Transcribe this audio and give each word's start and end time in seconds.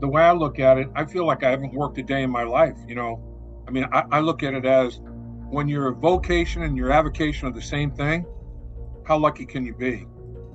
the 0.00 0.08
way 0.08 0.22
I 0.22 0.32
look 0.32 0.58
at 0.58 0.78
it, 0.78 0.88
I 0.94 1.04
feel 1.04 1.26
like 1.26 1.44
I 1.44 1.50
haven't 1.50 1.74
worked 1.74 1.98
a 1.98 2.02
day 2.02 2.22
in 2.22 2.30
my 2.30 2.42
life. 2.42 2.76
You 2.88 2.94
know, 2.94 3.22
I 3.68 3.70
mean, 3.70 3.86
I, 3.92 4.04
I 4.10 4.20
look 4.20 4.42
at 4.42 4.54
it 4.54 4.64
as 4.64 5.00
when 5.50 5.68
your 5.68 5.92
vocation 5.92 6.62
and 6.62 6.76
your 6.76 6.90
avocation 6.90 7.48
are 7.48 7.52
the 7.52 7.62
same 7.62 7.90
thing, 7.90 8.24
how 9.04 9.18
lucky 9.18 9.44
can 9.44 9.64
you 9.64 9.74
be? 9.74 10.06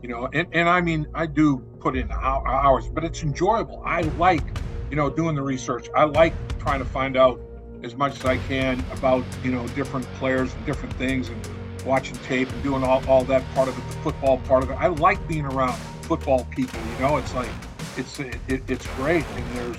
You 0.02 0.10
know, 0.10 0.30
and, 0.34 0.48
and 0.54 0.70
I 0.70 0.82
mean, 0.82 1.08
I 1.14 1.26
do 1.26 1.60
put 1.80 1.96
in 1.96 2.12
hours, 2.12 2.88
but 2.88 3.04
it's 3.04 3.24
enjoyable. 3.24 3.82
I 3.86 4.02
like, 4.18 4.44
you 4.90 4.96
know, 4.96 5.10
doing 5.10 5.36
the 5.36 5.42
research. 5.42 5.90
I 5.96 6.06
like 6.06 6.34
trying 6.60 6.80
to 6.80 6.86
find 6.86 7.18
out 7.18 7.42
as 7.84 7.96
much 7.96 8.20
as 8.20 8.26
I 8.26 8.38
can 8.38 8.84
about, 8.92 9.24
you 9.44 9.52
know, 9.52 9.68
different 9.70 10.06
players 10.16 10.54
and 10.54 10.66
different 10.66 10.94
things 10.96 11.30
and 11.30 11.50
watching 11.86 12.16
tape 12.18 12.52
and 12.52 12.64
doing 12.64 12.84
all, 12.84 13.08
all 13.08 13.24
that 13.26 13.44
part 13.54 13.68
of 13.68 13.78
it, 13.78 13.88
the 13.88 13.98
football 13.98 14.38
part 14.40 14.64
of 14.64 14.72
it. 14.72 14.74
I 14.76 14.88
like 14.88 15.28
being 15.28 15.46
around 15.46 15.76
football 16.04 16.46
people, 16.46 16.80
you 16.94 17.00
know, 17.00 17.18
it's 17.18 17.34
like, 17.34 17.50
it's, 17.98 18.20
it, 18.20 18.38
it's 18.48 18.88
great. 18.96 19.26
And 19.36 19.56
there's, 19.56 19.78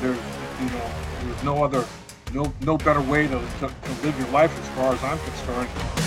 there's, 0.00 0.18
you 0.60 0.70
know, 0.70 0.90
there's 1.22 1.44
no 1.44 1.64
other 1.64 1.84
no 2.34 2.52
no 2.62 2.76
better 2.76 3.00
way 3.00 3.26
to, 3.26 3.38
to, 3.38 3.68
to 3.68 4.02
live 4.02 4.18
your 4.18 4.28
life 4.28 4.56
as 4.58 4.68
far 4.70 4.92
as 4.92 5.02
I'm 5.02 5.18
concerned. 5.18 6.05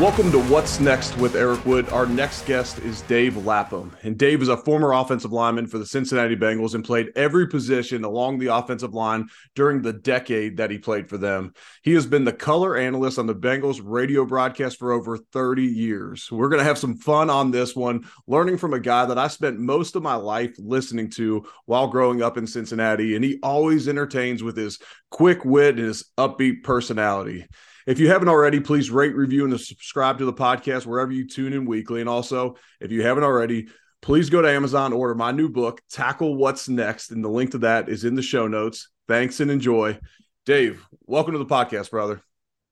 Welcome 0.00 0.32
to 0.32 0.42
What's 0.46 0.80
Next 0.80 1.16
with 1.18 1.36
Eric 1.36 1.64
Wood. 1.64 1.88
Our 1.90 2.04
next 2.04 2.46
guest 2.46 2.80
is 2.80 3.02
Dave 3.02 3.46
Lapham. 3.46 3.96
And 4.02 4.18
Dave 4.18 4.42
is 4.42 4.48
a 4.48 4.56
former 4.56 4.92
offensive 4.92 5.30
lineman 5.30 5.68
for 5.68 5.78
the 5.78 5.86
Cincinnati 5.86 6.34
Bengals 6.34 6.74
and 6.74 6.84
played 6.84 7.12
every 7.14 7.46
position 7.46 8.02
along 8.02 8.40
the 8.40 8.48
offensive 8.48 8.92
line 8.92 9.28
during 9.54 9.82
the 9.82 9.92
decade 9.92 10.56
that 10.56 10.72
he 10.72 10.78
played 10.78 11.08
for 11.08 11.16
them. 11.16 11.54
He 11.82 11.94
has 11.94 12.06
been 12.06 12.24
the 12.24 12.32
color 12.32 12.76
analyst 12.76 13.20
on 13.20 13.28
the 13.28 13.36
Bengals 13.36 13.80
radio 13.84 14.24
broadcast 14.24 14.80
for 14.80 14.90
over 14.90 15.16
30 15.16 15.62
years. 15.62 16.28
We're 16.28 16.48
going 16.48 16.58
to 16.58 16.66
have 16.66 16.76
some 16.76 16.96
fun 16.96 17.30
on 17.30 17.52
this 17.52 17.76
one, 17.76 18.04
learning 18.26 18.58
from 18.58 18.74
a 18.74 18.80
guy 18.80 19.06
that 19.06 19.16
I 19.16 19.28
spent 19.28 19.60
most 19.60 19.94
of 19.94 20.02
my 20.02 20.16
life 20.16 20.56
listening 20.58 21.08
to 21.10 21.46
while 21.66 21.86
growing 21.86 22.20
up 22.20 22.36
in 22.36 22.48
Cincinnati. 22.48 23.14
And 23.14 23.24
he 23.24 23.38
always 23.44 23.86
entertains 23.86 24.42
with 24.42 24.56
his 24.56 24.80
quick 25.12 25.44
wit 25.44 25.76
and 25.76 25.86
his 25.86 26.10
upbeat 26.18 26.64
personality. 26.64 27.46
If 27.86 27.98
you 27.98 28.08
haven't 28.08 28.28
already, 28.28 28.60
please 28.60 28.90
rate, 28.90 29.14
review, 29.14 29.44
and 29.44 29.52
subscribe 29.84 30.16
to 30.16 30.24
the 30.24 30.32
podcast 30.32 30.86
wherever 30.86 31.12
you 31.12 31.28
tune 31.28 31.52
in 31.52 31.66
weekly. 31.66 32.00
And 32.00 32.08
also, 32.08 32.56
if 32.80 32.90
you 32.90 33.02
haven't 33.02 33.22
already, 33.22 33.68
please 34.00 34.30
go 34.30 34.40
to 34.40 34.50
Amazon, 34.50 34.94
order 34.94 35.14
my 35.14 35.30
new 35.30 35.50
book, 35.50 35.82
Tackle 35.90 36.36
What's 36.36 36.70
Next. 36.70 37.10
And 37.10 37.22
the 37.22 37.28
link 37.28 37.50
to 37.50 37.58
that 37.58 37.90
is 37.90 38.04
in 38.04 38.14
the 38.14 38.22
show 38.22 38.48
notes. 38.48 38.88
Thanks 39.08 39.40
and 39.40 39.50
enjoy. 39.50 39.98
Dave, 40.46 40.82
welcome 41.04 41.32
to 41.32 41.38
the 41.38 41.44
podcast, 41.44 41.90
brother. 41.90 42.22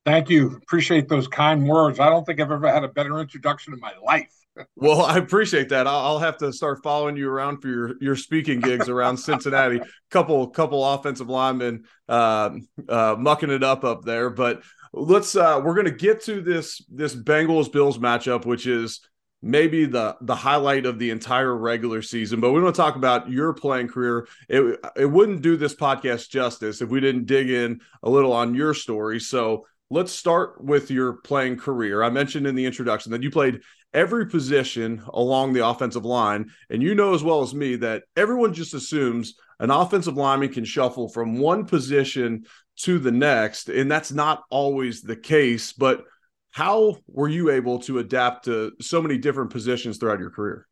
Thank 0.06 0.30
you. 0.30 0.56
Appreciate 0.62 1.10
those 1.10 1.28
kind 1.28 1.69
words. 1.69 2.00
I 2.00 2.08
don't 2.08 2.24
think 2.24 2.41
I've 2.41 2.50
ever 2.50 2.72
had 2.72 2.82
a 2.82 2.88
better 2.88 3.20
introduction 3.20 3.74
in 3.74 3.80
my 3.80 3.92
life. 4.02 4.32
well, 4.76 5.02
I 5.02 5.19
appreciate 5.19 5.69
that. 5.69 5.86
I'll 5.86 6.19
have 6.19 6.38
to 6.38 6.50
start 6.50 6.82
following 6.82 7.19
you 7.19 7.28
around 7.28 7.60
for 7.60 7.69
your 7.69 7.94
your 8.00 8.16
speaking 8.16 8.60
gigs 8.60 8.88
around 8.88 9.19
Cincinnati. 9.19 9.80
Couple 10.10 10.47
couple 10.48 10.84
offensive 10.84 11.28
linemen 11.28 11.84
uh, 12.08 12.50
uh, 12.86 13.16
mucking 13.19 13.50
it 13.50 13.62
up 13.64 13.82
up 13.82 14.02
there, 14.02 14.28
but 14.28 14.62
let's 14.92 15.34
uh 15.36 15.60
we're 15.64 15.74
gonna 15.74 15.90
get 15.90 16.22
to 16.22 16.40
this 16.40 16.84
this 16.90 17.14
Bengals 17.14 17.72
Bills 17.72 17.98
matchup, 17.98 18.44
which 18.44 18.66
is 18.66 19.00
maybe 19.42 19.86
the 19.86 20.16
the 20.20 20.36
highlight 20.36 20.86
of 20.86 20.98
the 20.98 21.10
entire 21.10 21.56
regular 21.56 22.02
season. 22.02 22.40
But 22.40 22.52
we 22.52 22.62
want 22.62 22.74
to 22.74 22.80
talk 22.80 22.96
about 22.96 23.30
your 23.30 23.52
playing 23.52 23.88
career. 23.88 24.28
It 24.48 24.78
it 24.96 25.06
wouldn't 25.06 25.42
do 25.42 25.56
this 25.56 25.74
podcast 25.74 26.30
justice 26.30 26.80
if 26.80 26.88
we 26.88 27.00
didn't 27.00 27.26
dig 27.26 27.50
in 27.50 27.80
a 28.02 28.10
little 28.10 28.32
on 28.32 28.54
your 28.54 28.74
story. 28.74 29.20
So 29.20 29.66
let's 29.90 30.12
start 30.12 30.62
with 30.62 30.90
your 30.90 31.14
playing 31.14 31.56
career. 31.56 32.02
I 32.02 32.10
mentioned 32.10 32.46
in 32.46 32.54
the 32.54 32.66
introduction 32.66 33.12
that 33.12 33.22
you 33.22 33.30
played 33.30 33.60
every 33.92 34.26
position 34.26 35.02
along 35.12 35.52
the 35.52 35.66
offensive 35.66 36.04
line, 36.04 36.50
and 36.70 36.82
you 36.82 36.94
know 36.94 37.14
as 37.14 37.22
well 37.22 37.42
as 37.42 37.54
me 37.54 37.76
that 37.76 38.04
everyone 38.16 38.54
just 38.54 38.72
assumes 38.72 39.34
an 39.60 39.70
offensive 39.70 40.16
lineman 40.16 40.52
can 40.52 40.64
shuffle 40.64 41.08
from 41.08 41.38
one 41.38 41.64
position 41.64 42.44
to 42.78 42.99
the 42.99 43.12
next. 43.12 43.69
And 43.69 43.91
that's 43.91 44.12
not 44.12 44.44
always 44.50 45.03
the 45.03 45.16
case. 45.16 45.72
But 45.72 46.05
how 46.50 46.99
were 47.06 47.28
you 47.28 47.50
able 47.50 47.78
to 47.81 47.99
adapt 47.99 48.44
to 48.44 48.72
so 48.81 49.00
many 49.03 49.19
different 49.19 49.50
positions 49.50 49.99
throughout 49.99 50.21
your 50.21 50.31
career? 50.31 50.66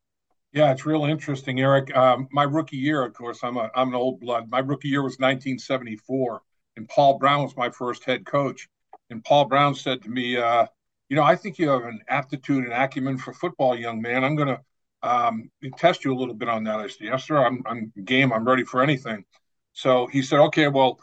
Yeah, 0.53 0.73
it's 0.73 0.85
real 0.85 1.05
interesting, 1.05 1.61
Eric. 1.61 1.95
Um, 1.97 2.29
my 2.33 2.43
rookie 2.43 2.77
year, 2.77 3.05
of 3.05 3.15
course, 3.15 3.41
I'm 3.43 3.57
a 3.57 3.71
I'm 3.75 3.89
an 3.89 3.95
old 3.95 4.21
blood. 4.21 4.51
My 4.51 4.59
rookie 4.59 4.89
year 4.89 5.03
was 5.03 5.13
1974, 5.19 6.43
and 6.77 6.89
Paul 6.89 7.19
Brown 7.19 7.45
was 7.45 7.57
my 7.57 7.71
first 7.71 8.05
head 8.05 8.27
coach. 8.27 8.69
And 9.11 9.23
Paul 9.25 9.45
Brown 9.45 9.75
said 9.75 10.03
to 10.03 10.09
me, 10.11 10.37
uh, 10.37 10.67
"You 11.09 11.17
know, 11.17 11.23
I 11.23 11.37
think 11.37 11.59
you 11.59 11.69
have 11.69 11.85
an 11.85 12.01
aptitude 12.09 12.65
and 12.65 12.73
acumen 12.73 13.17
for 13.17 13.33
football, 13.33 13.79
young 13.79 14.03
man. 14.03 14.25
I'm 14.25 14.35
going 14.35 14.49
to 14.49 14.61
um, 15.09 15.51
test 15.79 16.05
you 16.05 16.13
a 16.13 16.19
little 16.19 16.35
bit 16.35 16.49
on 16.49 16.65
that." 16.65 16.81
I 16.81 16.89
said, 16.89 17.07
"Yes, 17.07 17.25
sir. 17.25 17.37
I'm, 17.39 17.63
I'm 17.65 17.93
game. 18.05 18.33
I'm 18.33 18.45
ready 18.45 18.65
for 18.65 18.83
anything." 18.83 19.25
So 19.73 20.09
he 20.09 20.21
said, 20.21 20.41
"Okay, 20.41 20.67
well, 20.67 20.99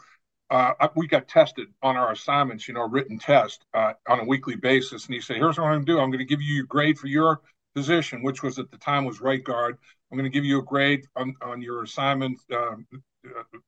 uh, 0.50 0.88
we 0.94 1.06
got 1.06 1.28
tested 1.28 1.68
on 1.82 1.96
our 1.96 2.12
assignments, 2.12 2.68
you 2.68 2.74
know, 2.74 2.88
written 2.88 3.18
test 3.18 3.64
uh, 3.74 3.92
on 4.08 4.20
a 4.20 4.24
weekly 4.24 4.56
basis. 4.56 5.06
And 5.06 5.14
he 5.14 5.20
said, 5.20 5.36
here's 5.36 5.58
what 5.58 5.66
I'm 5.66 5.72
going 5.72 5.86
to 5.86 5.92
do. 5.92 6.00
I'm 6.00 6.10
going 6.10 6.18
to 6.18 6.24
give 6.24 6.40
you 6.40 6.54
your 6.54 6.66
grade 6.66 6.98
for 6.98 7.06
your 7.06 7.40
position, 7.74 8.22
which 8.22 8.42
was 8.42 8.58
at 8.58 8.70
the 8.70 8.78
time 8.78 9.04
was 9.04 9.20
right 9.20 9.44
guard. 9.44 9.76
I'm 10.10 10.16
going 10.16 10.30
to 10.30 10.34
give 10.34 10.44
you 10.44 10.58
a 10.58 10.64
grade 10.64 11.04
on, 11.16 11.34
on 11.42 11.60
your 11.60 11.82
assignment 11.82 12.38
uh, 12.50 12.76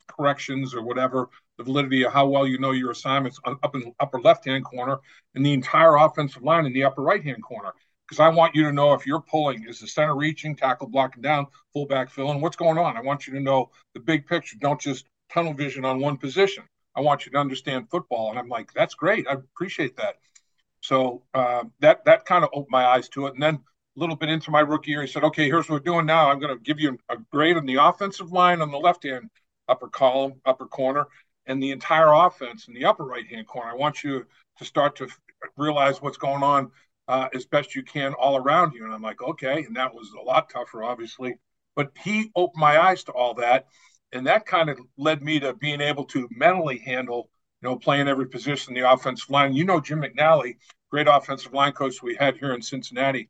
corrections 0.08 0.74
or 0.74 0.82
whatever, 0.82 1.28
the 1.58 1.64
validity 1.64 2.02
of 2.04 2.12
how 2.12 2.26
well 2.26 2.46
you 2.46 2.58
know 2.58 2.70
your 2.70 2.92
assignments 2.92 3.38
up 3.44 3.74
in 3.74 3.80
the 3.80 3.92
upper 4.00 4.20
left-hand 4.20 4.64
corner 4.64 4.98
and 5.34 5.44
the 5.44 5.52
entire 5.52 5.96
offensive 5.96 6.42
line 6.42 6.64
in 6.64 6.72
the 6.72 6.84
upper 6.84 7.02
right-hand 7.02 7.42
corner. 7.42 7.72
Because 8.08 8.20
I 8.20 8.28
want 8.28 8.54
you 8.54 8.64
to 8.64 8.72
know 8.72 8.92
if 8.94 9.06
you're 9.06 9.20
pulling, 9.20 9.66
is 9.68 9.78
the 9.78 9.86
center 9.86 10.16
reaching, 10.16 10.56
tackle 10.56 10.88
blocking 10.88 11.22
down, 11.22 11.46
fullback 11.72 12.10
filling, 12.10 12.40
what's 12.40 12.56
going 12.56 12.78
on? 12.78 12.96
I 12.96 13.02
want 13.02 13.26
you 13.26 13.34
to 13.34 13.40
know 13.40 13.70
the 13.94 14.00
big 14.00 14.26
picture. 14.26 14.56
Don't 14.60 14.80
just 14.80 15.06
tunnel 15.32 15.54
vision 15.54 15.84
on 15.84 16.00
one 16.00 16.16
position. 16.16 16.64
I 16.94 17.00
want 17.00 17.24
you 17.24 17.32
to 17.32 17.38
understand 17.38 17.90
football. 17.90 18.30
And 18.30 18.38
I'm 18.38 18.48
like, 18.48 18.72
that's 18.72 18.94
great. 18.94 19.26
I 19.28 19.34
appreciate 19.34 19.96
that. 19.96 20.16
So 20.80 21.22
uh, 21.34 21.64
that 21.80 22.04
that 22.06 22.24
kind 22.24 22.44
of 22.44 22.50
opened 22.52 22.70
my 22.70 22.86
eyes 22.86 23.08
to 23.10 23.26
it. 23.26 23.34
And 23.34 23.42
then 23.42 23.54
a 23.54 24.00
little 24.00 24.16
bit 24.16 24.28
into 24.28 24.50
my 24.50 24.60
rookie 24.60 24.92
year, 24.92 25.02
he 25.02 25.06
said, 25.06 25.24
okay, 25.24 25.46
here's 25.46 25.68
what 25.68 25.76
we're 25.76 25.92
doing 25.92 26.06
now. 26.06 26.30
I'm 26.30 26.40
going 26.40 26.56
to 26.56 26.62
give 26.62 26.80
you 26.80 26.98
a 27.08 27.16
grade 27.30 27.56
on 27.56 27.66
the 27.66 27.76
offensive 27.76 28.32
line 28.32 28.60
on 28.60 28.70
the 28.70 28.78
left 28.78 29.04
hand 29.04 29.30
upper 29.68 29.88
column, 29.88 30.40
upper 30.44 30.66
corner, 30.66 31.06
and 31.46 31.62
the 31.62 31.70
entire 31.70 32.12
offense 32.12 32.66
in 32.66 32.74
the 32.74 32.84
upper 32.84 33.04
right 33.04 33.26
hand 33.26 33.46
corner. 33.46 33.70
I 33.70 33.76
want 33.76 34.02
you 34.02 34.26
to 34.58 34.64
start 34.64 34.96
to 34.96 35.08
realize 35.56 36.02
what's 36.02 36.18
going 36.18 36.42
on 36.42 36.70
uh, 37.08 37.28
as 37.34 37.44
best 37.46 37.74
you 37.74 37.82
can 37.82 38.14
all 38.14 38.36
around 38.36 38.72
you. 38.74 38.84
And 38.84 38.92
I'm 38.92 39.02
like, 39.02 39.22
okay. 39.22 39.64
And 39.64 39.76
that 39.76 39.94
was 39.94 40.10
a 40.18 40.22
lot 40.22 40.50
tougher, 40.50 40.82
obviously. 40.82 41.38
But 41.76 41.92
he 42.02 42.30
opened 42.34 42.60
my 42.60 42.78
eyes 42.78 43.04
to 43.04 43.12
all 43.12 43.34
that 43.34 43.66
and 44.12 44.26
that 44.26 44.46
kind 44.46 44.68
of 44.68 44.80
led 44.96 45.22
me 45.22 45.40
to 45.40 45.54
being 45.54 45.80
able 45.80 46.04
to 46.06 46.28
mentally 46.30 46.78
handle, 46.78 47.30
you 47.62 47.68
know, 47.68 47.76
playing 47.76 48.08
every 48.08 48.26
position 48.26 48.76
in 48.76 48.82
the 48.82 48.92
offensive 48.92 49.30
line. 49.30 49.54
You 49.54 49.64
know, 49.64 49.80
Jim 49.80 50.02
McNally, 50.02 50.56
great 50.90 51.06
offensive 51.08 51.52
line 51.52 51.72
coach 51.72 52.02
we 52.02 52.16
had 52.16 52.36
here 52.36 52.52
in 52.52 52.62
Cincinnati. 52.62 53.28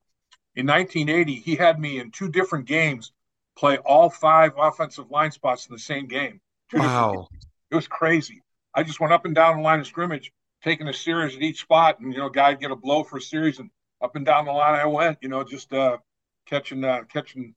In 0.56 0.66
1980, 0.66 1.34
he 1.34 1.56
had 1.56 1.78
me 1.78 1.98
in 1.98 2.10
two 2.10 2.30
different 2.30 2.66
games 2.66 3.12
play 3.56 3.76
all 3.78 4.08
five 4.08 4.52
offensive 4.56 5.10
line 5.10 5.30
spots 5.30 5.66
in 5.66 5.74
the 5.74 5.78
same 5.78 6.06
game. 6.06 6.40
Wow. 6.72 7.28
It 7.70 7.74
was 7.74 7.86
crazy. 7.86 8.42
I 8.74 8.82
just 8.82 9.00
went 9.00 9.12
up 9.12 9.24
and 9.24 9.34
down 9.34 9.56
the 9.56 9.62
line 9.62 9.80
of 9.80 9.86
scrimmage, 9.86 10.32
taking 10.62 10.88
a 10.88 10.92
series 10.92 11.36
at 11.36 11.42
each 11.42 11.60
spot, 11.60 12.00
and 12.00 12.12
you 12.12 12.18
know, 12.18 12.28
guy 12.28 12.54
get 12.54 12.70
a 12.70 12.76
blow 12.76 13.04
for 13.04 13.18
a 13.18 13.20
series, 13.20 13.58
and 13.58 13.70
up 14.00 14.16
and 14.16 14.24
down 14.24 14.46
the 14.46 14.52
line 14.52 14.78
I 14.78 14.86
went. 14.86 15.18
You 15.20 15.28
know, 15.28 15.44
just 15.44 15.72
uh, 15.72 15.98
catching 16.46 16.84
uh, 16.84 17.02
catching 17.12 17.54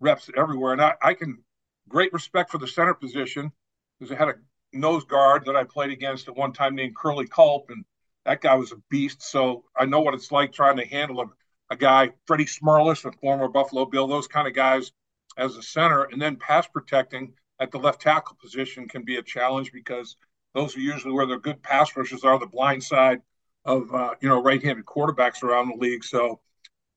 reps 0.00 0.30
everywhere. 0.36 0.72
And 0.72 0.82
I, 0.82 0.94
I 1.02 1.14
can 1.14 1.38
great 1.88 2.12
respect 2.12 2.50
for 2.50 2.58
the 2.58 2.66
center 2.66 2.94
position 2.94 3.52
because 3.98 4.12
I 4.12 4.18
had 4.18 4.28
a 4.28 4.34
nose 4.72 5.04
guard 5.04 5.44
that 5.46 5.56
I 5.56 5.64
played 5.64 5.90
against 5.90 6.28
at 6.28 6.36
one 6.36 6.52
time 6.52 6.74
named 6.74 6.96
Curly 6.96 7.26
Culp, 7.26 7.70
and 7.70 7.84
that 8.24 8.40
guy 8.40 8.54
was 8.54 8.72
a 8.72 8.76
beast. 8.90 9.22
So 9.22 9.64
I 9.76 9.84
know 9.84 10.00
what 10.00 10.14
it's 10.14 10.32
like 10.32 10.52
trying 10.52 10.76
to 10.78 10.86
handle 10.86 11.20
a, 11.20 11.26
a 11.70 11.76
guy, 11.76 12.10
Freddie 12.26 12.46
Smerlas, 12.46 13.04
a 13.04 13.12
former 13.12 13.48
Buffalo 13.48 13.84
Bill, 13.84 14.06
those 14.06 14.28
kind 14.28 14.48
of 14.48 14.54
guys 14.54 14.92
as 15.36 15.56
a 15.56 15.62
center, 15.62 16.04
and 16.04 16.20
then 16.20 16.36
pass 16.36 16.66
protecting 16.66 17.32
at 17.60 17.70
the 17.70 17.78
left 17.78 18.00
tackle 18.00 18.36
position 18.40 18.88
can 18.88 19.04
be 19.04 19.16
a 19.16 19.22
challenge 19.22 19.72
because 19.72 20.16
those 20.54 20.76
are 20.76 20.80
usually 20.80 21.12
where 21.12 21.26
the 21.26 21.38
good 21.38 21.62
pass 21.62 21.96
rushers 21.96 22.24
are, 22.24 22.38
the 22.38 22.46
blind 22.46 22.82
side 22.82 23.20
of 23.64 23.94
uh, 23.94 24.14
you 24.20 24.28
know 24.28 24.42
right-handed 24.42 24.84
quarterbacks 24.84 25.42
around 25.42 25.68
the 25.68 25.76
league. 25.76 26.04
So 26.04 26.40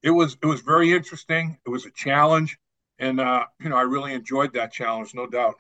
it 0.02 0.10
was 0.10 0.38
it 0.42 0.46
was 0.46 0.62
very 0.62 0.92
interesting. 0.92 1.58
It 1.66 1.70
was 1.70 1.86
a 1.86 1.92
challenge 1.92 2.58
and 3.00 3.20
uh, 3.20 3.46
you 3.60 3.70
know, 3.70 3.78
I 3.78 3.84
really 3.84 4.14
enjoyed 4.14 4.54
that 4.54 4.72
challenge, 4.72 5.14
no 5.14 5.28
doubt. 5.28 5.56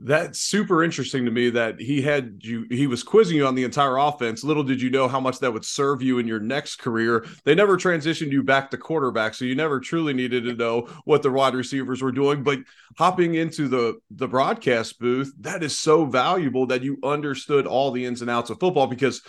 That's 0.00 0.40
super 0.40 0.84
interesting 0.84 1.24
to 1.24 1.32
me 1.32 1.50
that 1.50 1.80
he 1.80 2.02
had 2.02 2.38
you 2.42 2.66
he 2.70 2.86
was 2.86 3.02
quizzing 3.02 3.36
you 3.36 3.46
on 3.48 3.56
the 3.56 3.64
entire 3.64 3.96
offense. 3.96 4.44
Little 4.44 4.62
did 4.62 4.80
you 4.80 4.90
know 4.90 5.08
how 5.08 5.18
much 5.18 5.40
that 5.40 5.52
would 5.52 5.64
serve 5.64 6.02
you 6.02 6.20
in 6.20 6.28
your 6.28 6.38
next 6.38 6.76
career. 6.76 7.26
They 7.44 7.56
never 7.56 7.76
transitioned 7.76 8.30
you 8.30 8.44
back 8.44 8.70
to 8.70 8.78
quarterback, 8.78 9.34
so 9.34 9.44
you 9.44 9.56
never 9.56 9.80
truly 9.80 10.12
needed 10.12 10.44
to 10.44 10.54
know 10.54 10.88
what 11.04 11.24
the 11.24 11.32
wide 11.32 11.54
receivers 11.54 12.00
were 12.00 12.12
doing. 12.12 12.44
But 12.44 12.60
hopping 12.96 13.34
into 13.34 13.66
the 13.66 13.98
the 14.12 14.28
broadcast 14.28 15.00
booth, 15.00 15.32
that 15.40 15.64
is 15.64 15.76
so 15.76 16.04
valuable 16.04 16.66
that 16.66 16.84
you 16.84 16.98
understood 17.02 17.66
all 17.66 17.90
the 17.90 18.04
ins 18.04 18.22
and 18.22 18.30
outs 18.30 18.50
of 18.50 18.60
football 18.60 18.86
because 18.86 19.20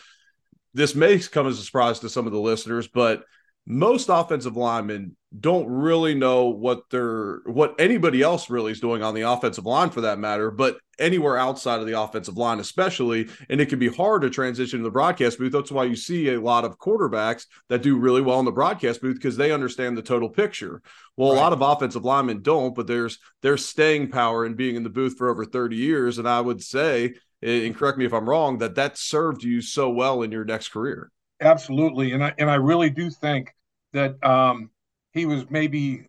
this 0.76 0.94
may 0.94 1.18
come 1.18 1.48
as 1.48 1.58
a 1.58 1.64
surprise 1.64 1.98
to 2.00 2.10
some 2.10 2.28
of 2.28 2.32
the 2.32 2.40
listeners, 2.40 2.88
but 2.88 3.24
most 3.70 4.10
offensive 4.10 4.58
linemen 4.58 5.16
don't 5.40 5.68
really 5.68 6.16
know 6.16 6.46
what 6.46 6.90
they're 6.90 7.40
what 7.46 7.76
anybody 7.80 8.22
else 8.22 8.50
really 8.50 8.72
is 8.72 8.80
doing 8.80 9.04
on 9.04 9.14
the 9.14 9.22
offensive 9.22 9.66
line 9.66 9.92
for 9.92 10.02
that 10.02 10.18
matter 10.18 10.50
but 10.50 10.80
anywhere 11.00 11.38
outside 11.38 11.80
of 11.80 11.88
the 11.88 12.00
offensive 12.00 12.38
line 12.38 12.60
especially. 12.60 13.30
And 13.50 13.60
it 13.60 13.70
can 13.70 13.80
be 13.80 13.88
hard 13.88 14.22
to 14.22 14.30
transition 14.30 14.80
to 14.80 14.84
the 14.84 14.92
broadcast 14.92 15.40
booth. 15.40 15.52
That's 15.52 15.72
why 15.72 15.86
you 15.86 15.96
see 15.96 16.30
a 16.30 16.42
lot 16.42 16.66
of 16.66 16.78
quarterbacks 16.78 17.46
that 17.70 17.82
do 17.82 17.98
really 17.98 18.22
well 18.22 18.40
in 18.40 18.46
the 18.46 18.52
broadcast 18.52 19.02
booth 19.02 19.16
because 19.16 19.38
they 19.38 19.52
understand 19.52 19.98
the 19.98 20.02
total 20.02 20.30
picture. 20.30 20.82
Well 21.18 21.32
right. 21.32 21.38
a 21.38 21.42
lot 21.42 21.54
of 21.54 21.62
offensive 21.62 22.06
linemen 22.06 22.42
don't 22.42 22.76
but 22.76 22.88
there's 22.88 23.18
there's 23.42 23.66
staying 23.66 24.10
power 24.10 24.46
in 24.46 24.56
being 24.56 24.76
in 24.76 24.84
the 24.84 24.90
booth 24.90 25.18
for 25.18 25.30
over 25.30 25.46
30 25.46 25.76
years. 25.76 26.18
And 26.18 26.28
i 26.28 26.42
would 26.42 26.62
say 26.62 27.16
eh, 27.42 27.66
and 27.66 27.76
correct 27.76 27.98
me 27.98 28.06
if 28.06 28.14
i'm 28.14 28.30
wrong 28.30 28.58
that 28.60 28.76
that 28.76 28.98
served 28.98 29.44
you 29.44 29.62
so 29.62 29.90
well 29.90 30.22
in 30.22 30.32
your 30.32 30.46
next 30.46 30.70
career. 30.70 31.12
Absolutely. 31.42 32.12
And 32.12 32.24
i 32.24 32.34
and 32.38 32.50
i 32.50 32.56
really 32.56 32.90
do 32.90 33.10
think 33.10 33.54
that 33.94 34.24
um 34.24 34.70
he 35.14 35.26
was 35.26 35.50
maybe 35.50 36.08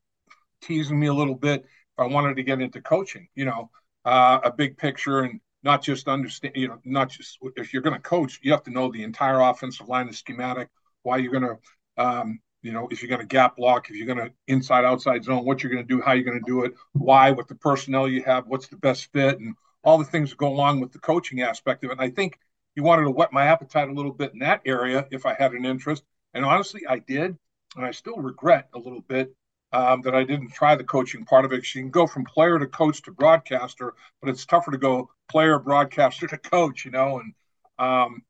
teasing 0.60 0.98
me 0.98 1.06
a 1.06 1.14
little 1.14 1.34
bit 1.34 1.62
if 1.62 1.98
I 1.98 2.06
wanted 2.06 2.36
to 2.36 2.42
get 2.42 2.60
into 2.60 2.80
coaching, 2.80 3.28
you 3.34 3.44
know, 3.44 3.70
uh, 4.04 4.40
a 4.44 4.52
big 4.52 4.76
picture 4.76 5.20
and 5.20 5.40
not 5.62 5.82
just 5.82 6.08
understand, 6.08 6.54
you 6.56 6.68
know, 6.68 6.78
not 6.84 7.10
just 7.10 7.38
if 7.56 7.72
you're 7.72 7.82
going 7.82 7.96
to 7.96 8.00
coach, 8.00 8.40
you 8.42 8.52
have 8.52 8.62
to 8.64 8.70
know 8.70 8.90
the 8.90 9.02
entire 9.02 9.40
offensive 9.40 9.88
line, 9.88 10.06
the 10.06 10.12
schematic, 10.12 10.68
why 11.02 11.18
you're 11.18 11.32
going 11.32 11.42
to, 11.56 12.02
um, 12.02 12.40
you 12.62 12.72
know, 12.72 12.88
if 12.90 13.02
you're 13.02 13.08
going 13.08 13.20
to 13.20 13.26
gap 13.26 13.56
block, 13.56 13.88
if 13.90 13.96
you're 13.96 14.06
going 14.06 14.18
to 14.18 14.32
inside 14.46 14.84
outside 14.84 15.24
zone, 15.24 15.44
what 15.44 15.62
you're 15.62 15.72
going 15.72 15.86
to 15.86 15.96
do, 15.96 16.00
how 16.00 16.12
you're 16.12 16.24
going 16.24 16.42
to 16.42 16.50
do 16.50 16.64
it, 16.64 16.74
why, 16.92 17.30
what 17.30 17.48
the 17.48 17.54
personnel 17.54 18.08
you 18.08 18.22
have, 18.22 18.46
what's 18.46 18.68
the 18.68 18.76
best 18.76 19.10
fit, 19.12 19.38
and 19.38 19.54
all 19.82 19.98
the 19.98 20.04
things 20.04 20.30
that 20.30 20.38
go 20.38 20.48
along 20.48 20.80
with 20.80 20.92
the 20.92 20.98
coaching 20.98 21.42
aspect 21.42 21.84
of 21.84 21.90
it. 21.90 21.94
And 21.94 22.02
I 22.02 22.10
think 22.10 22.38
he 22.74 22.80
wanted 22.80 23.04
to 23.04 23.10
whet 23.10 23.32
my 23.32 23.46
appetite 23.46 23.88
a 23.88 23.92
little 23.92 24.12
bit 24.12 24.32
in 24.32 24.40
that 24.40 24.60
area 24.64 25.06
if 25.10 25.26
I 25.26 25.34
had 25.34 25.52
an 25.52 25.64
interest. 25.64 26.04
And 26.34 26.44
honestly, 26.44 26.82
I 26.86 26.98
did 26.98 27.36
and 27.76 27.84
I 27.84 27.90
still 27.90 28.16
regret 28.16 28.68
a 28.74 28.78
little 28.78 29.02
bit 29.02 29.34
um, 29.72 30.02
that 30.02 30.14
I 30.14 30.24
didn't 30.24 30.52
try 30.52 30.74
the 30.74 30.84
coaching 30.84 31.24
part 31.24 31.44
of 31.44 31.52
it. 31.52 31.74
You 31.74 31.82
can 31.82 31.90
go 31.90 32.06
from 32.06 32.24
player 32.24 32.58
to 32.58 32.66
coach 32.66 33.02
to 33.02 33.12
broadcaster, 33.12 33.94
but 34.20 34.30
it's 34.30 34.44
tougher 34.44 34.72
to 34.72 34.78
go 34.78 35.10
player, 35.28 35.58
broadcaster 35.58 36.26
to 36.26 36.38
coach, 36.38 36.84
you 36.84 36.90
know. 36.90 37.20
And 37.20 37.34
um, 37.78 38.22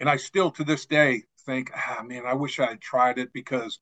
and 0.00 0.08
I 0.08 0.16
still 0.16 0.50
to 0.52 0.64
this 0.64 0.86
day 0.86 1.22
think, 1.46 1.70
ah, 1.74 2.02
man, 2.04 2.24
I 2.26 2.34
wish 2.34 2.58
I 2.58 2.66
had 2.66 2.80
tried 2.80 3.18
it 3.18 3.32
because 3.32 3.78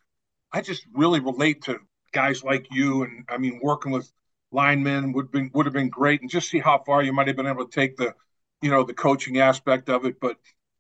I 0.53 0.61
just 0.61 0.85
really 0.93 1.21
relate 1.21 1.63
to 1.63 1.79
guys 2.13 2.45
like 2.45 2.67
you. 2.71 3.03
And 3.03 3.25
I 3.29 3.39
mean, 3.39 3.61
working 3.63 3.93
with 3.93 4.11
linemen 4.53 5.13
would 5.13 5.31
been 5.31 5.51
would 5.55 5.67
have 5.67 5.73
been 5.73 5.89
great, 5.89 6.21
and 6.21 6.31
just 6.31 6.51
see 6.51 6.59
how 6.59 6.83
far 6.85 7.03
you 7.03 7.13
might 7.13 7.29
have 7.29 7.37
been 7.37 7.47
able 7.47 7.67
to 7.67 7.73
take 7.75 7.97
the, 7.97 8.15
you 8.61 8.71
know, 8.71 8.85
the 8.85 8.95
coaching 8.95 9.39
aspect 9.39 9.89
of 9.89 10.05
it. 10.05 10.21
But 10.21 10.37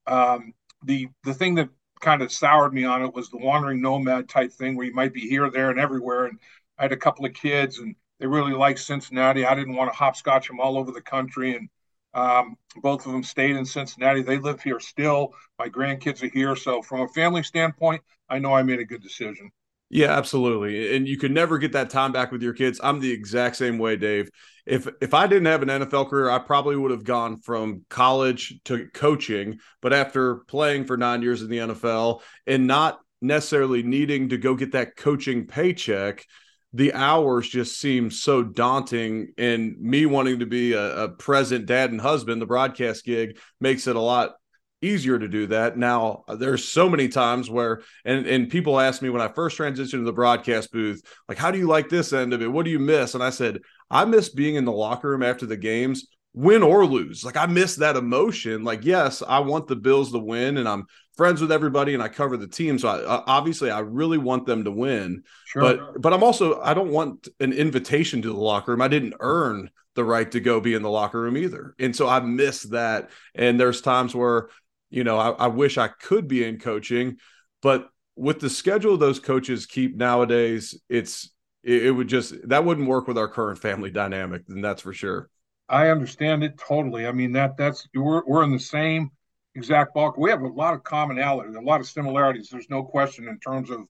um, 0.06 0.52
the 0.84 1.08
the 1.24 1.34
thing 1.34 1.54
that 1.54 1.70
kind 2.00 2.22
of 2.22 2.32
soured 2.32 2.72
me 2.72 2.84
on 2.84 3.02
it 3.02 3.14
was 3.14 3.30
the 3.30 3.36
wandering 3.36 3.80
nomad 3.80 4.28
type 4.28 4.52
thing 4.52 4.76
where 4.76 4.86
you 4.86 4.94
might 4.94 5.12
be 5.12 5.28
here, 5.28 5.50
there, 5.50 5.70
and 5.70 5.78
everywhere. 5.78 6.26
And 6.26 6.38
I 6.78 6.82
had 6.82 6.92
a 6.92 6.96
couple 6.96 7.26
of 7.26 7.34
kids, 7.34 7.78
and 7.78 7.94
they 8.18 8.26
really 8.26 8.52
liked 8.52 8.80
Cincinnati. 8.80 9.44
I 9.44 9.54
didn't 9.54 9.76
want 9.76 9.92
to 9.92 9.96
hopscotch 9.96 10.48
them 10.48 10.60
all 10.60 10.78
over 10.78 10.92
the 10.92 11.02
country, 11.02 11.56
and 11.56 11.68
um, 12.14 12.56
both 12.76 13.06
of 13.06 13.12
them 13.12 13.22
stayed 13.22 13.56
in 13.56 13.64
Cincinnati. 13.64 14.22
They 14.22 14.38
live 14.38 14.62
here 14.62 14.80
still. 14.80 15.34
My 15.58 15.68
grandkids 15.68 16.22
are 16.22 16.30
here, 16.30 16.56
so 16.56 16.82
from 16.82 17.02
a 17.02 17.08
family 17.08 17.42
standpoint, 17.42 18.02
I 18.28 18.38
know 18.38 18.54
I 18.54 18.62
made 18.62 18.80
a 18.80 18.84
good 18.84 19.02
decision. 19.02 19.50
Yeah, 19.92 20.12
absolutely. 20.16 20.94
And 20.94 21.08
you 21.08 21.18
can 21.18 21.34
never 21.34 21.58
get 21.58 21.72
that 21.72 21.90
time 21.90 22.12
back 22.12 22.30
with 22.30 22.42
your 22.42 22.52
kids. 22.54 22.80
I'm 22.82 23.00
the 23.00 23.10
exact 23.10 23.56
same 23.56 23.76
way, 23.76 23.96
Dave. 23.96 24.30
If 24.64 24.86
if 25.00 25.14
I 25.14 25.26
didn't 25.26 25.46
have 25.46 25.62
an 25.62 25.70
NFL 25.70 26.08
career, 26.08 26.30
I 26.30 26.38
probably 26.38 26.76
would 26.76 26.92
have 26.92 27.02
gone 27.02 27.40
from 27.40 27.84
college 27.88 28.60
to 28.66 28.86
coaching, 28.94 29.58
but 29.82 29.92
after 29.92 30.36
playing 30.46 30.84
for 30.84 30.96
9 30.96 31.22
years 31.22 31.42
in 31.42 31.50
the 31.50 31.58
NFL 31.58 32.22
and 32.46 32.68
not 32.68 33.00
necessarily 33.20 33.82
needing 33.82 34.28
to 34.28 34.38
go 34.38 34.54
get 34.54 34.72
that 34.72 34.96
coaching 34.96 35.46
paycheck, 35.48 36.24
the 36.72 36.94
hours 36.94 37.48
just 37.48 37.80
seem 37.80 38.12
so 38.12 38.44
daunting 38.44 39.32
and 39.38 39.76
me 39.80 40.06
wanting 40.06 40.38
to 40.38 40.46
be 40.46 40.72
a, 40.72 41.04
a 41.04 41.08
present 41.08 41.66
dad 41.66 41.90
and 41.90 42.00
husband 42.00 42.40
the 42.40 42.46
broadcast 42.46 43.04
gig 43.04 43.38
makes 43.60 43.88
it 43.88 43.96
a 43.96 44.00
lot 44.00 44.34
easier 44.82 45.18
to 45.18 45.28
do 45.28 45.46
that. 45.48 45.76
Now, 45.76 46.24
uh, 46.28 46.36
there's 46.36 46.66
so 46.66 46.88
many 46.88 47.08
times 47.08 47.50
where, 47.50 47.82
and 48.04 48.26
and 48.26 48.48
people 48.48 48.80
ask 48.80 49.02
me 49.02 49.10
when 49.10 49.22
I 49.22 49.28
first 49.28 49.58
transitioned 49.58 49.90
to 49.90 50.04
the 50.04 50.12
broadcast 50.12 50.72
booth, 50.72 51.02
like, 51.28 51.38
how 51.38 51.50
do 51.50 51.58
you 51.58 51.66
like 51.66 51.88
this 51.88 52.12
end 52.12 52.32
of 52.32 52.42
it? 52.42 52.50
What 52.50 52.64
do 52.64 52.70
you 52.70 52.78
miss? 52.78 53.14
And 53.14 53.22
I 53.22 53.30
said, 53.30 53.60
I 53.90 54.04
miss 54.04 54.28
being 54.28 54.54
in 54.54 54.64
the 54.64 54.72
locker 54.72 55.10
room 55.10 55.22
after 55.22 55.46
the 55.46 55.56
games, 55.56 56.06
win 56.32 56.62
or 56.62 56.86
lose. 56.86 57.24
Like 57.24 57.36
I 57.36 57.46
miss 57.46 57.76
that 57.76 57.96
emotion. 57.96 58.64
Like, 58.64 58.84
yes, 58.84 59.22
I 59.26 59.40
want 59.40 59.66
the 59.66 59.76
Bills 59.76 60.12
to 60.12 60.18
win, 60.18 60.56
and 60.56 60.68
I'm 60.68 60.86
friends 61.16 61.40
with 61.40 61.52
everybody, 61.52 61.94
and 61.94 62.02
I 62.02 62.08
cover 62.08 62.36
the 62.36 62.48
team. 62.48 62.78
So 62.78 62.88
I, 62.88 62.98
uh, 63.02 63.24
obviously, 63.26 63.70
I 63.70 63.80
really 63.80 64.18
want 64.18 64.46
them 64.46 64.64
to 64.64 64.70
win. 64.70 65.22
Sure. 65.46 65.62
But 65.62 66.00
but 66.00 66.12
I'm 66.12 66.22
also 66.22 66.60
I 66.60 66.74
don't 66.74 66.90
want 66.90 67.28
an 67.40 67.52
invitation 67.52 68.22
to 68.22 68.28
the 68.28 68.38
locker 68.38 68.72
room. 68.72 68.82
I 68.82 68.88
didn't 68.88 69.14
earn 69.20 69.70
the 69.96 70.04
right 70.04 70.30
to 70.30 70.40
go 70.40 70.60
be 70.60 70.74
in 70.74 70.82
the 70.82 70.90
locker 70.90 71.20
room 71.20 71.36
either. 71.36 71.74
And 71.78 71.94
so 71.94 72.08
I 72.08 72.20
miss 72.20 72.62
that. 72.64 73.10
And 73.34 73.58
there's 73.58 73.80
times 73.80 74.14
where 74.14 74.48
you 74.90 75.04
know, 75.04 75.18
I, 75.18 75.30
I 75.30 75.46
wish 75.46 75.78
I 75.78 75.88
could 75.88 76.28
be 76.28 76.44
in 76.44 76.58
coaching, 76.58 77.16
but 77.62 77.88
with 78.16 78.40
the 78.40 78.50
schedule 78.50 78.96
those 78.96 79.20
coaches 79.20 79.66
keep 79.66 79.96
nowadays, 79.96 80.78
it's 80.88 81.30
it, 81.62 81.86
it 81.86 81.90
would 81.90 82.08
just 82.08 82.34
that 82.48 82.64
wouldn't 82.64 82.88
work 82.88 83.06
with 83.06 83.16
our 83.16 83.28
current 83.28 83.58
family 83.58 83.90
dynamic, 83.90 84.42
and 84.48 84.64
that's 84.64 84.82
for 84.82 84.92
sure. 84.92 85.30
I 85.68 85.88
understand 85.88 86.42
it 86.42 86.58
totally. 86.58 87.06
I 87.06 87.12
mean 87.12 87.32
that 87.32 87.56
that's 87.56 87.88
we're 87.94 88.24
we're 88.26 88.42
in 88.42 88.52
the 88.52 88.58
same 88.58 89.10
exact 89.54 89.94
bulk. 89.94 90.16
We 90.16 90.30
have 90.30 90.42
a 90.42 90.48
lot 90.48 90.74
of 90.74 90.82
commonality, 90.84 91.54
a 91.54 91.60
lot 91.60 91.80
of 91.80 91.86
similarities. 91.86 92.48
There's 92.50 92.70
no 92.70 92.82
question 92.82 93.28
in 93.28 93.38
terms 93.38 93.70
of, 93.70 93.80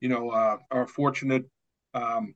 you 0.00 0.08
know, 0.08 0.30
uh, 0.30 0.56
our 0.70 0.86
fortunate 0.86 1.44
um, 1.94 2.34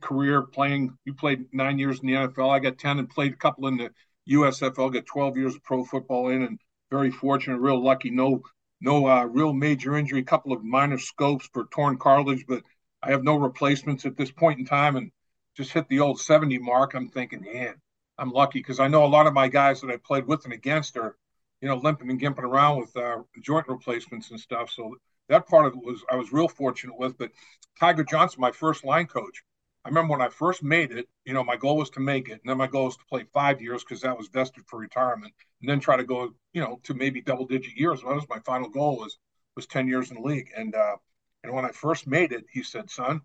career 0.00 0.42
playing. 0.42 0.96
You 1.04 1.14
played 1.14 1.46
nine 1.52 1.78
years 1.78 2.00
in 2.00 2.06
the 2.06 2.14
NFL. 2.14 2.50
I 2.50 2.58
got 2.58 2.78
ten 2.78 2.98
and 2.98 3.08
played 3.08 3.32
a 3.32 3.36
couple 3.36 3.66
in 3.68 3.76
the 3.76 3.90
USFL. 4.30 4.92
Got 4.92 5.06
12 5.06 5.36
years 5.36 5.54
of 5.54 5.62
pro 5.62 5.84
football 5.84 6.28
in, 6.28 6.42
and 6.42 6.58
very 6.90 7.10
fortunate, 7.10 7.58
real 7.58 7.82
lucky. 7.82 8.10
No, 8.10 8.42
no 8.80 9.06
uh, 9.06 9.24
real 9.24 9.52
major 9.52 9.96
injury. 9.96 10.20
A 10.20 10.24
couple 10.24 10.52
of 10.52 10.64
minor 10.64 10.98
scopes 10.98 11.48
for 11.52 11.66
torn 11.66 11.98
cartilage, 11.98 12.44
but 12.46 12.62
I 13.02 13.10
have 13.10 13.24
no 13.24 13.36
replacements 13.36 14.06
at 14.06 14.16
this 14.16 14.30
point 14.30 14.58
in 14.58 14.66
time, 14.66 14.96
and 14.96 15.10
just 15.56 15.72
hit 15.72 15.88
the 15.88 16.00
old 16.00 16.20
70 16.20 16.58
mark. 16.58 16.94
I'm 16.94 17.08
thinking, 17.08 17.42
man, 17.42 17.74
I'm 18.18 18.30
lucky 18.30 18.60
because 18.60 18.80
I 18.80 18.88
know 18.88 19.04
a 19.04 19.06
lot 19.06 19.26
of 19.26 19.32
my 19.34 19.48
guys 19.48 19.80
that 19.80 19.90
I 19.90 19.96
played 19.96 20.26
with 20.26 20.44
and 20.44 20.52
against 20.52 20.96
are, 20.96 21.16
you 21.60 21.68
know, 21.68 21.76
limping 21.76 22.10
and 22.10 22.20
gimping 22.20 22.44
around 22.44 22.80
with 22.80 22.96
uh, 22.96 23.18
joint 23.42 23.66
replacements 23.68 24.30
and 24.30 24.40
stuff. 24.40 24.70
So 24.70 24.96
that 25.28 25.48
part 25.48 25.66
of 25.66 25.74
it 25.74 25.84
was 25.84 26.04
I 26.10 26.16
was 26.16 26.32
real 26.32 26.48
fortunate 26.48 26.98
with. 26.98 27.18
But 27.18 27.32
Tiger 27.78 28.04
Johnson, 28.04 28.40
my 28.40 28.52
first 28.52 28.84
line 28.84 29.06
coach, 29.06 29.42
I 29.86 29.88
remember 29.88 30.10
when 30.10 30.20
I 30.20 30.28
first 30.28 30.64
made 30.64 30.90
it, 30.90 31.08
you 31.24 31.32
know, 31.32 31.44
my 31.44 31.54
goal 31.54 31.76
was 31.76 31.90
to 31.90 32.00
make 32.00 32.28
it. 32.28 32.32
And 32.32 32.40
then 32.46 32.58
my 32.58 32.66
goal 32.66 32.86
was 32.86 32.96
to 32.96 33.04
play 33.08 33.24
five 33.32 33.62
years 33.62 33.84
because 33.84 34.00
that 34.00 34.18
was 34.18 34.26
vested 34.26 34.64
for 34.66 34.80
retirement. 34.80 35.32
And 35.60 35.70
then 35.70 35.78
try 35.78 35.96
to 35.96 36.02
go, 36.02 36.34
you 36.52 36.60
know, 36.60 36.80
to 36.82 36.94
maybe 36.94 37.22
double 37.22 37.46
digit 37.46 37.76
years. 37.76 38.00
That 38.00 38.12
was 38.12 38.28
my 38.28 38.40
final 38.40 38.68
goal 38.68 38.96
was 38.96 39.16
was 39.54 39.68
10 39.68 39.86
years 39.86 40.10
in 40.10 40.16
the 40.16 40.22
league. 40.22 40.50
And 40.56 40.74
uh, 40.74 40.96
and 41.44 41.52
when 41.54 41.64
I 41.64 41.70
first 41.70 42.08
made 42.08 42.32
it, 42.32 42.46
he 42.50 42.64
said, 42.64 42.90
son, 42.90 43.20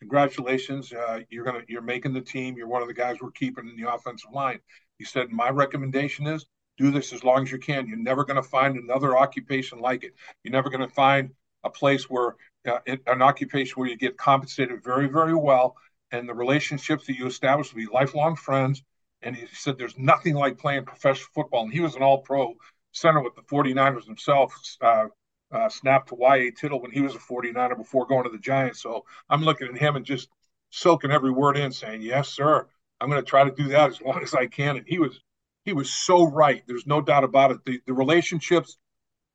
congratulations. 0.00 0.92
Uh, 0.92 1.20
you're 1.30 1.46
gonna 1.46 1.62
you're 1.66 1.80
making 1.80 2.12
the 2.12 2.20
team. 2.20 2.58
You're 2.58 2.68
one 2.68 2.82
of 2.82 2.88
the 2.88 2.94
guys 2.94 3.16
we're 3.22 3.30
keeping 3.30 3.66
in 3.66 3.82
the 3.82 3.90
offensive 3.90 4.32
line. 4.34 4.60
He 4.98 5.06
said, 5.06 5.30
my 5.30 5.48
recommendation 5.48 6.26
is 6.26 6.44
do 6.76 6.90
this 6.90 7.14
as 7.14 7.24
long 7.24 7.44
as 7.44 7.50
you 7.50 7.58
can. 7.58 7.86
You're 7.88 7.96
never 7.96 8.26
going 8.26 8.36
to 8.36 8.42
find 8.42 8.76
another 8.76 9.16
occupation 9.16 9.78
like 9.78 10.04
it. 10.04 10.14
You're 10.42 10.52
never 10.52 10.68
going 10.68 10.86
to 10.86 10.94
find 10.94 11.30
a 11.64 11.70
place 11.70 12.10
where 12.10 12.36
uh, 12.66 12.78
an 13.06 13.22
occupation 13.22 13.74
where 13.76 13.88
you 13.88 13.96
get 13.96 14.16
compensated 14.16 14.84
very, 14.84 15.06
very 15.06 15.34
well 15.34 15.76
and 16.12 16.28
the 16.28 16.34
relationships 16.34 17.06
that 17.06 17.16
you 17.16 17.26
establish 17.26 17.72
will 17.72 17.80
be 17.80 17.88
lifelong 17.92 18.36
friends. 18.36 18.82
And 19.22 19.34
he 19.34 19.46
said 19.52 19.78
there's 19.78 19.98
nothing 19.98 20.34
like 20.34 20.58
playing 20.58 20.84
professional 20.84 21.30
football. 21.34 21.64
And 21.64 21.72
he 21.72 21.80
was 21.80 21.96
an 21.96 22.02
all 22.02 22.18
pro 22.18 22.54
center 22.92 23.22
with 23.22 23.34
the 23.34 23.42
49ers 23.42 24.04
himself, 24.04 24.54
uh, 24.80 25.06
uh, 25.50 25.68
snapped 25.68 26.08
to 26.08 26.14
Y.A. 26.14 26.50
Tittle 26.50 26.80
when 26.80 26.90
he 26.90 27.00
was 27.00 27.14
a 27.14 27.18
49er 27.18 27.76
before 27.76 28.06
going 28.06 28.24
to 28.24 28.30
the 28.30 28.38
Giants. 28.38 28.82
So 28.82 29.04
I'm 29.28 29.42
looking 29.42 29.68
at 29.68 29.78
him 29.78 29.96
and 29.96 30.04
just 30.04 30.28
soaking 30.70 31.10
every 31.10 31.30
word 31.30 31.56
in, 31.56 31.72
saying, 31.72 32.02
Yes, 32.02 32.28
sir. 32.28 32.66
I'm 33.00 33.10
going 33.10 33.22
to 33.22 33.28
try 33.28 33.44
to 33.44 33.50
do 33.50 33.68
that 33.68 33.90
as 33.90 34.00
long 34.00 34.22
as 34.22 34.34
I 34.34 34.46
can. 34.46 34.76
And 34.76 34.86
he 34.86 34.98
was 34.98 35.18
he 35.64 35.72
was 35.72 35.92
so 35.92 36.24
right. 36.24 36.62
There's 36.66 36.86
no 36.86 37.00
doubt 37.00 37.24
about 37.24 37.52
it. 37.52 37.64
The, 37.64 37.80
the 37.86 37.92
relationships, 37.92 38.78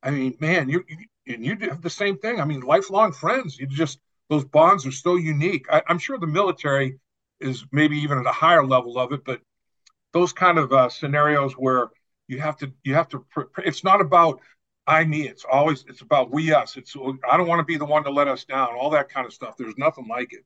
I 0.03 0.11
mean, 0.11 0.37
man, 0.39 0.69
you, 0.69 0.83
you 0.87 1.33
and 1.33 1.45
you 1.45 1.57
have 1.69 1.81
the 1.81 1.89
same 1.89 2.17
thing. 2.17 2.39
I 2.39 2.45
mean, 2.45 2.61
lifelong 2.61 3.11
friends. 3.11 3.57
You 3.57 3.67
just 3.67 3.99
those 4.29 4.45
bonds 4.45 4.85
are 4.85 4.91
so 4.91 5.15
unique. 5.15 5.65
I, 5.71 5.81
am 5.89 5.99
sure 5.99 6.17
the 6.17 6.27
military 6.27 6.99
is 7.39 7.65
maybe 7.71 7.97
even 7.97 8.17
at 8.17 8.25
a 8.25 8.31
higher 8.31 8.65
level 8.65 8.97
of 8.97 9.11
it, 9.11 9.23
but 9.23 9.41
those 10.13 10.33
kind 10.33 10.57
of 10.57 10.73
uh, 10.73 10.89
scenarios 10.89 11.53
where 11.53 11.89
you 12.27 12.39
have 12.39 12.57
to 12.57 12.71
you 12.83 12.93
have 12.93 13.07
to 13.09 13.25
it's 13.59 13.83
not 13.83 14.01
about 14.01 14.41
I 14.85 15.03
me. 15.03 15.27
It's 15.27 15.45
always 15.49 15.85
it's 15.87 16.01
about 16.01 16.31
we 16.31 16.53
us. 16.53 16.77
It's 16.77 16.95
I 17.29 17.37
don't 17.37 17.47
want 17.47 17.59
to 17.59 17.65
be 17.65 17.77
the 17.77 17.85
one 17.85 18.03
to 18.05 18.09
let 18.09 18.27
us 18.27 18.45
down. 18.45 18.69
All 18.75 18.89
that 18.91 19.09
kind 19.09 19.25
of 19.25 19.33
stuff. 19.33 19.55
There's 19.57 19.77
nothing 19.77 20.07
like 20.07 20.33
it. 20.33 20.45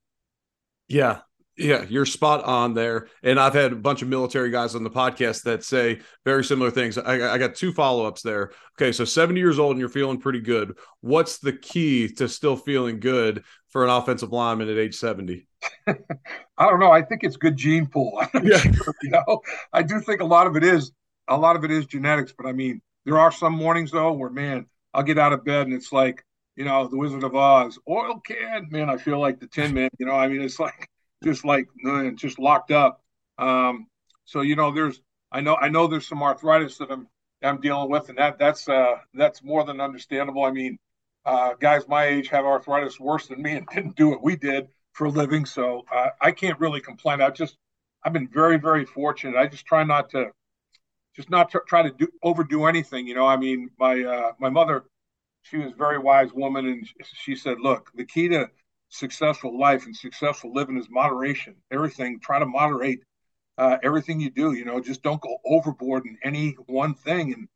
Yeah, 0.88 1.20
Yeah, 1.56 1.84
you're 1.88 2.04
spot 2.06 2.44
on 2.44 2.74
there. 2.74 3.08
And 3.22 3.38
I've 3.38 3.54
had 3.54 3.72
a 3.72 3.76
bunch 3.76 4.02
of 4.02 4.08
military 4.08 4.50
guys 4.50 4.74
on 4.74 4.82
the 4.82 4.90
podcast 4.90 5.44
that 5.44 5.64
say 5.64 6.00
very 6.24 6.44
similar 6.44 6.70
things. 6.70 6.98
I, 6.98 7.34
I 7.34 7.38
got 7.38 7.54
two 7.54 7.72
follow 7.72 8.04
ups 8.04 8.22
there. 8.22 8.50
Okay, 8.76 8.90
so 8.90 9.04
70 9.04 9.38
years 9.38 9.60
old 9.60 9.72
and 9.72 9.80
you're 9.80 9.88
feeling 9.88 10.18
pretty 10.18 10.40
good. 10.40 10.76
What's 11.00 11.38
the 11.38 11.52
key 11.52 12.08
to 12.14 12.28
still 12.28 12.56
feeling 12.56 12.98
good 12.98 13.44
for 13.72 13.84
an 13.84 13.90
offensive 13.90 14.32
lineman 14.32 14.68
at 14.68 14.78
age 14.78 14.94
70? 14.94 15.46
I 15.88 15.94
don't 16.58 16.78
know. 16.78 16.92
I 16.92 17.02
think 17.02 17.24
it's 17.24 17.36
good 17.36 17.56
gene 17.56 17.86
pool. 17.86 18.22
yeah. 18.42 18.58
Sure, 18.72 18.94
you 19.02 19.10
know, 19.10 19.40
I 19.72 19.82
do 19.82 20.00
think 20.00 20.20
a 20.20 20.24
lot 20.24 20.46
of 20.46 20.56
it 20.56 20.62
is 20.62 20.92
a 21.28 21.36
lot 21.36 21.56
of 21.56 21.64
it 21.64 21.70
is 21.70 21.86
genetics, 21.86 22.32
but 22.36 22.46
I 22.46 22.52
mean, 22.52 22.80
there 23.04 23.18
are 23.18 23.32
some 23.32 23.54
mornings 23.54 23.90
though 23.90 24.12
where 24.12 24.30
man, 24.30 24.66
I'll 24.94 25.02
get 25.02 25.18
out 25.18 25.32
of 25.32 25.44
bed 25.44 25.66
and 25.66 25.74
it's 25.74 25.92
like, 25.92 26.24
you 26.56 26.64
know, 26.64 26.86
the 26.86 26.96
Wizard 26.96 27.24
of 27.24 27.34
Oz, 27.34 27.78
oil 27.88 28.20
can, 28.20 28.68
man, 28.70 28.90
I 28.90 28.98
feel 28.98 29.18
like 29.18 29.40
the 29.40 29.46
Tin 29.46 29.72
Man, 29.72 29.88
you 29.98 30.06
know, 30.06 30.12
I 30.12 30.28
mean, 30.28 30.42
it's 30.42 30.60
like 30.60 30.88
just 31.24 31.44
like 31.44 31.66
just 32.16 32.38
locked 32.38 32.70
up. 32.70 33.02
Um, 33.38 33.86
so 34.24 34.42
you 34.42 34.56
know, 34.56 34.70
there's 34.70 35.00
I 35.30 35.40
know 35.40 35.56
I 35.56 35.68
know 35.70 35.86
there's 35.86 36.06
some 36.06 36.22
arthritis 36.22 36.76
that 36.78 36.90
I'm 36.90 37.08
I'm 37.42 37.60
dealing 37.60 37.90
with, 37.90 38.08
and 38.08 38.18
that 38.18 38.38
that's 38.38 38.68
uh, 38.68 38.96
that's 39.14 39.42
more 39.42 39.64
than 39.64 39.80
understandable. 39.80 40.44
I 40.44 40.50
mean, 40.50 40.78
uh, 41.24 41.54
guys 41.60 41.86
my 41.88 42.04
age 42.06 42.28
have 42.28 42.44
arthritis 42.44 42.98
worse 42.98 43.28
than 43.28 43.42
me 43.42 43.52
and 43.52 43.66
didn't 43.74 43.96
do 43.96 44.08
what 44.08 44.22
we 44.22 44.36
did 44.36 44.68
for 44.92 45.06
a 45.06 45.10
living, 45.10 45.46
so 45.46 45.84
uh, 45.92 46.08
I 46.20 46.32
can't 46.32 46.58
really 46.60 46.80
complain. 46.80 47.20
I 47.20 47.30
just 47.30 47.56
I've 48.04 48.12
been 48.12 48.28
very 48.28 48.58
very 48.58 48.84
fortunate. 48.84 49.38
I 49.38 49.46
just 49.46 49.66
try 49.66 49.84
not 49.84 50.10
to 50.10 50.30
just 51.14 51.30
not 51.30 51.50
tr- 51.50 51.58
try 51.66 51.82
to 51.82 51.90
do 51.90 52.08
overdo 52.22 52.66
anything. 52.66 53.06
You 53.06 53.14
know, 53.14 53.26
I 53.26 53.36
mean, 53.36 53.70
my 53.78 54.02
uh, 54.02 54.32
my 54.40 54.50
mother, 54.50 54.84
she 55.42 55.58
was 55.58 55.72
a 55.72 55.76
very 55.76 55.98
wise 55.98 56.32
woman, 56.32 56.66
and 56.66 56.88
she 57.14 57.36
said, 57.36 57.60
"Look, 57.60 57.90
the 57.94 58.04
key 58.04 58.28
to 58.28 58.48
successful 58.88 59.58
life 59.58 59.86
and 59.86 59.96
successful 59.96 60.52
living 60.52 60.76
is 60.78 60.88
moderation. 60.90 61.56
Everything, 61.70 62.20
try 62.20 62.38
to 62.38 62.46
moderate 62.46 63.00
uh, 63.58 63.78
everything 63.82 64.20
you 64.20 64.30
do. 64.30 64.52
You 64.52 64.64
know, 64.64 64.80
just 64.80 65.02
don't 65.02 65.20
go 65.20 65.38
overboard 65.46 66.04
in 66.06 66.18
any 66.22 66.52
one 66.66 66.94
thing. 66.94 67.32
And 67.32 67.48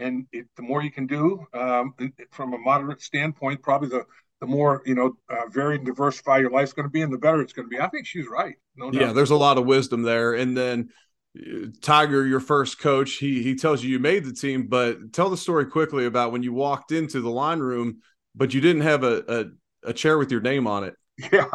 and 0.00 0.26
it, 0.32 0.46
the 0.56 0.62
more 0.62 0.82
you 0.82 0.90
can 0.90 1.06
do 1.06 1.46
um, 1.54 1.94
from 2.30 2.54
a 2.54 2.58
moderate 2.58 3.02
standpoint, 3.02 3.62
probably 3.62 3.88
the 3.88 4.04
the 4.40 4.46
more 4.46 4.82
you 4.86 4.94
know 4.94 5.16
uh, 5.28 5.48
varied 5.50 5.80
and 5.80 5.86
diversify 5.86 6.38
your 6.38 6.50
life's 6.50 6.72
going 6.72 6.86
to 6.86 6.90
be, 6.90 7.02
and 7.02 7.12
the 7.12 7.18
better 7.18 7.40
it's 7.40 7.52
going 7.52 7.66
to 7.66 7.70
be. 7.70 7.80
I 7.80 7.88
think 7.88 8.06
she's 8.06 8.26
right. 8.26 8.54
No 8.76 8.90
yeah, 8.92 9.12
there's 9.12 9.30
a 9.30 9.36
lot 9.36 9.58
of 9.58 9.66
wisdom 9.66 10.02
there. 10.02 10.34
And 10.34 10.56
then 10.56 10.88
uh, 11.38 11.66
Tiger, 11.82 12.26
your 12.26 12.40
first 12.40 12.80
coach, 12.80 13.14
he 13.14 13.42
he 13.42 13.54
tells 13.54 13.82
you 13.82 13.90
you 13.90 13.98
made 13.98 14.24
the 14.24 14.32
team, 14.32 14.66
but 14.66 15.12
tell 15.12 15.30
the 15.30 15.36
story 15.36 15.66
quickly 15.66 16.06
about 16.06 16.32
when 16.32 16.42
you 16.42 16.52
walked 16.52 16.90
into 16.90 17.20
the 17.20 17.30
line 17.30 17.58
room, 17.58 17.98
but 18.34 18.54
you 18.54 18.60
didn't 18.60 18.82
have 18.82 19.04
a, 19.04 19.50
a 19.84 19.90
a 19.90 19.92
chair 19.92 20.18
with 20.18 20.30
your 20.30 20.40
name 20.40 20.66
on 20.66 20.84
it. 20.84 20.94
Yeah. 21.32 21.50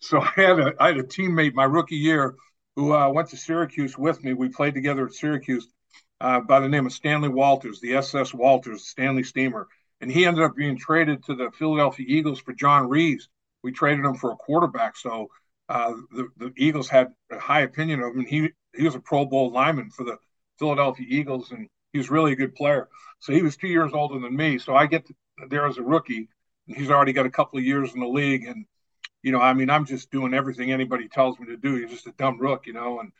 So 0.00 0.20
I 0.20 0.32
had 0.36 0.58
a 0.58 0.74
I 0.80 0.86
had 0.88 0.96
a 0.96 1.02
teammate 1.02 1.52
my 1.52 1.64
rookie 1.64 1.96
year 1.96 2.34
who 2.76 2.94
uh, 2.94 3.10
went 3.10 3.28
to 3.28 3.36
Syracuse 3.36 3.98
with 3.98 4.24
me. 4.24 4.32
We 4.32 4.48
played 4.48 4.72
together 4.72 5.04
at 5.04 5.12
Syracuse 5.12 5.68
uh, 6.22 6.40
by 6.40 6.60
the 6.60 6.68
name 6.68 6.86
of 6.86 6.92
Stanley 6.92 7.28
Walters, 7.28 7.80
the 7.80 7.94
SS 7.94 8.32
Walters, 8.32 8.86
Stanley 8.86 9.24
Steamer, 9.24 9.66
and 10.00 10.10
he 10.10 10.24
ended 10.24 10.44
up 10.44 10.54
being 10.54 10.78
traded 10.78 11.24
to 11.24 11.34
the 11.34 11.50
Philadelphia 11.50 12.06
Eagles 12.08 12.40
for 12.40 12.52
John 12.52 12.88
Reaves. 12.88 13.28
We 13.62 13.72
traded 13.72 14.04
him 14.04 14.14
for 14.14 14.30
a 14.30 14.36
quarterback, 14.36 14.96
so 14.96 15.28
uh, 15.68 15.94
the 16.12 16.28
the 16.36 16.52
Eagles 16.56 16.88
had 16.88 17.08
a 17.30 17.38
high 17.40 17.62
opinion 17.62 18.00
of 18.00 18.14
him. 18.14 18.24
He 18.24 18.50
he 18.74 18.84
was 18.84 18.94
a 18.94 19.00
Pro 19.00 19.26
Bowl 19.26 19.50
lineman 19.50 19.90
for 19.90 20.04
the 20.04 20.16
Philadelphia 20.58 21.06
Eagles, 21.08 21.50
and 21.50 21.68
he 21.92 21.98
was 21.98 22.10
really 22.10 22.32
a 22.32 22.36
good 22.36 22.54
player. 22.54 22.88
So 23.18 23.32
he 23.32 23.42
was 23.42 23.56
two 23.56 23.68
years 23.68 23.92
older 23.92 24.20
than 24.20 24.36
me. 24.36 24.58
So 24.58 24.76
I 24.76 24.86
get 24.86 25.08
there 25.48 25.66
as 25.66 25.78
a 25.78 25.82
rookie 25.82 26.28
and 26.68 26.76
he's 26.76 26.90
already 26.90 27.12
got 27.12 27.26
a 27.26 27.30
couple 27.30 27.58
of 27.58 27.64
years 27.64 27.94
in 27.94 28.00
the 28.00 28.06
league, 28.06 28.44
and 28.46 28.64
you 29.22 29.32
know, 29.32 29.40
I 29.40 29.52
mean, 29.54 29.70
I'm 29.70 29.86
just 29.86 30.10
doing 30.10 30.34
everything 30.34 30.72
anybody 30.72 31.08
tells 31.08 31.38
me 31.38 31.46
to 31.46 31.56
do. 31.56 31.76
He's 31.76 31.90
just 31.90 32.06
a 32.06 32.12
dumb 32.12 32.38
rook, 32.40 32.66
you 32.66 32.72
know. 32.72 33.00
And 33.00 33.12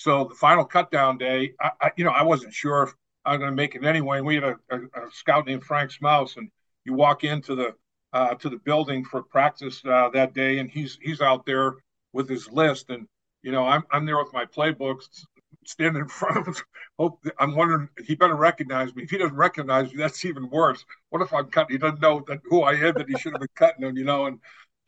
so 0.00 0.24
the 0.24 0.34
final 0.34 0.66
cutdown 0.66 1.18
day, 1.18 1.52
I, 1.60 1.70
I 1.78 1.90
you 1.94 2.04
know, 2.04 2.10
I 2.10 2.22
wasn't 2.22 2.54
sure 2.54 2.84
if 2.84 2.94
I 3.26 3.32
was 3.32 3.38
going 3.38 3.50
to 3.50 3.56
make 3.56 3.74
it 3.74 3.84
anyway. 3.84 4.22
We 4.22 4.36
had 4.36 4.44
a, 4.44 4.56
a, 4.70 4.78
a, 4.78 5.10
scout 5.12 5.46
named 5.46 5.62
Frank 5.62 5.90
Smouse, 5.90 6.38
and 6.38 6.50
you 6.86 6.94
walk 6.94 7.22
into 7.22 7.54
the 7.54 7.74
uh, 8.14 8.34
to 8.36 8.48
the 8.48 8.56
building 8.56 9.04
for 9.04 9.22
practice 9.22 9.82
uh, 9.84 10.08
that 10.14 10.32
day, 10.32 10.58
and 10.58 10.70
he's 10.70 10.98
he's 11.02 11.20
out 11.20 11.44
there 11.44 11.74
with 12.14 12.30
his 12.30 12.50
list, 12.50 12.88
and 12.88 13.06
you 13.42 13.52
know, 13.52 13.66
I'm 13.66 13.82
I'm 13.90 14.06
there 14.06 14.16
with 14.16 14.32
my 14.32 14.46
playbooks, 14.46 15.26
standing 15.66 16.00
in 16.00 16.08
front 16.08 16.38
of 16.38 16.46
him. 16.46 16.54
Hope 16.98 17.22
I'm 17.38 17.54
wondering 17.54 17.90
he 18.02 18.14
better 18.14 18.36
recognize 18.36 18.94
me. 18.94 19.02
If 19.02 19.10
he 19.10 19.18
doesn't 19.18 19.36
recognize 19.36 19.90
me, 19.92 19.98
that's 19.98 20.24
even 20.24 20.48
worse. 20.48 20.82
What 21.10 21.20
if 21.20 21.32
I'm 21.34 21.50
cutting? 21.50 21.74
He 21.74 21.78
doesn't 21.78 22.00
know 22.00 22.24
that 22.26 22.40
who 22.44 22.62
I 22.62 22.72
am 22.72 22.94
that 22.94 23.08
he 23.08 23.18
should 23.18 23.32
have 23.32 23.40
been 23.40 23.48
cutting 23.54 23.84
him, 23.84 23.98
you 23.98 24.04
know? 24.04 24.26
And 24.26 24.38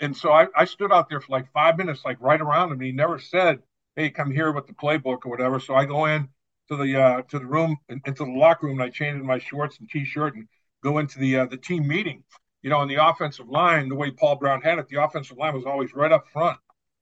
and 0.00 0.16
so 0.16 0.32
I, 0.32 0.46
I 0.56 0.64
stood 0.64 0.90
out 0.90 1.10
there 1.10 1.20
for 1.20 1.32
like 1.32 1.52
five 1.52 1.76
minutes, 1.76 2.00
like 2.02 2.16
right 2.20 2.40
around 2.40 2.68
him. 2.68 2.78
And 2.78 2.82
he 2.82 2.92
never 2.92 3.18
said, 3.18 3.60
"Hey, 3.96 4.10
come 4.10 4.30
here 4.30 4.52
with 4.52 4.66
the 4.66 4.74
playbook 4.74 5.24
or 5.24 5.30
whatever." 5.30 5.60
So 5.60 5.74
I 5.74 5.84
go 5.84 6.06
in 6.06 6.28
to 6.68 6.76
the 6.76 6.96
uh, 6.96 7.22
to 7.22 7.38
the 7.38 7.46
room 7.46 7.76
into 7.88 8.24
the 8.24 8.30
locker 8.30 8.66
room 8.66 8.80
and 8.80 8.88
I 8.88 8.90
change 8.90 9.20
in 9.20 9.26
my 9.26 9.38
shorts 9.38 9.78
and 9.78 9.88
t-shirt 9.88 10.34
and 10.34 10.48
go 10.82 10.98
into 10.98 11.18
the 11.18 11.38
uh, 11.38 11.46
the 11.46 11.56
team 11.56 11.86
meeting. 11.86 12.24
You 12.62 12.70
know, 12.70 12.80
in 12.82 12.88
the 12.88 13.04
offensive 13.04 13.48
line, 13.48 13.88
the 13.88 13.96
way 13.96 14.10
Paul 14.10 14.36
Brown 14.36 14.62
had 14.62 14.78
it, 14.78 14.88
the 14.88 15.02
offensive 15.02 15.36
line 15.36 15.54
was 15.54 15.64
always 15.64 15.94
right 15.94 16.12
up 16.12 16.28
front. 16.28 16.58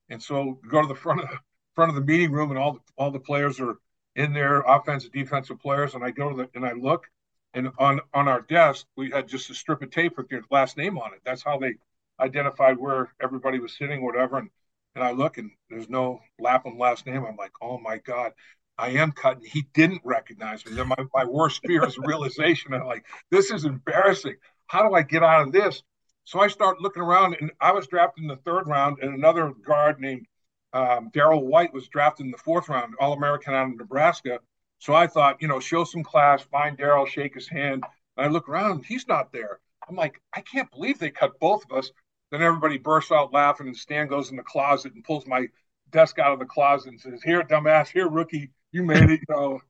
And 0.08 0.22
so 0.22 0.58
go 0.68 0.82
to 0.82 0.88
the 0.88 0.94
front 0.94 1.20
of 1.20 1.28
the 1.28 1.38
front 1.74 1.90
of 1.90 1.94
the 1.94 2.00
meeting 2.02 2.32
room, 2.32 2.50
and 2.50 2.58
all 2.58 2.74
the, 2.74 2.80
all 2.96 3.10
the 3.10 3.20
players 3.20 3.60
are 3.60 3.76
in 4.16 4.32
there, 4.32 4.60
offensive, 4.60 5.12
defensive 5.12 5.60
players. 5.60 5.94
And 5.94 6.04
I 6.04 6.10
go 6.10 6.30
to 6.30 6.36
the 6.36 6.50
and 6.54 6.64
I 6.66 6.72
look, 6.72 7.06
and 7.54 7.70
on 7.78 8.00
on 8.14 8.28
our 8.28 8.40
desk 8.40 8.86
we 8.96 9.10
had 9.10 9.28
just 9.28 9.50
a 9.50 9.54
strip 9.54 9.82
of 9.82 9.90
tape 9.90 10.16
with 10.16 10.30
your 10.30 10.42
last 10.50 10.76
name 10.76 10.98
on 10.98 11.12
it. 11.14 11.20
That's 11.24 11.42
how 11.42 11.58
they 11.58 11.74
identified 12.18 12.78
where 12.78 13.12
everybody 13.22 13.58
was 13.60 13.76
sitting, 13.76 14.02
whatever. 14.04 14.38
And 14.38 14.50
and 14.94 15.04
I 15.04 15.12
look, 15.12 15.38
and 15.38 15.50
there's 15.68 15.88
no 15.88 16.20
Lapham 16.38 16.78
last 16.78 17.06
name. 17.06 17.24
I'm 17.24 17.36
like, 17.36 17.52
oh 17.62 17.78
my 17.78 17.98
god. 17.98 18.32
I 18.78 18.92
am 18.92 19.12
cutting. 19.12 19.44
He 19.44 19.66
didn't 19.74 20.00
recognize 20.04 20.64
me. 20.64 20.72
Then 20.72 20.88
my, 20.88 20.96
my 21.14 21.26
worst 21.26 21.60
fear 21.66 21.84
is 21.84 21.98
realization. 21.98 22.72
I'm 22.72 22.86
like, 22.86 23.04
this 23.30 23.50
is 23.50 23.66
embarrassing. 23.66 24.36
How 24.68 24.88
do 24.88 24.94
I 24.94 25.02
get 25.02 25.22
out 25.22 25.42
of 25.46 25.52
this? 25.52 25.82
So 26.24 26.40
I 26.40 26.48
start 26.48 26.80
looking 26.80 27.02
around, 27.02 27.36
and 27.40 27.50
I 27.60 27.72
was 27.72 27.86
drafted 27.88 28.22
in 28.22 28.28
the 28.28 28.36
third 28.36 28.66
round, 28.66 28.98
and 29.02 29.14
another 29.14 29.52
guard 29.66 30.00
named 30.00 30.26
um, 30.72 31.10
Darrell 31.12 31.46
White 31.46 31.74
was 31.74 31.88
drafted 31.88 32.24
in 32.24 32.32
the 32.32 32.38
fourth 32.38 32.70
round, 32.70 32.94
All 32.98 33.12
American 33.12 33.52
out 33.52 33.66
of 33.68 33.76
Nebraska. 33.76 34.38
So 34.78 34.94
I 34.94 35.06
thought, 35.06 35.42
you 35.42 35.48
know, 35.48 35.60
show 35.60 35.84
some 35.84 36.02
class, 36.02 36.40
find 36.42 36.78
Daryl, 36.78 37.06
shake 37.06 37.34
his 37.34 37.48
hand. 37.48 37.84
And 38.16 38.26
I 38.26 38.28
look 38.28 38.48
around, 38.48 38.86
he's 38.86 39.06
not 39.06 39.30
there. 39.30 39.60
I'm 39.86 39.96
like, 39.96 40.22
I 40.34 40.40
can't 40.40 40.70
believe 40.70 40.98
they 40.98 41.10
cut 41.10 41.38
both 41.38 41.64
of 41.70 41.76
us. 41.76 41.90
Then 42.30 42.42
everybody 42.42 42.78
bursts 42.78 43.12
out 43.12 43.32
laughing, 43.32 43.66
and 43.66 43.76
Stan 43.76 44.06
goes 44.06 44.30
in 44.30 44.36
the 44.36 44.42
closet 44.42 44.94
and 44.94 45.04
pulls 45.04 45.26
my 45.26 45.46
desk 45.90 46.18
out 46.18 46.32
of 46.32 46.38
the 46.38 46.44
closet 46.44 46.90
and 46.90 47.00
says, 47.00 47.22
Here, 47.22 47.42
dumbass, 47.42 47.88
here, 47.88 48.08
rookie, 48.08 48.50
you 48.72 48.82
made 48.82 49.10
it. 49.10 49.20
You 49.28 49.34
know. 49.34 49.60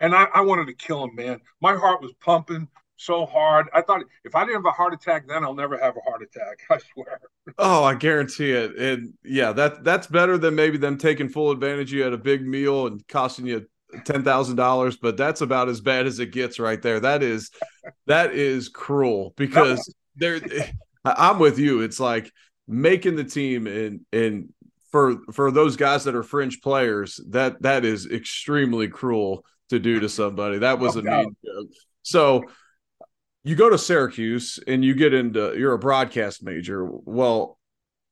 And 0.00 0.14
I, 0.14 0.24
I 0.34 0.40
wanted 0.40 0.66
to 0.66 0.74
kill 0.74 1.04
him, 1.04 1.14
man. 1.14 1.40
My 1.60 1.74
heart 1.74 2.00
was 2.00 2.12
pumping 2.20 2.68
so 2.96 3.24
hard. 3.24 3.68
I 3.72 3.80
thought 3.82 4.02
if 4.24 4.34
I 4.34 4.44
didn't 4.44 4.56
have 4.56 4.66
a 4.66 4.70
heart 4.70 4.92
attack 4.92 5.26
then, 5.26 5.42
I'll 5.44 5.54
never 5.54 5.78
have 5.78 5.96
a 5.96 6.00
heart 6.00 6.22
attack. 6.22 6.60
I 6.70 6.78
swear. 6.92 7.20
Oh, 7.58 7.84
I 7.84 7.94
guarantee 7.94 8.52
it. 8.52 8.76
And 8.76 9.14
yeah, 9.24 9.52
that 9.52 9.84
that's 9.84 10.06
better 10.06 10.36
than 10.38 10.54
maybe 10.54 10.78
them 10.78 10.98
taking 10.98 11.28
full 11.28 11.50
advantage 11.50 11.92
of 11.92 11.98
you 11.98 12.06
at 12.06 12.12
a 12.12 12.18
big 12.18 12.46
meal 12.46 12.86
and 12.86 13.06
costing 13.08 13.46
you 13.46 13.66
ten 14.04 14.22
thousand 14.22 14.56
dollars. 14.56 14.96
But 14.96 15.16
that's 15.16 15.40
about 15.40 15.68
as 15.68 15.80
bad 15.80 16.06
as 16.06 16.18
it 16.18 16.32
gets 16.32 16.58
right 16.58 16.80
there. 16.80 17.00
That 17.00 17.22
is 17.22 17.50
that 18.06 18.34
is 18.34 18.68
cruel 18.68 19.32
because 19.36 19.92
there. 20.16 20.40
I'm 21.04 21.38
with 21.38 21.58
you. 21.58 21.80
It's 21.80 22.00
like 22.00 22.30
making 22.68 23.16
the 23.16 23.24
team 23.24 23.66
and 23.66 24.00
and 24.12 24.52
for 24.92 25.18
for 25.32 25.50
those 25.50 25.76
guys 25.76 26.04
that 26.04 26.14
are 26.14 26.22
fringe 26.22 26.60
players, 26.60 27.20
that 27.28 27.62
that 27.62 27.84
is 27.84 28.06
extremely 28.06 28.88
cruel 28.88 29.44
to 29.70 29.78
do 29.78 30.00
to 30.00 30.08
somebody. 30.08 30.58
That 30.58 30.78
was 30.78 30.96
a 30.96 31.02
mean 31.02 31.36
joke. 31.44 31.68
So 32.02 32.44
you 33.44 33.56
go 33.56 33.70
to 33.70 33.78
Syracuse 33.78 34.58
and 34.66 34.84
you 34.84 34.94
get 34.94 35.14
into 35.14 35.56
you're 35.56 35.74
a 35.74 35.78
broadcast 35.78 36.42
major. 36.42 36.86
Well, 36.86 37.58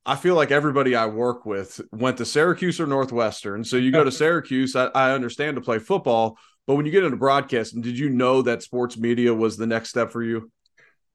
I 0.07 0.17
feel 0.17 0.35
like 0.35 0.51
everybody 0.51 0.95
I 0.95 1.07
work 1.07 1.45
with 1.45 1.81
went 1.93 2.17
to 2.17 2.25
Syracuse 2.25 2.81
or 2.81 2.87
Northwestern. 2.87 3.65
So 3.65 3.77
you 3.77 3.93
go 3.93 4.05
to 4.05 4.13
Syracuse, 4.13 4.75
I, 4.75 4.87
I 4.87 5.13
understand 5.13 5.57
to 5.57 5.61
play 5.61 5.79
football, 5.79 6.39
but 6.67 6.77
when 6.77 6.87
you 6.87 6.93
get 6.93 7.05
into 7.05 7.17
broadcasting, 7.17 7.83
did 7.83 7.99
you 7.99 8.09
know 8.09 8.43
that 8.43 8.63
sports 8.63 8.97
media 8.97 9.35
was 9.35 9.57
the 9.57 9.67
next 9.67 9.91
step 9.91 10.11
for 10.11 10.23
you? 10.23 10.51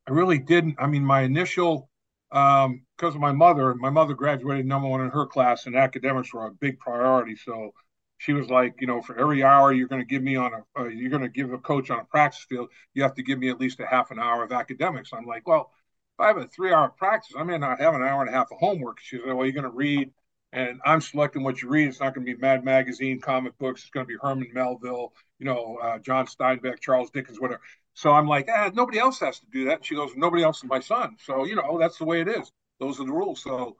I 0.07 0.11
really 0.11 0.39
didn't. 0.39 0.75
I 0.79 0.87
mean, 0.87 1.05
my 1.05 1.21
initial 1.21 1.89
um, 2.33 2.81
because 2.97 3.13
of 3.13 3.21
my 3.21 3.31
mother, 3.31 3.75
my 3.75 3.91
mother 3.91 4.15
graduated 4.15 4.65
number 4.65 4.87
one 4.87 5.01
in 5.01 5.11
her 5.11 5.27
class, 5.27 5.67
and 5.67 5.75
academics 5.75 6.33
were 6.33 6.47
a 6.47 6.51
big 6.51 6.79
priority. 6.79 7.35
So 7.35 7.73
she 8.17 8.33
was 8.33 8.49
like, 8.49 8.75
you 8.81 8.87
know, 8.87 9.01
for 9.01 9.17
every 9.17 9.43
hour 9.43 9.71
you're 9.71 9.87
going 9.87 10.01
to 10.01 10.07
give 10.07 10.23
me 10.23 10.35
on 10.35 10.51
a, 10.53 10.81
uh, 10.81 10.87
you're 10.87 11.11
going 11.11 11.21
to 11.21 11.29
give 11.29 11.53
a 11.53 11.57
coach 11.59 11.91
on 11.91 11.99
a 11.99 12.05
practice 12.05 12.45
field, 12.49 12.69
you 12.93 13.03
have 13.03 13.13
to 13.15 13.23
give 13.23 13.37
me 13.37 13.49
at 13.49 13.59
least 13.59 13.79
a 13.79 13.85
half 13.85 14.09
an 14.09 14.19
hour 14.19 14.43
of 14.43 14.51
academics. 14.51 15.11
I'm 15.13 15.25
like, 15.25 15.47
well, 15.47 15.71
if 16.17 16.23
I 16.23 16.27
have 16.27 16.37
a 16.37 16.47
three 16.47 16.73
hour 16.73 16.89
practice, 16.89 17.33
I 17.37 17.43
may 17.43 17.57
not 17.57 17.79
have 17.79 17.93
an 17.93 18.01
hour 18.01 18.21
and 18.21 18.29
a 18.29 18.33
half 18.33 18.51
of 18.51 18.57
homework. 18.57 18.99
She 18.99 19.17
said, 19.17 19.33
well, 19.33 19.45
you're 19.45 19.53
going 19.53 19.63
to 19.63 19.69
read, 19.69 20.11
and 20.53 20.79
I'm 20.85 21.01
selecting 21.01 21.43
what 21.43 21.61
you 21.61 21.67
read. 21.67 21.87
It's 21.87 21.99
not 21.99 22.13
going 22.13 22.25
to 22.25 22.33
be 22.33 22.39
Mad 22.39 22.63
Magazine, 22.63 23.19
comic 23.19 23.57
books. 23.57 23.81
It's 23.81 23.89
going 23.89 24.05
to 24.05 24.07
be 24.07 24.17
Herman 24.21 24.51
Melville, 24.53 25.11
you 25.39 25.47
know, 25.47 25.77
uh, 25.81 25.97
John 25.97 26.27
Steinbeck, 26.27 26.79
Charles 26.79 27.09
Dickens, 27.09 27.41
whatever. 27.41 27.61
So 27.95 28.11
I'm 28.11 28.27
like, 28.27 28.47
ah, 28.53 28.69
nobody 28.73 28.99
else 28.99 29.19
has 29.19 29.39
to 29.39 29.45
do 29.51 29.65
that. 29.65 29.83
She 29.83 29.95
goes, 29.95 30.11
nobody 30.15 30.43
else 30.43 30.57
is 30.57 30.69
my 30.69 30.79
son. 30.79 31.17
So, 31.19 31.45
you 31.45 31.55
know, 31.55 31.79
that's 31.79 31.97
the 31.97 32.05
way 32.05 32.21
it 32.21 32.27
is. 32.27 32.51
Those 32.79 32.99
are 32.99 33.05
the 33.05 33.11
rules. 33.11 33.41
So 33.41 33.77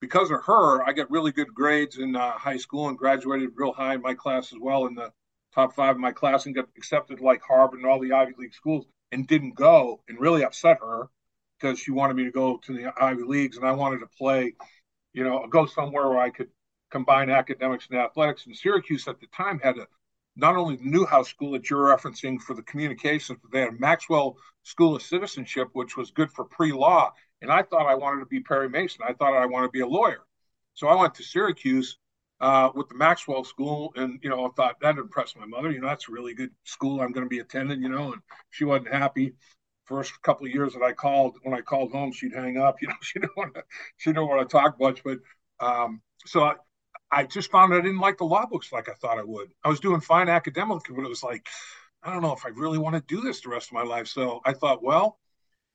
because 0.00 0.30
of 0.32 0.42
her, 0.44 0.82
I 0.82 0.92
got 0.92 1.10
really 1.10 1.30
good 1.30 1.54
grades 1.54 1.98
in 1.98 2.16
uh, 2.16 2.32
high 2.32 2.56
school 2.56 2.88
and 2.88 2.98
graduated 2.98 3.50
real 3.54 3.72
high 3.72 3.94
in 3.94 4.02
my 4.02 4.14
class 4.14 4.52
as 4.52 4.58
well 4.60 4.86
in 4.86 4.96
the 4.96 5.12
top 5.54 5.74
five 5.74 5.96
of 5.96 6.00
my 6.00 6.12
class 6.12 6.46
and 6.46 6.54
got 6.54 6.68
accepted 6.76 7.20
like 7.20 7.40
Harvard 7.46 7.80
and 7.80 7.88
all 7.88 8.00
the 8.00 8.12
Ivy 8.12 8.32
League 8.36 8.54
schools 8.54 8.86
and 9.12 9.26
didn't 9.26 9.54
go 9.54 10.00
and 10.08 10.20
really 10.20 10.42
upset 10.42 10.78
her 10.80 11.08
because 11.58 11.78
she 11.78 11.90
wanted 11.90 12.16
me 12.16 12.24
to 12.24 12.30
go 12.30 12.58
to 12.64 12.72
the 12.72 12.92
Ivy 13.00 13.22
Leagues 13.22 13.56
and 13.56 13.66
I 13.66 13.72
wanted 13.72 13.98
to 14.00 14.06
play, 14.06 14.54
you 15.12 15.24
know, 15.24 15.46
go 15.48 15.66
somewhere 15.66 16.08
where 16.08 16.20
I 16.20 16.30
could 16.30 16.48
combine 16.90 17.30
academics 17.30 17.88
and 17.90 17.98
athletics. 17.98 18.46
And 18.46 18.56
Syracuse 18.56 19.06
at 19.08 19.20
the 19.20 19.26
time 19.28 19.60
had 19.60 19.78
a 19.78 19.86
not 20.36 20.56
only 20.56 20.76
the 20.76 20.84
Newhouse 20.84 21.28
School 21.28 21.52
that 21.52 21.68
you're 21.68 21.94
referencing 21.94 22.40
for 22.40 22.54
the 22.54 22.62
communications, 22.62 23.38
but 23.42 23.50
they 23.52 23.60
had 23.60 23.78
Maxwell 23.78 24.36
School 24.62 24.96
of 24.96 25.02
Citizenship, 25.02 25.68
which 25.72 25.96
was 25.96 26.10
good 26.10 26.30
for 26.30 26.44
pre-law. 26.44 27.12
And 27.42 27.50
I 27.50 27.62
thought 27.62 27.86
I 27.86 27.94
wanted 27.94 28.20
to 28.20 28.26
be 28.26 28.40
Perry 28.40 28.68
Mason. 28.68 29.00
I 29.06 29.12
thought 29.12 29.34
I 29.34 29.46
wanted 29.46 29.68
to 29.68 29.72
be 29.72 29.80
a 29.80 29.86
lawyer. 29.86 30.20
So 30.74 30.88
I 30.88 30.94
went 30.94 31.14
to 31.16 31.22
Syracuse 31.22 31.98
uh, 32.40 32.70
with 32.74 32.88
the 32.88 32.94
Maxwell 32.94 33.44
School, 33.44 33.92
and 33.96 34.18
you 34.22 34.30
know, 34.30 34.46
I 34.46 34.48
thought 34.56 34.80
that 34.80 34.96
impressed 34.98 35.36
my 35.36 35.46
mother. 35.46 35.70
You 35.70 35.80
know, 35.80 35.88
that's 35.88 36.08
a 36.08 36.12
really 36.12 36.34
good 36.34 36.50
school 36.64 37.00
I'm 37.00 37.12
going 37.12 37.26
to 37.26 37.30
be 37.30 37.40
attending. 37.40 37.82
You 37.82 37.88
know, 37.88 38.12
and 38.12 38.22
she 38.50 38.64
wasn't 38.64 38.92
happy. 38.92 39.34
First 39.90 40.22
couple 40.22 40.46
of 40.46 40.54
years 40.54 40.72
that 40.72 40.82
I 40.82 40.92
called, 40.92 41.36
when 41.42 41.52
I 41.52 41.60
called 41.60 41.92
home, 41.92 42.12
she'd 42.12 42.32
hang 42.32 42.56
up. 42.56 42.80
You 42.80 42.88
know, 42.88 42.94
she 43.02 43.18
didn't 43.18 43.36
want 43.36 43.54
to, 43.54 43.64
she 43.98 44.10
didn't 44.10 44.28
want 44.28 44.48
to 44.48 44.50
talk 44.50 44.80
much. 44.80 45.02
But 45.04 45.18
um, 45.60 46.00
so 46.24 46.44
I, 46.44 46.54
I 47.10 47.24
just 47.24 47.50
found 47.50 47.74
I 47.74 47.80
didn't 47.80 47.98
like 47.98 48.18
the 48.18 48.24
law 48.24 48.46
books 48.46 48.72
like 48.72 48.88
I 48.88 48.94
thought 48.94 49.18
I 49.18 49.24
would. 49.24 49.48
I 49.64 49.68
was 49.68 49.80
doing 49.80 50.00
fine 50.00 50.28
academically, 50.28 50.94
but 50.94 51.04
it 51.04 51.08
was 51.08 51.24
like, 51.24 51.48
I 52.02 52.12
don't 52.12 52.22
know 52.22 52.32
if 52.32 52.46
I 52.46 52.50
really 52.50 52.78
want 52.78 52.94
to 52.94 53.14
do 53.14 53.20
this 53.20 53.40
the 53.40 53.50
rest 53.50 53.68
of 53.68 53.74
my 53.74 53.82
life. 53.82 54.06
So 54.06 54.40
I 54.44 54.52
thought, 54.52 54.82
well, 54.82 55.18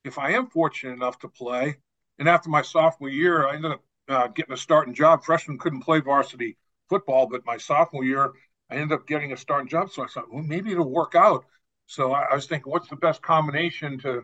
if 0.04 0.18
I 0.18 0.32
am 0.32 0.46
fortunate 0.48 0.94
enough 0.94 1.18
to 1.20 1.28
play, 1.28 1.76
and 2.18 2.28
after 2.28 2.48
my 2.48 2.62
sophomore 2.62 3.10
year, 3.10 3.46
I 3.46 3.56
ended 3.56 3.72
up 3.72 3.82
uh, 4.08 4.28
getting 4.28 4.54
a 4.54 4.56
starting 4.56 4.94
job. 4.94 5.24
Freshman 5.24 5.58
couldn't 5.58 5.80
play 5.80 6.00
varsity 6.00 6.56
football, 6.88 7.26
but 7.26 7.44
my 7.44 7.58
sophomore 7.58 8.04
year, 8.04 8.32
I 8.70 8.76
ended 8.76 8.92
up 8.92 9.06
getting 9.06 9.32
a 9.32 9.36
starting 9.36 9.68
job. 9.68 9.90
So 9.90 10.02
I 10.02 10.06
thought, 10.06 10.32
well, 10.32 10.42
maybe 10.42 10.72
it'll 10.72 10.90
work 10.90 11.14
out. 11.14 11.44
So 11.86 12.12
I, 12.12 12.26
I 12.32 12.34
was 12.34 12.46
thinking, 12.46 12.70
what's 12.70 12.88
the 12.88 12.96
best 12.96 13.22
combination 13.22 13.98
to 14.00 14.22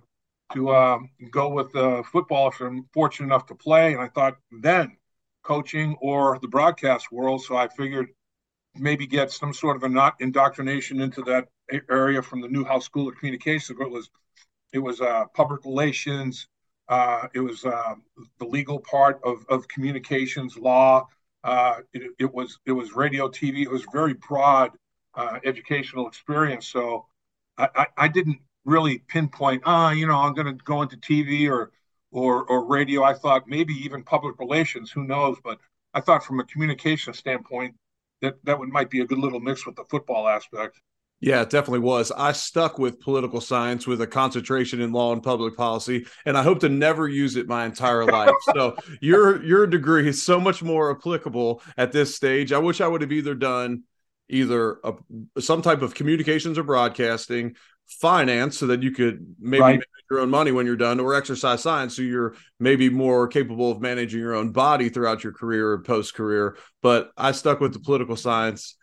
to 0.54 0.74
um, 0.74 1.10
go 1.30 1.48
with 1.48 1.72
football 2.06 2.48
if 2.48 2.60
I'm 2.60 2.86
fortunate 2.92 3.26
enough 3.26 3.46
to 3.46 3.54
play? 3.54 3.94
And 3.94 4.02
I 4.02 4.08
thought 4.08 4.36
then 4.50 4.96
coaching 5.42 5.96
or 6.00 6.38
the 6.40 6.48
broadcast 6.48 7.10
world. 7.10 7.42
So 7.42 7.56
I 7.56 7.68
figured 7.68 8.08
maybe 8.74 9.06
get 9.06 9.30
some 9.30 9.52
sort 9.52 9.76
of 9.76 9.82
a 9.82 9.88
not 9.88 10.14
indoctrination 10.20 11.00
into 11.00 11.22
that 11.22 11.48
area 11.90 12.22
from 12.22 12.40
the 12.40 12.48
Newhouse 12.48 12.84
School 12.84 13.08
of 13.08 13.16
Communications. 13.16 13.78
It 13.80 13.90
was 13.90 14.10
it 14.72 14.78
was 14.78 15.00
uh, 15.00 15.24
public 15.34 15.64
relations. 15.64 16.48
Uh, 16.88 17.28
it 17.34 17.40
was 17.40 17.64
uh, 17.64 17.94
the 18.38 18.44
legal 18.44 18.80
part 18.80 19.20
of, 19.22 19.44
of 19.48 19.68
communications 19.68 20.56
law. 20.56 21.06
Uh, 21.44 21.80
it, 21.92 22.10
it, 22.18 22.32
was 22.32 22.58
it 22.66 22.72
was 22.72 22.94
radio, 22.94 23.28
TV. 23.28 23.62
It 23.62 23.70
was 23.70 23.84
very 23.92 24.14
broad 24.14 24.70
uh, 25.14 25.38
educational 25.44 26.06
experience. 26.06 26.68
So 26.68 27.06
I, 27.58 27.68
I, 27.74 27.86
I, 27.96 28.08
didn't 28.08 28.38
really 28.64 28.98
pinpoint. 28.98 29.62
Ah, 29.64 29.90
you 29.90 30.06
know, 30.06 30.18
I'm 30.18 30.34
going 30.34 30.46
to 30.46 30.64
go 30.64 30.82
into 30.82 30.96
TV 30.96 31.50
or 31.50 31.72
or 32.10 32.44
or 32.44 32.66
radio. 32.66 33.02
I 33.02 33.14
thought 33.14 33.48
maybe 33.48 33.74
even 33.74 34.02
public 34.02 34.38
relations. 34.38 34.90
Who 34.90 35.04
knows? 35.04 35.36
But 35.42 35.58
I 35.94 36.00
thought 36.00 36.24
from 36.24 36.40
a 36.40 36.44
communication 36.44 37.12
standpoint 37.12 37.74
that 38.20 38.36
that 38.44 38.58
would 38.58 38.68
might 38.68 38.90
be 38.90 39.00
a 39.00 39.06
good 39.06 39.18
little 39.18 39.40
mix 39.40 39.66
with 39.66 39.76
the 39.76 39.84
football 39.84 40.28
aspect. 40.28 40.80
Yeah, 41.22 41.42
it 41.42 41.50
definitely 41.50 41.80
was. 41.80 42.10
I 42.10 42.32
stuck 42.32 42.80
with 42.80 42.98
political 42.98 43.40
science 43.40 43.86
with 43.86 44.00
a 44.00 44.08
concentration 44.08 44.80
in 44.80 44.90
law 44.90 45.12
and 45.12 45.22
public 45.22 45.56
policy, 45.56 46.04
and 46.26 46.36
I 46.36 46.42
hope 46.42 46.58
to 46.60 46.68
never 46.68 47.08
use 47.08 47.36
it 47.36 47.46
my 47.46 47.64
entire 47.64 48.04
life. 48.04 48.34
so 48.54 48.76
your 49.00 49.42
your 49.44 49.68
degree 49.68 50.08
is 50.08 50.20
so 50.20 50.40
much 50.40 50.64
more 50.64 50.90
applicable 50.90 51.62
at 51.76 51.92
this 51.92 52.16
stage. 52.16 52.52
I 52.52 52.58
wish 52.58 52.80
I 52.80 52.88
would 52.88 53.02
have 53.02 53.12
either 53.12 53.36
done 53.36 53.84
either 54.32 54.78
a, 54.82 54.94
some 55.40 55.62
type 55.62 55.82
of 55.82 55.94
communications 55.94 56.58
or 56.58 56.64
broadcasting, 56.64 57.54
finance, 57.86 58.58
so 58.58 58.66
that 58.66 58.82
you 58.82 58.90
could 58.90 59.36
maybe 59.38 59.60
right. 59.60 59.72
manage 59.72 59.86
your 60.10 60.20
own 60.20 60.30
money 60.30 60.50
when 60.50 60.66
you're 60.66 60.76
done, 60.76 60.98
or 60.98 61.14
exercise 61.14 61.62
science, 61.62 61.96
so 61.96 62.02
you're 62.02 62.34
maybe 62.58 62.88
more 62.88 63.28
capable 63.28 63.70
of 63.70 63.80
managing 63.80 64.20
your 64.20 64.34
own 64.34 64.50
body 64.50 64.88
throughout 64.88 65.22
your 65.22 65.32
career 65.32 65.70
or 65.70 65.82
post 65.82 66.14
career. 66.14 66.56
But 66.82 67.12
I 67.16 67.32
stuck 67.32 67.60
with 67.60 67.72
the 67.72 67.80
political 67.80 68.16
science 68.16 68.76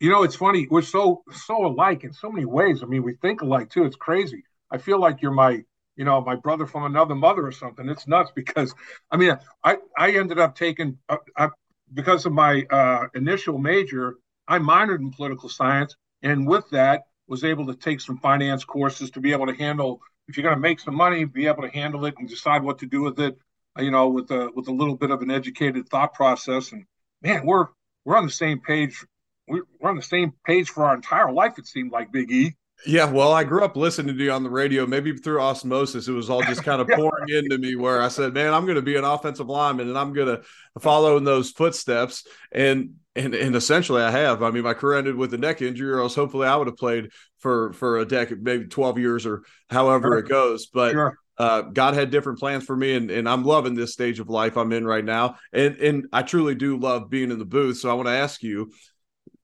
you 0.00 0.10
know, 0.10 0.22
it's 0.22 0.36
funny. 0.36 0.66
We're 0.70 0.82
so 0.82 1.22
so 1.32 1.66
alike 1.66 2.04
in 2.04 2.12
so 2.12 2.30
many 2.30 2.44
ways. 2.44 2.82
I 2.82 2.86
mean, 2.86 3.02
we 3.02 3.14
think 3.14 3.40
alike 3.40 3.70
too. 3.70 3.84
It's 3.84 3.96
crazy. 3.96 4.44
I 4.70 4.78
feel 4.78 5.00
like 5.00 5.22
you're 5.22 5.32
my, 5.32 5.62
you 5.96 6.04
know, 6.04 6.20
my 6.20 6.34
brother 6.34 6.66
from 6.66 6.84
another 6.84 7.14
mother 7.14 7.46
or 7.46 7.52
something. 7.52 7.88
It's 7.88 8.06
nuts 8.06 8.32
because, 8.34 8.74
I 9.10 9.16
mean, 9.16 9.38
I 9.62 9.78
I 9.96 10.12
ended 10.12 10.38
up 10.38 10.56
taking 10.56 10.98
uh, 11.08 11.16
I, 11.36 11.48
because 11.92 12.26
of 12.26 12.32
my 12.32 12.66
uh, 12.70 13.06
initial 13.14 13.58
major. 13.58 14.16
I 14.46 14.58
minored 14.58 15.00
in 15.00 15.10
political 15.10 15.48
science, 15.48 15.96
and 16.22 16.46
with 16.46 16.68
that, 16.70 17.04
was 17.26 17.44
able 17.44 17.66
to 17.66 17.74
take 17.74 18.00
some 18.00 18.18
finance 18.18 18.64
courses 18.64 19.10
to 19.12 19.20
be 19.20 19.32
able 19.32 19.46
to 19.46 19.54
handle. 19.54 20.00
If 20.28 20.36
you're 20.36 20.42
going 20.42 20.56
to 20.56 20.60
make 20.60 20.80
some 20.80 20.94
money, 20.94 21.24
be 21.24 21.46
able 21.46 21.62
to 21.62 21.70
handle 21.70 22.04
it 22.04 22.14
and 22.18 22.28
decide 22.28 22.62
what 22.62 22.78
to 22.78 22.86
do 22.86 23.02
with 23.02 23.18
it. 23.18 23.38
Uh, 23.78 23.82
you 23.82 23.90
know, 23.90 24.08
with 24.08 24.30
a 24.30 24.50
with 24.54 24.68
a 24.68 24.72
little 24.72 24.96
bit 24.96 25.10
of 25.10 25.22
an 25.22 25.30
educated 25.30 25.88
thought 25.88 26.14
process. 26.14 26.72
And 26.72 26.84
man, 27.22 27.44
we're 27.44 27.66
we're 28.04 28.16
on 28.16 28.26
the 28.26 28.32
same 28.32 28.60
page 28.60 29.04
we're 29.46 29.90
on 29.90 29.96
the 29.96 30.02
same 30.02 30.32
page 30.46 30.70
for 30.70 30.84
our 30.84 30.94
entire 30.94 31.32
life. 31.32 31.58
It 31.58 31.66
seemed 31.66 31.92
like 31.92 32.12
Big 32.12 32.30
E. 32.30 32.54
Yeah, 32.86 33.06
well, 33.06 33.32
I 33.32 33.44
grew 33.44 33.64
up 33.64 33.76
listening 33.76 34.16
to 34.16 34.24
you 34.24 34.30
on 34.30 34.42
the 34.42 34.50
radio. 34.50 34.86
Maybe 34.86 35.16
through 35.16 35.40
osmosis, 35.40 36.08
it 36.08 36.12
was 36.12 36.28
all 36.28 36.42
just 36.42 36.64
kind 36.64 36.80
of 36.80 36.88
pouring 36.94 37.28
into 37.28 37.58
me. 37.58 37.76
Where 37.76 38.02
I 38.02 38.08
said, 38.08 38.34
"Man, 38.34 38.52
I'm 38.52 38.64
going 38.64 38.76
to 38.76 38.82
be 38.82 38.96
an 38.96 39.04
offensive 39.04 39.48
lineman, 39.48 39.88
and 39.88 39.98
I'm 39.98 40.12
going 40.12 40.28
to 40.28 40.42
follow 40.80 41.16
in 41.16 41.24
those 41.24 41.50
footsteps." 41.50 42.26
And 42.52 42.94
and 43.16 43.34
and 43.34 43.56
essentially, 43.56 44.02
I 44.02 44.10
have. 44.10 44.42
I 44.42 44.50
mean, 44.50 44.64
my 44.64 44.74
career 44.74 44.98
ended 44.98 45.16
with 45.16 45.32
a 45.34 45.38
neck 45.38 45.62
injury, 45.62 45.90
or 45.92 46.00
else 46.00 46.14
hopefully 46.14 46.46
I 46.46 46.56
would 46.56 46.66
have 46.66 46.76
played 46.76 47.10
for 47.38 47.72
for 47.72 47.98
a 47.98 48.04
decade, 48.04 48.42
maybe 48.42 48.66
12 48.66 48.98
years, 48.98 49.26
or 49.26 49.44
however 49.70 50.08
sure. 50.08 50.18
it 50.18 50.28
goes. 50.28 50.66
But 50.66 50.92
sure. 50.92 51.18
uh, 51.38 51.62
God 51.62 51.94
had 51.94 52.10
different 52.10 52.38
plans 52.38 52.64
for 52.64 52.76
me, 52.76 52.94
and 52.94 53.10
and 53.10 53.28
I'm 53.28 53.44
loving 53.44 53.74
this 53.74 53.92
stage 53.92 54.20
of 54.20 54.28
life 54.28 54.56
I'm 54.56 54.72
in 54.72 54.86
right 54.86 55.04
now. 55.04 55.36
And 55.52 55.76
and 55.76 56.06
I 56.12 56.22
truly 56.22 56.54
do 56.54 56.76
love 56.76 57.08
being 57.08 57.30
in 57.30 57.38
the 57.38 57.44
booth. 57.44 57.78
So 57.78 57.90
I 57.90 57.94
want 57.94 58.08
to 58.08 58.14
ask 58.14 58.42
you 58.42 58.72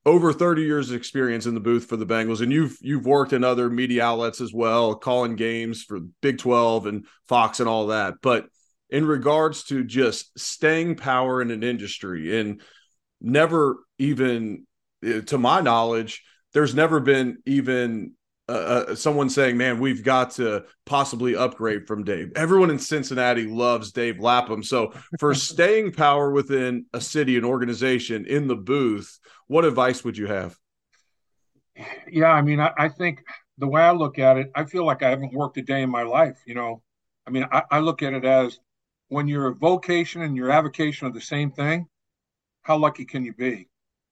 over 0.07 0.33
30 0.33 0.63
years 0.63 0.91
of 0.91 0.97
experience 0.97 1.47
in 1.47 1.55
the 1.55 1.61
booth 1.61 1.87
for 1.87 1.97
the 1.97 2.07
Bengals 2.07 2.41
and 2.41 2.53
you've 2.53 2.77
you've 2.81 3.05
worked 3.05 3.33
in 3.33 3.45
other 3.45 3.69
media 3.69 4.05
outlets 4.05 4.41
as 4.41 4.53
well 4.53 4.95
calling 4.95 5.37
games 5.37 5.83
for 5.83 6.01
Big 6.23 6.39
12 6.39 6.87
and 6.87 7.07
Fox 7.29 7.61
and 7.61 7.69
all 7.69 7.89
that. 7.89 8.15
But 8.23 8.47
in 8.89 9.05
regards 9.05 9.65
to 9.65 9.85
just 9.85 10.39
staying 10.39 10.97
power 10.97 11.43
in 11.43 11.51
an 11.51 11.63
industry 11.63 12.41
and 12.41 12.61
never 13.21 13.85
even 13.99 14.67
eh, 15.05 15.21
to 15.21 15.39
my 15.39 15.61
knowledge 15.61 16.23
there's 16.53 16.75
never 16.75 17.01
been 17.01 17.39
even 17.47 18.13
uh, 18.51 18.95
someone 18.95 19.31
saying, 19.31 19.57
"Man, 19.57 19.79
we've 19.79 20.03
got 20.03 20.33
to 20.33 20.65
possibly 20.87 21.37
upgrade 21.37 21.87
from 21.87 22.05
Dave." 22.05 22.33
Everyone 22.37 22.71
in 22.71 22.79
Cincinnati 22.79 23.47
loves 23.47 23.93
Dave 23.93 24.19
Lapham. 24.19 24.63
So, 24.63 24.93
for 25.19 25.35
staying 25.51 25.93
power 25.93 26.31
within 26.31 26.87
a 26.93 27.01
city, 27.01 27.37
an 27.37 27.45
organization 27.45 28.27
in 28.27 28.49
the 28.49 28.57
booth, 28.57 29.19
what 29.47 29.65
advice 29.65 30.05
would 30.05 30.17
you 30.17 30.27
have? 30.27 30.57
Yeah, 32.11 32.31
I 32.31 32.43
mean, 32.43 32.61
I, 32.61 32.73
I, 32.77 32.89
think 32.89 33.23
the 33.59 33.69
way 33.69 33.83
I 33.83 33.93
look 33.93 34.19
at 34.19 34.37
it, 34.37 34.51
I 34.55 34.65
feel 34.65 34.85
like 34.85 35.03
I 35.03 35.11
haven't 35.11 35.33
worked 35.33 35.57
a 35.57 35.63
day 35.63 35.83
in 35.83 35.91
my 35.91 36.03
life. 36.03 36.39
You 36.47 36.55
know, 36.55 36.83
I 37.27 37.31
mean, 37.31 37.47
I, 37.51 37.63
I 37.71 37.79
look 37.79 38.03
at 38.03 38.13
it 38.13 38.25
as 38.25 38.59
when 39.09 39.29
your 39.29 39.55
vocation 39.55 40.23
and 40.23 40.37
your 40.37 40.51
avocation 40.51 41.07
are 41.07 41.13
the 41.13 41.21
same 41.21 41.51
thing. 41.51 41.87
How 42.63 42.77
lucky 42.77 43.05
can 43.05 43.25
you 43.25 43.33
be? 43.33 43.69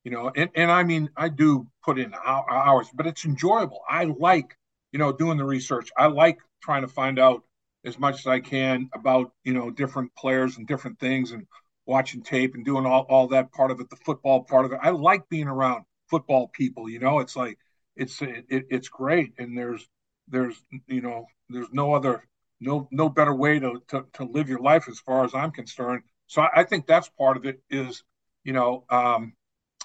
You 0.09 0.15
know 0.15 0.33
and, 0.35 0.49
and 0.55 0.71
i 0.71 0.83
mean 0.83 1.11
i 1.19 1.29
do 1.29 1.67
put 1.85 1.99
in 1.99 2.15
hours 2.25 2.89
but 2.95 3.07
it's 3.07 3.27
enjoyable. 3.27 3.81
I 3.89 4.05
like 4.05 4.57
you 4.91 4.99
know 4.99 5.13
doing 5.13 5.37
the 5.37 5.45
research. 5.45 5.91
I 5.99 6.07
like 6.07 6.39
trying 6.63 6.81
to 6.81 6.89
find 6.89 7.19
out 7.19 7.43
as 7.85 7.99
much 7.99 8.21
as 8.21 8.27
i 8.27 8.41
can 8.41 8.89
about 8.95 9.33
you 9.45 9.53
know 9.53 9.71
different 9.71 10.15
players 10.15 10.57
and 10.57 10.67
different 10.67 10.99
things 10.99 11.33
and 11.33 11.47
watching 11.85 12.23
tape 12.23 12.55
and 12.55 12.65
doing 12.65 12.87
all, 12.87 13.03
all 13.11 13.29
that 13.29 13.53
part 13.53 13.71
of 13.71 13.81
it 13.81 13.91
the 13.91 13.97
football 13.97 14.45
part 14.45 14.65
of 14.65 14.73
it. 14.73 14.79
I 14.83 14.91
like 14.91 15.29
being 15.29 15.47
around 15.49 15.85
football 16.09 16.49
people 16.49 16.89
you 16.89 17.01
know? 17.01 17.19
It's 17.21 17.37
like 17.37 17.59
it's 17.95 18.23
it, 18.23 18.47
it's 18.49 18.89
great. 18.89 19.35
And 19.39 19.59
there's 19.59 19.87
there's 20.29 20.57
you 20.87 21.03
know 21.03 21.27
there's 21.51 21.73
no 21.73 21.95
other 21.95 22.25
no 22.61 22.89
no 22.91 23.11
better 23.11 23.35
way 23.35 23.59
to, 23.59 23.83
to 23.89 24.07
to 24.15 24.25
live 24.25 24.49
your 24.49 24.61
life 24.61 24.89
as 24.89 24.99
far 25.01 25.25
as 25.27 25.35
i'm 25.35 25.51
concerned. 25.51 26.03
So 26.29 26.41
i, 26.43 26.61
I 26.61 26.65
think 26.65 26.87
that's 26.87 27.11
part 27.11 27.37
of 27.37 27.45
it 27.45 27.61
is 27.69 28.03
you 28.45 28.55
know 28.55 28.85
um 28.89 29.35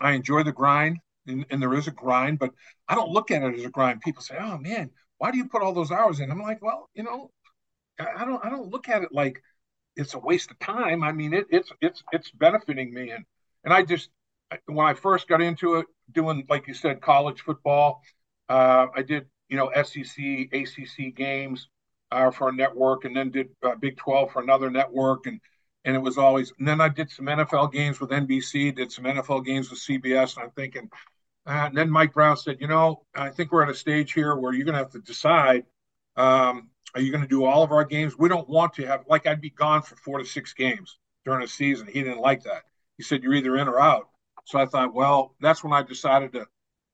I 0.02 0.12
enjoy 0.12 0.44
the 0.44 0.52
grind, 0.52 1.00
and, 1.28 1.46
and, 1.50 1.62
there 1.62 1.74
is 1.74 1.88
a 1.88 1.92
grind, 1.92 2.40
but 2.40 2.52
I 2.88 2.96
don't 2.96 3.12
look 3.12 3.32
at 3.32 3.44
it 3.44 3.56
as 3.56 3.66
a 3.66 3.70
grind. 3.70 4.02
People 4.02 4.22
say, 4.24 4.38
"Oh 4.40 4.58
man, 4.58 4.90
why 5.18 5.32
do 5.32 5.38
you 5.38 5.46
put 5.48 5.62
all 5.62 5.74
those 5.74 5.92
hours 5.92 6.20
in?" 6.20 6.32
I'm 6.32 6.42
like, 6.42 6.62
"Well, 6.62 6.90
you 6.94 7.04
know, 7.04 7.32
I 8.00 8.26
don't 8.26 8.44
I 8.46 8.50
don't 8.50 8.70
look 8.70 8.90
at 8.90 9.04
it 9.04 9.10
like 9.12 9.42
it's 9.96 10.14
a 10.14 10.20
waste 10.20 10.52
of 10.52 10.60
time. 10.60 11.04
I 11.04 11.12
mean, 11.12 11.34
it, 11.34 11.46
it's 11.50 11.72
it's 11.82 12.04
it's 12.12 12.32
benefiting 12.32 12.94
me, 12.94 13.12
and 13.12 13.26
and 13.64 13.74
I 13.74 13.84
just 13.84 14.10
when 14.66 14.86
I 14.86 14.94
first 14.94 15.28
got 15.28 15.42
into 15.42 15.76
it, 15.76 15.86
doing 16.12 16.46
like 16.50 16.68
you 16.68 16.74
said, 16.74 17.02
college 17.02 17.42
football, 17.42 18.02
uh, 18.50 18.88
I 18.96 19.04
did 19.04 19.28
you 19.50 19.58
know 19.58 19.72
SEC, 19.84 20.50
ACC 20.52 21.16
games 21.16 21.70
uh, 22.12 22.32
for 22.32 22.50
a 22.50 22.54
network, 22.54 23.06
and 23.06 23.16
then 23.16 23.32
did 23.32 23.50
uh, 23.64 23.76
Big 23.76 23.98
12 23.98 24.32
for 24.32 24.42
another 24.42 24.70
network, 24.70 25.26
and 25.28 25.40
and 25.86 25.96
it 25.96 26.00
was 26.00 26.18
always. 26.18 26.54
And 26.60 26.68
then 26.68 26.82
I 26.82 26.90
did 26.90 27.10
some 27.10 27.26
NFL 27.26 27.72
games 27.72 28.00
with 28.00 28.12
NBC, 28.12 28.76
did 28.76 28.92
some 28.92 29.06
NFL 29.06 29.46
games 29.46 29.70
with 29.70 29.80
CBS, 29.80 30.36
and 30.36 30.46
I'm 30.46 30.52
thinking. 30.52 30.90
Uh, 31.46 31.66
and 31.68 31.78
then 31.78 31.90
Mike 31.90 32.14
Brown 32.14 32.38
said, 32.38 32.58
"You 32.62 32.68
know, 32.68 33.04
I 33.16 33.30
think 33.30 33.52
we're 33.52 33.64
at 33.64 33.70
a 33.70 33.76
stage 33.76 34.14
here 34.14 34.36
where 34.36 34.54
you're 34.54 34.66
going 34.66 34.74
to 34.74 34.80
have 34.80 34.92
to 34.92 35.00
decide. 35.00 35.66
Um, 36.16 36.70
are 36.96 37.02
you 37.02 37.12
going 37.12 37.24
to 37.24 37.28
do 37.28 37.44
all 37.46 37.64
of 37.64 37.72
our 37.72 37.84
games? 37.84 38.18
We 38.18 38.30
don't 38.30 38.48
want 38.48 38.74
to 38.76 38.86
have 38.86 39.04
like 39.08 39.28
I'd 39.28 39.42
be 39.42 39.50
gone 39.50 39.82
for 39.82 39.96
four 39.96 40.20
to 40.20 40.26
six 40.26 40.54
games 40.54 41.00
during 41.26 41.44
a 41.44 41.48
season. 41.48 41.88
He 41.88 42.04
didn't 42.04 42.20
like 42.20 42.44
that. 42.44 42.64
He 42.98 43.04
said 43.04 43.24
you're 43.24 43.34
either 43.34 43.58
in 43.58 43.68
or 43.68 43.80
out. 43.80 44.10
So 44.46 44.60
I 44.60 44.66
thought, 44.66 44.94
well, 44.94 45.36
that's 45.42 45.64
when 45.64 45.74
I 45.74 45.82
decided 45.82 46.34
to 46.34 46.48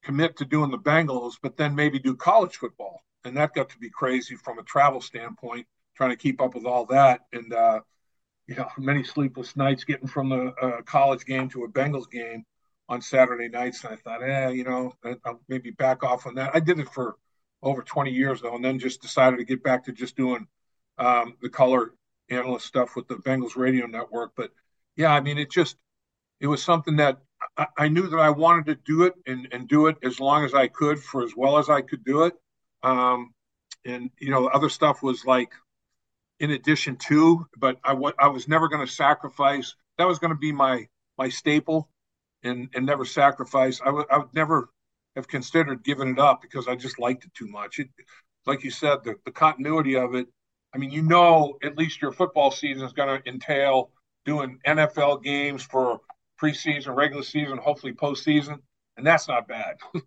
commit 0.04 0.38
to 0.38 0.46
doing 0.46 0.72
the 0.72 0.78
Bengals, 0.78 1.34
but 1.42 1.58
then 1.58 1.76
maybe 1.76 2.00
do 2.00 2.16
college 2.16 2.58
football. 2.58 3.02
And 3.26 3.36
that 3.38 3.54
got 3.54 3.70
to 3.70 3.78
be 3.78 3.90
crazy 3.90 4.36
from 4.36 4.60
a 4.60 4.64
travel 4.64 5.02
standpoint, 5.02 5.68
trying 5.96 6.12
to 6.12 6.16
keep 6.16 6.42
up 6.42 6.56
with 6.56 6.66
all 6.66 6.86
that. 6.86 7.22
And, 7.34 7.54
uh, 7.54 7.82
you 8.50 8.56
know, 8.56 8.68
many 8.80 9.04
sleepless 9.04 9.56
nights 9.56 9.84
getting 9.84 10.08
from 10.08 10.30
the 10.30 10.54
uh, 10.60 10.82
college 10.82 11.24
game 11.24 11.48
to 11.50 11.66
a 11.66 11.70
Bengals 11.70 12.10
game 12.10 12.44
on 12.90 13.00
Saturday 13.00 13.48
nights. 13.48 13.84
And 13.84 13.94
I 13.94 13.96
thought, 13.98 14.24
eh, 14.24 14.50
you 14.50 14.64
know, 14.64 14.92
I'll 15.24 15.40
maybe 15.48 15.70
back 15.70 16.04
off 16.04 16.26
on 16.26 16.34
that. 16.36 16.56
I 16.56 16.60
did 16.60 16.80
it 16.80 16.90
for 16.90 17.18
over 17.62 17.84
20 17.84 18.10
years, 18.10 18.42
though, 18.42 18.56
and 18.56 18.66
then 18.66 18.80
just 18.80 19.04
decided 19.04 19.38
to 19.38 19.46
get 19.46 19.62
back 19.62 19.86
to 19.86 19.92
just 19.92 20.18
doing 20.18 20.48
um, 20.98 21.36
the 21.44 21.50
color 21.50 21.94
analyst 22.32 22.66
stuff 22.66 22.96
with 22.96 23.08
the 23.08 23.18
Bengals 23.18 23.56
radio 23.56 23.86
network. 23.86 24.32
But 24.36 24.50
yeah, 24.96 25.14
I 25.14 25.22
mean, 25.22 25.38
it 25.38 25.52
just, 25.52 25.78
it 26.40 26.48
was 26.48 26.64
something 26.64 26.96
that 26.96 27.20
I, 27.56 27.68
I, 27.78 27.88
knew 27.88 28.08
that 28.08 28.20
I 28.20 28.32
wanted 28.32 28.66
to 28.66 28.76
do 28.84 29.04
it 29.04 29.14
and, 29.28 29.48
and 29.52 29.68
do 29.68 29.86
it 29.86 29.98
as 30.02 30.20
long 30.20 30.44
as 30.44 30.56
I 30.56 30.70
could 30.70 31.00
for 31.00 31.24
as 31.24 31.34
well 31.38 31.60
as 31.60 31.70
I 31.70 31.82
could 31.82 32.04
do 32.04 32.24
it. 32.24 32.34
Um, 32.82 33.32
and 33.86 34.10
you 34.20 34.32
know, 34.32 34.44
the 34.44 34.50
other 34.50 34.70
stuff 34.70 35.04
was 35.04 35.24
like 35.24 35.52
in 36.40 36.52
addition 36.52 36.96
to, 37.08 37.46
but 37.58 37.78
I, 37.84 37.90
w- 37.90 38.14
I 38.20 38.28
was 38.28 38.48
never 38.48 38.68
going 38.68 38.86
to 38.86 38.92
sacrifice. 38.92 39.76
That 39.98 40.08
was 40.08 40.20
going 40.20 40.32
to 40.32 40.40
be 40.40 40.52
my 40.52 40.88
my 41.18 41.30
staple, 41.30 41.90
and 42.44 42.70
and 42.74 42.86
never 42.86 43.06
sacrifice. 43.06 43.82
I, 43.82 43.86
w- 43.86 44.06
I 44.10 44.20
would 44.20 44.34
never 44.34 44.70
have 45.16 45.28
considered 45.28 45.84
giving 45.84 46.10
it 46.10 46.20
up 46.20 46.42
because 46.42 46.68
I 46.68 46.76
just 46.76 47.00
liked 47.00 47.26
it 47.26 47.34
too 47.34 47.48
much. 47.48 47.80
It, 47.80 47.90
like 48.46 48.64
you 48.64 48.72
said, 48.72 49.04
the, 49.04 49.16
the 49.26 49.32
continuity 49.32 49.96
of 49.96 50.16
it. 50.16 50.28
I 50.74 50.78
mean, 50.78 50.92
you 50.92 51.02
know, 51.02 51.58
at 51.64 51.78
least 51.78 52.02
your 52.02 52.12
football 52.12 52.52
season 52.52 52.86
is 52.86 52.94
going 52.94 53.22
to 53.22 53.30
entail 53.30 53.92
doing 54.26 54.60
NFL 54.66 55.24
games 55.24 55.64
for 55.64 56.00
preseason, 56.42 56.96
regular 56.96 57.24
season, 57.24 57.58
hopefully 57.58 57.94
postseason, 57.94 58.60
and 58.96 59.06
that's 59.06 59.28
not 59.28 59.48
bad. 59.48 59.78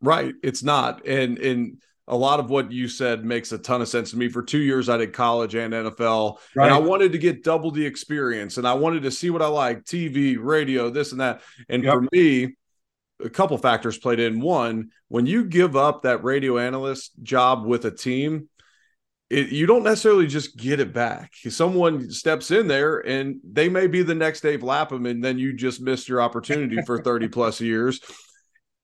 right, 0.00 0.34
it's 0.42 0.62
not, 0.62 1.06
and 1.06 1.38
and 1.38 1.82
a 2.08 2.16
lot 2.16 2.40
of 2.40 2.50
what 2.50 2.72
you 2.72 2.88
said 2.88 3.24
makes 3.24 3.52
a 3.52 3.58
ton 3.58 3.80
of 3.80 3.88
sense 3.88 4.10
to 4.10 4.16
me. 4.16 4.28
For 4.28 4.42
two 4.42 4.58
years, 4.58 4.88
I 4.88 4.96
did 4.96 5.12
college 5.12 5.54
and 5.54 5.72
NFL, 5.72 6.38
right. 6.56 6.66
and 6.66 6.74
I 6.74 6.78
wanted 6.78 7.12
to 7.12 7.18
get 7.18 7.44
double 7.44 7.70
the 7.70 7.86
experience, 7.86 8.58
and 8.58 8.66
I 8.66 8.74
wanted 8.74 9.04
to 9.04 9.10
see 9.10 9.30
what 9.30 9.42
I 9.42 9.46
like: 9.46 9.84
TV, 9.84 10.36
radio, 10.38 10.90
this 10.90 11.12
and 11.12 11.20
that. 11.20 11.42
And 11.68 11.84
yep. 11.84 11.94
for 11.94 12.08
me, 12.12 12.56
a 13.24 13.30
couple 13.30 13.56
factors 13.58 13.98
played 13.98 14.20
in. 14.20 14.40
One, 14.40 14.90
when 15.08 15.26
you 15.26 15.44
give 15.44 15.76
up 15.76 16.02
that 16.02 16.24
radio 16.24 16.58
analyst 16.58 17.12
job 17.22 17.64
with 17.64 17.84
a 17.84 17.90
team, 17.90 18.48
it, 19.30 19.48
you 19.48 19.66
don't 19.66 19.84
necessarily 19.84 20.26
just 20.26 20.56
get 20.56 20.80
it 20.80 20.92
back. 20.92 21.32
Someone 21.48 22.10
steps 22.10 22.50
in 22.50 22.66
there 22.66 22.98
and 22.98 23.36
they 23.44 23.68
may 23.68 23.86
be 23.86 24.02
the 24.02 24.14
next 24.14 24.40
Dave 24.40 24.62
Lapham, 24.62 25.06
and 25.06 25.24
then 25.24 25.38
you 25.38 25.54
just 25.54 25.80
missed 25.80 26.08
your 26.08 26.20
opportunity 26.20 26.82
for 26.84 27.02
30 27.02 27.28
plus 27.30 27.60
years. 27.60 28.00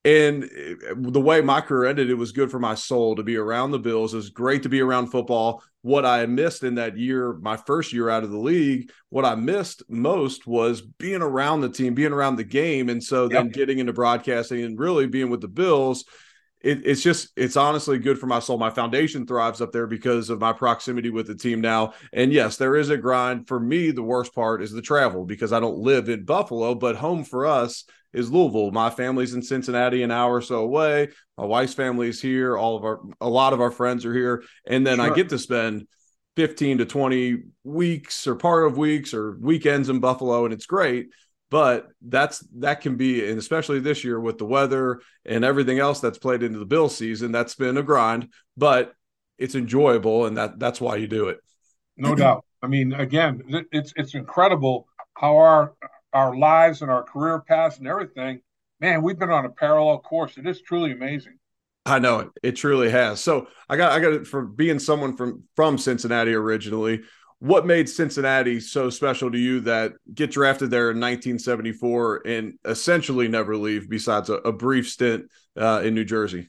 And 0.04 0.44
eh, 0.44 0.74
the 0.96 1.20
way 1.20 1.40
my 1.40 1.60
career 1.60 1.88
ended, 1.88 2.10
it 2.10 2.14
was 2.14 2.32
good 2.32 2.50
for 2.50 2.58
my 2.58 2.74
soul 2.74 3.16
to 3.16 3.22
be 3.22 3.36
around 3.36 3.70
the 3.70 3.78
Bills. 3.78 4.14
It 4.14 4.18
was 4.18 4.30
great 4.30 4.62
to 4.62 4.68
be 4.68 4.80
around 4.80 5.08
football. 5.08 5.62
What 5.82 6.06
I 6.06 6.26
missed 6.26 6.64
in 6.64 6.76
that 6.76 6.96
year, 6.96 7.34
my 7.34 7.56
first 7.56 7.92
year 7.92 8.08
out 8.08 8.24
of 8.24 8.30
the 8.30 8.38
league, 8.38 8.90
what 9.10 9.24
I 9.24 9.34
missed 9.34 9.82
most 9.88 10.46
was 10.46 10.80
being 10.80 11.22
around 11.22 11.60
the 11.60 11.68
team, 11.68 11.94
being 11.94 12.12
around 12.12 12.36
the 12.36 12.44
game. 12.44 12.88
And 12.88 13.02
so 13.02 13.28
then 13.28 13.48
getting 13.48 13.78
into 13.78 13.92
broadcasting 13.92 14.62
and 14.62 14.78
really 14.78 15.06
being 15.06 15.30
with 15.30 15.40
the 15.40 15.48
Bills– 15.48 16.04
it, 16.60 16.84
it's 16.84 17.02
just 17.02 17.30
it's 17.36 17.56
honestly 17.56 17.98
good 17.98 18.18
for 18.18 18.26
my 18.26 18.40
soul. 18.40 18.58
My 18.58 18.70
foundation 18.70 19.26
thrives 19.26 19.60
up 19.60 19.72
there 19.72 19.86
because 19.86 20.28
of 20.30 20.40
my 20.40 20.52
proximity 20.52 21.10
with 21.10 21.26
the 21.26 21.34
team 21.34 21.60
now. 21.60 21.92
And 22.12 22.32
yes, 22.32 22.56
there 22.56 22.76
is 22.76 22.90
a 22.90 22.96
grind. 22.96 23.46
For 23.46 23.60
me, 23.60 23.90
the 23.90 24.02
worst 24.02 24.34
part 24.34 24.62
is 24.62 24.72
the 24.72 24.82
travel 24.82 25.24
because 25.24 25.52
I 25.52 25.60
don't 25.60 25.78
live 25.78 26.08
in 26.08 26.24
Buffalo, 26.24 26.74
but 26.74 26.96
home 26.96 27.24
for 27.24 27.46
us 27.46 27.84
is 28.12 28.30
Louisville. 28.30 28.70
My 28.70 28.90
family's 28.90 29.34
in 29.34 29.42
Cincinnati, 29.42 30.02
an 30.02 30.10
hour 30.10 30.36
or 30.36 30.42
so 30.42 30.56
away. 30.56 31.08
My 31.36 31.44
wife's 31.44 31.74
family 31.74 32.08
is 32.08 32.20
here. 32.20 32.56
All 32.56 32.76
of 32.76 32.84
our 32.84 33.00
a 33.20 33.28
lot 33.28 33.52
of 33.52 33.60
our 33.60 33.70
friends 33.70 34.04
are 34.04 34.14
here. 34.14 34.42
And 34.66 34.86
then 34.86 34.96
sure. 34.96 35.12
I 35.12 35.14
get 35.14 35.28
to 35.30 35.38
spend 35.38 35.86
15 36.36 36.78
to 36.78 36.86
20 36.86 37.38
weeks 37.64 38.26
or 38.26 38.36
part 38.36 38.66
of 38.66 38.78
weeks 38.78 39.12
or 39.12 39.36
weekends 39.40 39.88
in 39.88 40.00
Buffalo, 40.00 40.44
and 40.44 40.54
it's 40.54 40.66
great 40.66 41.08
but 41.50 41.88
that's 42.02 42.40
that 42.56 42.80
can 42.80 42.96
be 42.96 43.28
and 43.28 43.38
especially 43.38 43.80
this 43.80 44.04
year 44.04 44.20
with 44.20 44.38
the 44.38 44.44
weather 44.44 45.00
and 45.24 45.44
everything 45.44 45.78
else 45.78 46.00
that's 46.00 46.18
played 46.18 46.42
into 46.42 46.58
the 46.58 46.66
bill 46.66 46.88
season 46.88 47.32
that's 47.32 47.54
been 47.54 47.76
a 47.76 47.82
grind 47.82 48.28
but 48.56 48.92
it's 49.38 49.54
enjoyable 49.54 50.26
and 50.26 50.36
that 50.36 50.58
that's 50.58 50.80
why 50.80 50.96
you 50.96 51.06
do 51.06 51.28
it 51.28 51.38
no 51.96 52.14
doubt 52.14 52.44
i 52.62 52.66
mean 52.66 52.92
again 52.92 53.42
it's 53.72 53.92
it's 53.96 54.14
incredible 54.14 54.86
how 55.14 55.36
our 55.36 55.74
our 56.12 56.36
lives 56.36 56.82
and 56.82 56.90
our 56.90 57.02
career 57.02 57.40
paths 57.40 57.78
and 57.78 57.86
everything 57.86 58.40
man 58.80 59.02
we've 59.02 59.18
been 59.18 59.30
on 59.30 59.44
a 59.44 59.50
parallel 59.50 59.98
course 59.98 60.36
it 60.36 60.46
is 60.46 60.60
truly 60.60 60.92
amazing 60.92 61.38
I 61.86 61.98
know 61.98 62.18
it. 62.18 62.28
It 62.42 62.52
truly 62.52 62.90
has. 62.90 63.18
So 63.18 63.48
I 63.66 63.78
got 63.78 63.92
I 63.92 64.00
got 64.00 64.12
it 64.12 64.26
from 64.26 64.54
being 64.54 64.78
someone 64.78 65.16
from 65.16 65.44
from 65.56 65.78
Cincinnati 65.78 66.34
originally 66.34 67.02
what 67.40 67.66
made 67.66 67.88
Cincinnati 67.88 68.58
so 68.58 68.90
special 68.90 69.30
to 69.30 69.38
you 69.38 69.60
that 69.60 69.92
get 70.12 70.30
drafted 70.30 70.70
there 70.70 70.90
in 70.90 70.96
1974 70.96 72.22
and 72.26 72.58
essentially 72.64 73.28
never 73.28 73.56
leave 73.56 73.88
besides 73.88 74.28
a, 74.28 74.34
a 74.34 74.52
brief 74.52 74.88
stint 74.88 75.30
uh, 75.56 75.82
in 75.84 75.94
New 75.94 76.04
Jersey? 76.04 76.48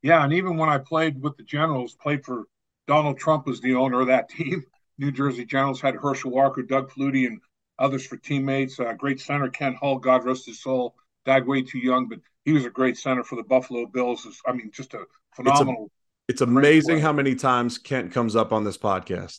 Yeah, 0.00 0.22
and 0.24 0.32
even 0.32 0.56
when 0.56 0.68
I 0.68 0.78
played 0.78 1.20
with 1.20 1.36
the 1.36 1.42
Generals, 1.42 1.94
played 1.94 2.24
for 2.24 2.44
Donald 2.86 3.18
Trump 3.18 3.46
was 3.46 3.60
the 3.60 3.74
owner 3.74 4.00
of 4.00 4.06
that 4.08 4.28
team. 4.28 4.62
New 4.98 5.10
Jersey 5.10 5.44
Generals 5.44 5.80
had 5.80 5.96
Herschel 5.96 6.30
Walker, 6.30 6.62
Doug 6.62 6.90
Flutie, 6.90 7.26
and 7.26 7.40
others 7.78 8.06
for 8.06 8.16
teammates. 8.16 8.78
Uh, 8.78 8.92
great 8.92 9.20
center 9.20 9.48
Kent 9.48 9.76
Hull, 9.80 9.98
God 9.98 10.24
rest 10.24 10.46
his 10.46 10.62
soul, 10.62 10.94
died 11.24 11.46
way 11.46 11.62
too 11.62 11.78
young, 11.78 12.08
but 12.08 12.20
he 12.44 12.52
was 12.52 12.64
a 12.64 12.70
great 12.70 12.96
center 12.96 13.22
for 13.22 13.36
the 13.36 13.42
Buffalo 13.42 13.86
Bills. 13.86 14.26
I 14.46 14.52
mean, 14.52 14.70
just 14.72 14.94
a 14.94 15.04
phenomenal. 15.34 15.90
It's, 16.28 16.40
a, 16.40 16.44
it's 16.44 16.50
amazing 16.50 17.00
how 17.00 17.12
many 17.12 17.34
times 17.34 17.78
Kent 17.78 18.12
comes 18.12 18.36
up 18.36 18.52
on 18.52 18.64
this 18.64 18.78
podcast. 18.78 19.38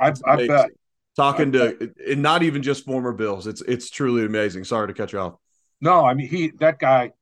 I, 0.00 0.12
I 0.26 0.46
bet. 0.46 0.70
Talking 1.14 1.48
I 1.48 1.72
to 1.72 1.94
and 2.08 2.22
not 2.22 2.42
even 2.42 2.62
just 2.62 2.86
former 2.86 3.12
Bills. 3.12 3.46
It's 3.46 3.60
it's 3.62 3.90
truly 3.90 4.24
amazing. 4.24 4.64
Sorry 4.64 4.88
to 4.88 4.94
cut 4.94 5.12
you 5.12 5.18
off. 5.18 5.34
No, 5.80 6.06
I 6.06 6.14
mean 6.14 6.26
he 6.26 6.52
that 6.60 6.78
guy, 6.78 7.12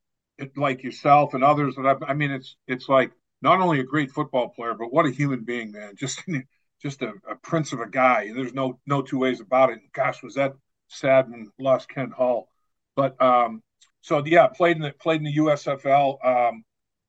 like 0.56 0.84
yourself 0.84 1.34
and 1.34 1.42
others 1.42 1.74
that 1.74 1.86
I, 1.86 2.10
I 2.10 2.14
mean 2.14 2.30
it's 2.30 2.56
it's 2.68 2.88
like 2.88 3.10
not 3.42 3.60
only 3.60 3.80
a 3.80 3.84
great 3.84 4.12
football 4.12 4.50
player, 4.50 4.74
but 4.74 4.92
what 4.92 5.06
a 5.06 5.10
human 5.10 5.42
being, 5.44 5.72
man. 5.72 5.96
Just 5.96 6.22
just 6.80 7.02
a, 7.02 7.12
a 7.28 7.36
prince 7.36 7.72
of 7.72 7.80
a 7.80 7.88
guy. 7.88 8.24
And 8.24 8.36
there's 8.36 8.54
no 8.54 8.78
no 8.86 9.02
two 9.02 9.18
ways 9.18 9.40
about 9.40 9.70
it. 9.70 9.74
And 9.74 9.92
gosh, 9.92 10.22
was 10.22 10.34
that 10.34 10.54
sad 10.88 11.30
when 11.30 11.50
lost 11.58 11.88
Kent 11.88 12.12
Hull. 12.12 12.48
But 12.96 13.20
um, 13.22 13.62
so 14.00 14.24
yeah, 14.24 14.46
played 14.48 14.76
in 14.76 14.82
the 14.82 14.92
played 14.92 15.20
in 15.20 15.24
the 15.24 15.36
USFL. 15.36 16.24
Um, 16.24 16.64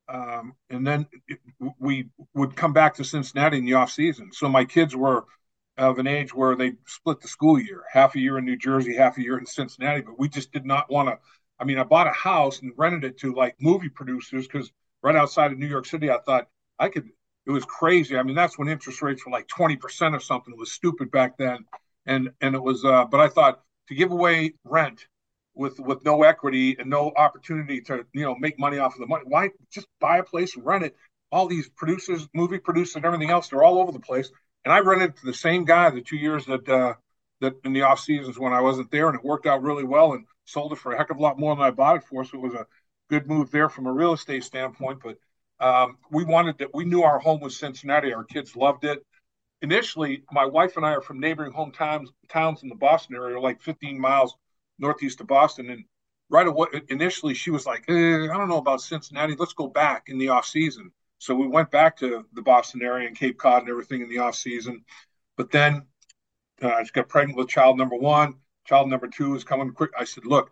um, 0.08 0.54
and 0.70 0.86
then 0.86 1.08
it, 1.28 1.40
we 1.80 2.10
would 2.34 2.56
come 2.56 2.74
back 2.74 2.96
to 2.96 3.04
Cincinnati 3.04 3.58
in 3.58 3.66
the 3.66 3.76
off 3.76 3.92
season. 3.92 4.32
So 4.34 4.50
my 4.50 4.66
kids 4.66 4.96
were 4.96 5.26
of 5.78 6.00
an 6.00 6.08
age 6.08 6.34
where 6.34 6.56
they 6.56 6.74
split 6.86 7.22
the 7.22 7.28
school 7.28 7.60
year, 7.60 7.84
half 7.92 8.16
a 8.16 8.20
year 8.20 8.38
in 8.38 8.46
New 8.46 8.58
Jersey, 8.58 8.96
half 8.96 9.18
a 9.18 9.22
year 9.22 9.38
in 9.38 9.46
Cincinnati. 9.46 10.02
But 10.02 10.20
we 10.20 10.28
just 10.30 10.52
did 10.52 10.66
not 10.66 10.92
want 10.92 11.10
to. 11.10 11.18
I 11.60 11.64
mean, 11.64 11.78
I 11.78 11.84
bought 11.84 12.08
a 12.08 12.12
house 12.12 12.62
and 12.62 12.74
rented 12.76 13.04
it 13.04 13.20
to 13.20 13.34
like 13.34 13.56
movie 13.60 13.90
producers 13.90 14.48
because 14.48 14.72
right 15.02 15.16
outside 15.16 15.52
of 15.52 15.60
New 15.60 15.68
York 15.68 15.86
City, 15.86 16.10
I 16.10 16.20
thought 16.20 16.48
I 16.78 16.90
could. 16.90 17.10
It 17.46 17.52
was 17.52 17.66
crazy. 17.66 18.18
I 18.18 18.24
mean, 18.24 18.36
that's 18.36 18.58
when 18.58 18.68
interest 18.68 19.02
rates 19.02 19.26
were 19.26 19.32
like 19.32 19.48
twenty 19.48 19.76
percent 19.76 20.16
or 20.16 20.20
something. 20.20 20.54
It 20.54 20.60
was 20.60 20.72
stupid 20.72 21.12
back 21.12 21.38
then, 21.38 21.66
and 22.06 22.30
and 22.42 22.56
it 22.56 22.62
was. 22.62 22.86
Uh, 22.86 23.06
but 23.06 23.20
I 23.20 23.28
thought 23.30 23.62
to 23.88 23.96
give 23.96 24.12
away 24.12 24.54
rent 24.64 25.08
with 25.56 25.80
with 25.80 26.06
no 26.06 26.24
equity 26.24 26.76
and 26.80 26.90
no 26.90 27.12
opportunity 27.16 27.82
to 27.82 28.06
you 28.14 28.24
know 28.24 28.36
make 28.36 28.60
money 28.60 28.78
off 28.78 28.94
of 28.96 29.00
the 29.02 29.08
money, 29.08 29.24
why 29.28 29.50
just 29.72 29.88
buy 30.00 30.18
a 30.18 30.24
place 30.24 30.56
and 30.56 30.66
rent 30.66 30.84
it? 30.84 30.96
All 31.32 31.48
these 31.48 31.70
producers, 31.70 32.28
movie 32.34 32.60
producers, 32.60 32.98
and 32.98 33.06
everything 33.06 33.30
else, 33.30 33.48
they're 33.48 33.64
all 33.64 33.80
over 33.80 33.92
the 33.92 34.00
place 34.00 34.32
and 34.66 34.74
I 34.74 34.80
rented 34.80 35.16
to 35.18 35.26
the 35.26 35.34
same 35.34 35.66
guy 35.66 35.90
the 35.90 36.02
two 36.02 36.18
years 36.18 36.46
that 36.46 36.68
uh, 36.68 36.94
that 37.42 37.54
in 37.64 37.74
the 37.74 37.82
off 37.82 38.00
seasons 38.00 38.38
when 38.38 38.54
I 38.54 38.62
wasn't 38.62 38.92
there, 38.92 39.08
and 39.08 39.18
it 39.18 39.24
worked 39.26 39.48
out 39.48 39.64
really 39.64 39.84
well, 39.84 40.14
and 40.14 40.26
sold 40.46 40.74
it 40.74 40.78
for 40.78 40.94
a 40.94 40.98
heck 40.98 41.10
of 41.10 41.18
a 41.18 41.22
lot 41.22 41.40
more 41.40 41.56
than 41.56 41.66
I 41.66 41.72
bought 41.72 41.98
it 41.98 42.04
for. 42.04 42.24
So 42.24 42.38
it 42.38 42.42
was 42.42 42.54
a 42.54 42.68
good 43.10 43.28
move 43.28 43.52
there 43.52 43.70
from 43.70 43.88
a 43.88 43.92
real 43.92 44.14
estate 44.14 44.44
standpoint. 44.44 45.00
But 45.04 45.18
um, 45.62 45.98
we 46.10 46.24
wanted 46.24 46.58
that. 46.58 46.74
We 46.74 46.86
knew 46.86 47.04
our 47.04 47.20
home 47.20 47.40
was 47.40 47.58
Cincinnati. 47.58 48.14
Our 48.14 48.24
kids 48.24 48.56
loved 48.56 48.84
it. 48.84 49.06
Initially, 49.62 50.24
my 50.32 50.46
wife 50.46 50.76
and 50.76 50.86
I 50.86 50.94
are 50.94 51.02
from 51.02 51.20
neighboring 51.20 51.54
hometowns 51.54 52.08
towns 52.28 52.64
in 52.64 52.70
the 52.70 52.76
Boston 52.76 53.16
area, 53.16 53.40
like 53.40 53.62
15 53.62 54.00
miles 54.00 54.36
northeast 54.80 55.22
of 55.22 55.28
Boston, 55.28 55.70
and 55.70 55.86
right 56.30 56.48
away 56.48 56.68
initially 56.90 57.36
she 57.36 57.52
was 57.52 57.68
like, 57.68 57.86
eh, 57.88 58.24
I 58.24 58.38
don't 58.38 58.50
know 58.50 58.58
about 58.58 58.82
Cincinnati. 58.82 59.36
Let's 59.38 59.54
go 59.54 59.68
back 59.68 60.06
in 60.08 60.18
the 60.18 60.30
off 60.30 60.48
season. 60.48 60.92
So 61.20 61.36
we 61.36 61.48
went 61.48 61.70
back 61.70 61.98
to 61.98 62.26
the 62.34 62.42
Boston 62.42 62.82
area 62.82 63.08
and 63.08 63.16
Cape 63.16 63.38
Cod 63.38 63.62
and 63.62 63.70
everything 63.70 64.02
in 64.02 64.10
the 64.10 64.18
off 64.18 64.34
season. 64.34 64.84
But 65.38 65.52
then 65.52 65.86
uh, 66.64 66.84
she 66.84 66.92
got 66.92 67.10
pregnant 67.10 67.38
with 67.38 67.50
child 67.50 67.78
number 67.78 67.96
one. 67.96 68.36
Child 68.66 68.90
number 68.90 69.08
two 69.08 69.36
is 69.36 69.44
coming 69.44 69.72
quick. 69.74 69.92
I 69.96 70.06
said, 70.06 70.26
look, 70.26 70.52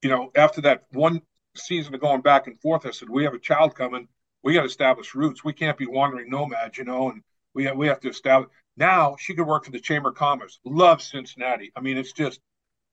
you 0.00 0.08
know, 0.08 0.30
after 0.34 0.62
that 0.62 0.84
one 0.92 1.20
season 1.54 1.94
of 1.94 2.00
going 2.00 2.22
back 2.22 2.46
and 2.46 2.58
forth, 2.60 2.86
I 2.86 2.90
said, 2.90 3.10
we 3.10 3.24
have 3.24 3.34
a 3.34 3.38
child 3.38 3.74
coming. 3.74 4.08
We 4.42 4.54
got 4.54 4.60
to 4.60 4.66
establish 4.66 5.14
roots. 5.14 5.44
We 5.44 5.52
can't 5.52 5.78
be 5.78 5.86
wandering 5.86 6.30
nomads, 6.30 6.78
you 6.78 6.84
know, 6.84 7.10
and 7.10 7.22
we 7.54 7.64
have, 7.64 7.76
we 7.76 7.88
have 7.88 8.00
to 8.00 8.08
establish. 8.08 8.50
Now 8.76 9.16
she 9.18 9.34
could 9.34 9.46
work 9.46 9.64
for 9.64 9.70
the 9.72 9.80
Chamber 9.80 10.10
of 10.10 10.14
Commerce. 10.14 10.58
Love 10.64 11.02
Cincinnati. 11.02 11.72
I 11.76 11.80
mean, 11.80 11.98
it's 11.98 12.12
just, 12.12 12.40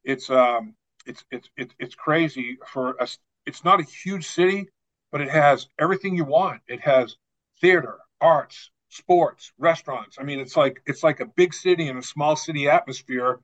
it's 0.04 0.30
um, 0.30 0.76
it's 1.06 1.24
it's 1.32 1.50
it's 1.58 1.74
it's 1.80 1.96
crazy 1.96 2.58
for 2.72 3.02
us. 3.02 3.18
It's 3.46 3.64
not 3.64 3.80
a 3.80 3.84
huge 3.84 4.28
city, 4.28 4.68
but 5.12 5.22
it 5.22 5.30
has 5.30 5.68
everything 5.80 6.16
you 6.16 6.26
want. 6.26 6.62
It 6.68 6.82
has 6.82 7.16
theater, 7.62 7.98
arts, 8.22 8.72
sports, 8.90 9.52
restaurants. 9.58 10.18
I 10.20 10.24
mean, 10.24 10.40
it's 10.40 10.58
like 10.58 10.82
it's 10.86 11.04
like 11.04 11.20
a 11.20 11.26
big 11.26 11.54
city 11.54 11.88
in 11.88 11.98
a 11.98 12.02
small 12.04 12.36
city 12.36 12.70
atmosphere, 12.70 13.40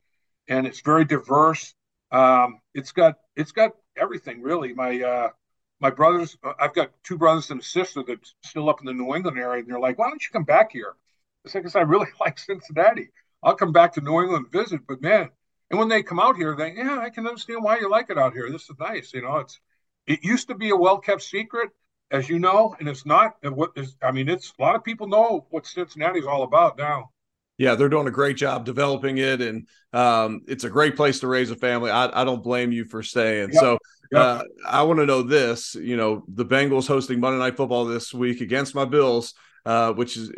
and 0.47 0.67
it's 0.67 0.81
very 0.81 1.05
diverse. 1.05 1.73
Um, 2.11 2.59
it's 2.73 2.91
got 2.91 3.15
it's 3.35 3.51
got 3.51 3.71
everything 3.97 4.41
really. 4.41 4.73
My 4.73 5.01
uh, 5.01 5.29
my 5.79 5.89
brothers, 5.89 6.37
I've 6.59 6.73
got 6.73 6.91
two 7.03 7.17
brothers 7.17 7.51
and 7.51 7.61
a 7.61 7.63
sister 7.63 8.03
that's 8.07 8.35
still 8.43 8.69
up 8.69 8.79
in 8.79 8.85
the 8.85 8.93
New 8.93 9.15
England 9.15 9.37
area, 9.37 9.61
and 9.61 9.69
they're 9.69 9.79
like, 9.79 9.97
"Why 9.97 10.09
don't 10.09 10.23
you 10.23 10.29
come 10.31 10.43
back 10.43 10.71
here?" 10.71 10.95
It's 11.45 11.55
like, 11.55 11.75
I 11.75 11.81
really 11.81 12.07
like 12.19 12.39
Cincinnati. 12.39 13.09
I'll 13.43 13.55
come 13.55 13.73
back 13.73 13.93
to 13.93 14.01
New 14.01 14.21
England 14.21 14.45
and 14.45 14.51
visit, 14.51 14.81
but 14.87 15.01
man, 15.01 15.29
and 15.69 15.79
when 15.79 15.89
they 15.89 16.03
come 16.03 16.19
out 16.19 16.37
here, 16.37 16.55
they 16.55 16.73
yeah, 16.73 16.99
I 16.99 17.09
can 17.09 17.27
understand 17.27 17.63
why 17.63 17.79
you 17.79 17.89
like 17.89 18.09
it 18.09 18.17
out 18.17 18.33
here. 18.33 18.49
This 18.49 18.69
is 18.69 18.77
nice, 18.79 19.13
you 19.13 19.21
know. 19.21 19.37
It's 19.37 19.59
it 20.07 20.23
used 20.23 20.47
to 20.49 20.55
be 20.55 20.69
a 20.69 20.75
well 20.75 20.99
kept 20.99 21.23
secret, 21.23 21.71
as 22.11 22.29
you 22.29 22.39
know, 22.39 22.75
and 22.79 22.87
it's 22.87 23.05
not. 23.05 23.35
What 23.43 23.71
is 23.75 23.95
I 24.01 24.11
mean, 24.11 24.29
it's 24.29 24.53
a 24.57 24.61
lot 24.61 24.75
of 24.75 24.83
people 24.83 25.07
know 25.07 25.45
what 25.49 25.65
Cincinnati's 25.65 26.25
all 26.25 26.43
about 26.43 26.77
now. 26.77 27.09
Yeah, 27.57 27.75
they're 27.75 27.89
doing 27.89 28.07
a 28.07 28.11
great 28.11 28.37
job 28.37 28.65
developing 28.65 29.19
it, 29.19 29.41
and 29.41 29.67
um, 29.93 30.41
it's 30.47 30.63
a 30.63 30.69
great 30.69 30.95
place 30.95 31.19
to 31.19 31.27
raise 31.27 31.51
a 31.51 31.55
family. 31.55 31.91
I, 31.91 32.21
I 32.21 32.23
don't 32.23 32.43
blame 32.43 32.71
you 32.71 32.83
for 32.85 33.03
staying. 33.03 33.49
Yep. 33.53 33.61
So 33.61 33.77
yep. 34.13 34.21
Uh, 34.21 34.43
I 34.67 34.83
want 34.83 34.99
to 34.99 35.05
know 35.05 35.21
this. 35.23 35.75
You 35.75 35.97
know, 35.97 36.23
the 36.27 36.45
Bengals 36.45 36.87
hosting 36.87 37.19
Monday 37.19 37.39
Night 37.39 37.57
Football 37.57 37.85
this 37.85 38.13
week 38.13 38.41
against 38.41 38.75
my 38.75 38.85
Bills 38.85 39.33
uh, 39.65 39.93
which 39.93 40.17
is 40.17 40.31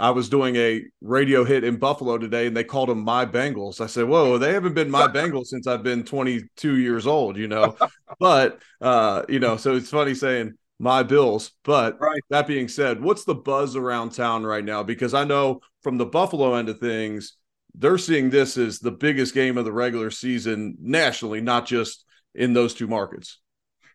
I 0.00 0.10
was 0.10 0.28
doing 0.28 0.56
a 0.56 0.82
radio 1.00 1.44
hit 1.44 1.62
in 1.62 1.76
Buffalo 1.76 2.18
today, 2.18 2.46
and 2.46 2.56
they 2.56 2.64
called 2.64 2.88
them 2.88 3.04
my 3.04 3.24
Bengals. 3.24 3.80
I 3.80 3.86
said, 3.86 4.06
"Whoa, 4.06 4.36
they 4.38 4.52
haven't 4.52 4.74
been 4.74 4.90
my 4.90 5.06
Bengals 5.08 5.46
since 5.46 5.66
I've 5.66 5.84
been 5.84 6.04
22 6.04 6.76
years 6.78 7.06
old," 7.06 7.36
you 7.36 7.46
know. 7.46 7.76
but 8.18 8.60
uh, 8.80 9.22
you 9.28 9.38
know, 9.38 9.56
so 9.56 9.76
it's 9.76 9.90
funny 9.90 10.14
saying 10.14 10.54
my 10.80 11.04
Bills. 11.04 11.52
But 11.62 12.00
right. 12.00 12.20
that 12.30 12.48
being 12.48 12.66
said, 12.66 13.00
what's 13.00 13.24
the 13.24 13.34
buzz 13.34 13.76
around 13.76 14.10
town 14.10 14.44
right 14.44 14.64
now? 14.64 14.82
Because 14.82 15.14
I 15.14 15.22
know 15.22 15.60
from 15.82 15.96
the 15.96 16.06
Buffalo 16.06 16.54
end 16.54 16.68
of 16.68 16.80
things, 16.80 17.36
they're 17.76 17.98
seeing 17.98 18.30
this 18.30 18.56
as 18.56 18.80
the 18.80 18.90
biggest 18.90 19.34
game 19.34 19.56
of 19.56 19.64
the 19.64 19.72
regular 19.72 20.10
season 20.10 20.76
nationally, 20.80 21.40
not 21.40 21.66
just 21.66 22.04
in 22.34 22.52
those 22.52 22.74
two 22.74 22.86
markets. 22.86 23.38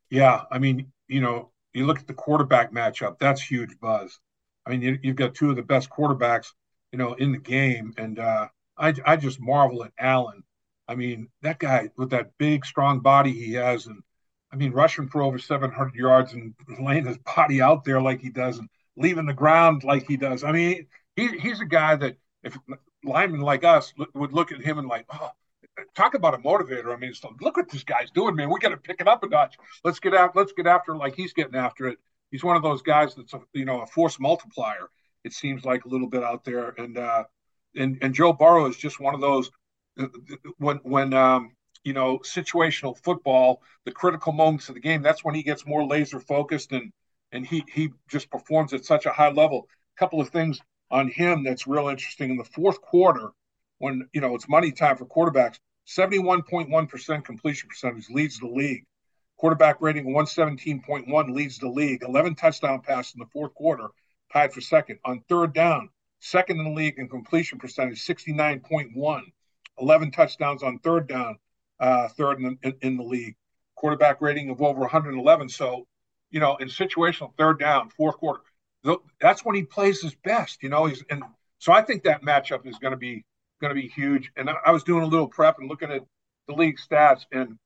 Yeah, 0.10 0.44
I 0.52 0.60
mean, 0.60 0.92
you 1.08 1.22
know, 1.22 1.52
you 1.74 1.86
look 1.86 2.00
at 2.00 2.08
the 2.08 2.14
quarterback 2.14 2.74
matchup, 2.74 3.20
that's 3.20 3.42
huge 3.42 3.80
buzz. 3.80 4.20
I 4.66 4.72
mean, 4.72 4.82
you, 4.82 5.10
have 5.10 5.16
got 5.16 5.36
two 5.36 5.50
of 5.50 5.56
the 5.56 5.64
best 5.64 5.90
quarterbacks, 5.90 6.48
you 6.92 6.98
know, 6.98 7.14
in 7.14 7.32
the 7.32 7.38
game, 7.38 7.94
and 7.98 8.20
uh, 8.20 8.48
I 8.78 8.94
I 9.06 9.16
just 9.16 9.40
marvel 9.40 9.84
at 9.84 9.94
Allen. 9.98 10.44
I 10.88 10.96
mean, 10.96 11.30
that 11.42 11.60
guy 11.60 11.90
with 11.98 12.10
that 12.12 12.32
big, 12.38 12.66
strong 12.66 13.00
body 13.00 13.32
he 13.34 13.54
has, 13.54 13.86
and 13.86 14.02
I 14.52 14.56
mean, 14.56 14.72
rushing 14.72 15.08
for 15.08 15.22
over 15.22 15.38
700 15.38 15.96
yards 15.96 16.34
and 16.34 16.54
laying 16.82 17.06
his 17.06 17.18
body 17.20 17.62
out 17.62 17.84
there 17.84 18.02
like 18.02 18.22
he 18.22 18.30
does, 18.30 18.58
and 18.60 18.70
leaving 18.96 19.26
the 19.26 19.34
ground 19.34 19.84
like 19.84 20.08
he 20.08 20.18
does. 20.18 20.44
I 20.44 20.52
mean, 20.52 20.88
he, 21.16 21.28
he's 21.40 21.62
a 21.62 21.66
guy 21.66 21.96
that 21.96 22.18
if 22.44 22.58
linemen 23.04 23.42
like 23.42 23.64
us 23.64 23.94
would 24.14 24.34
look 24.34 24.52
at 24.52 24.62
him 24.62 24.78
and 24.78 24.88
like, 24.88 25.06
oh, 25.14 25.32
talk 25.96 26.14
about 26.14 26.34
a 26.34 26.38
motivator. 26.38 26.94
I 26.94 26.98
mean, 26.98 27.14
so 27.14 27.36
look 27.42 27.58
what 27.58 27.70
this 27.70 27.84
guy's 27.84 28.12
doing, 28.12 28.36
man. 28.36 28.50
We 28.50 28.60
got 28.60 28.70
to 28.70 28.78
pick 28.78 29.02
it 29.02 29.08
up 29.08 29.24
a 29.24 29.28
notch. 29.28 29.58
Let's 29.84 30.00
get 30.00 30.14
out. 30.14 30.36
Let's 30.36 30.52
get 30.54 30.68
after 30.68 30.94
it 30.94 30.98
like 30.98 31.16
he's 31.16 31.34
getting 31.34 31.56
after 31.56 31.88
it 31.88 32.00
he's 32.32 32.44
one 32.44 32.56
of 32.56 32.64
those 32.64 32.82
guys 32.82 33.16
that's 33.16 33.34
a, 33.34 33.42
you 33.54 33.66
know 33.66 33.82
a 33.82 33.88
force 33.88 34.20
multiplier. 34.20 34.90
It 35.24 35.34
seems 35.34 35.66
like 35.66 35.86
a 35.86 35.90
little 35.90 36.08
bit 36.08 36.24
out 36.24 36.46
there, 36.46 36.74
and 36.78 36.98
uh, 36.98 37.24
and 37.76 37.98
and 38.02 38.14
Joe 38.14 38.34
Burrow 38.34 38.68
is 38.68 38.78
just 38.78 39.00
one 39.00 39.16
of 39.16 39.22
those 39.22 39.52
uh, 40.00 40.08
when 40.58 40.78
when 40.78 41.14
um, 41.14 41.56
you 41.84 41.94
know 41.94 42.20
situational 42.20 42.98
football, 43.04 43.62
the 43.86 43.92
critical 43.92 44.34
moments 44.34 44.70
of 44.70 44.76
the 44.76 44.82
game. 44.82 45.02
That's 45.02 45.24
when 45.24 45.36
he 45.36 45.44
gets 45.44 45.66
more 45.66 45.86
laser 45.86 46.20
focused 46.20 46.72
and 46.72 46.92
and 47.32 47.46
he 47.46 47.64
he 47.74 47.92
just 48.10 48.30
performs 48.30 48.74
at 48.74 48.86
such 48.86 49.06
a 49.06 49.12
high 49.12 49.32
level. 49.32 49.68
A 49.98 50.00
couple 50.00 50.22
of 50.22 50.30
things 50.30 50.60
on 50.92 51.10
him 51.10 51.44
that's 51.44 51.68
real 51.68 51.88
interesting 51.88 52.32
in 52.32 52.38
the 52.38 52.44
fourth 52.44 52.82
quarter 52.82 53.32
when 53.80 54.08
you 54.14 54.22
know 54.22 54.36
it's 54.36 54.50
money 54.50 54.72
time 54.72 54.98
for 54.98 55.06
quarterbacks. 55.06 55.60
71.1% 55.90 57.26
completion 57.26 57.68
percentage 57.68 58.10
leads 58.10 58.40
the 58.40 58.48
league. 58.48 58.86
Quarterback 59.38 59.78
rating 59.82 60.06
117.1 60.06 61.34
leads 61.34 61.58
the 61.58 61.68
league. 61.68 62.04
11 62.04 62.36
touchdown 62.36 62.82
passes 62.82 63.16
in 63.16 63.20
the 63.20 63.26
fourth 63.28 63.54
quarter, 63.56 63.88
tied 64.32 64.54
for 64.54 64.62
second. 64.62 65.00
On 65.06 65.24
third 65.30 65.54
down, 65.54 65.90
second 66.20 66.60
in 66.60 66.66
the 66.66 66.72
league 66.72 67.00
in 67.00 67.10
completion 67.10 67.58
percentage, 67.58 68.06
69.1. 68.06 69.22
11 69.80 70.12
touchdowns 70.12 70.62
on 70.62 70.78
third 70.80 71.08
down, 71.08 71.38
uh, 71.80 72.08
third 72.10 72.40
in 72.40 72.60
in 72.82 72.98
the 72.98 73.04
league. 73.04 73.36
Quarterback 73.76 74.22
rating 74.22 74.50
of 74.50 74.62
over 74.62 74.82
111. 74.82 75.50
So, 75.50 75.88
you 76.30 76.40
know, 76.40 76.58
in 76.58 76.68
situational 76.68 77.34
third 77.38 77.60
down, 77.60 77.90
fourth 77.90 78.18
quarter, 78.18 78.42
that's 79.22 79.44
when 79.46 79.56
he 79.56 79.64
plays 79.64 80.02
his 80.02 80.14
best. 80.16 80.62
You 80.62 80.70
know, 80.70 80.86
he's 80.86 81.04
and 81.10 81.24
so 81.58 81.72
I 81.72 81.82
think 81.82 82.04
that 82.04 82.22
matchup 82.22 82.68
is 82.68 82.78
going 82.78 82.92
to 82.92 82.98
be 82.98 83.24
going 83.60 83.76
to 83.76 83.82
be 83.82 83.88
huge. 83.88 84.32
And 84.36 84.50
I, 84.50 84.72
was 84.72 84.84
doing 84.84 85.04
a 85.04 85.08
little 85.08 85.28
prep 85.28 85.60
and 85.60 85.70
looking 85.70 85.92
at 85.92 86.04
the 86.48 86.54
league 86.54 86.78
stats, 86.78 87.26
and 87.32 87.58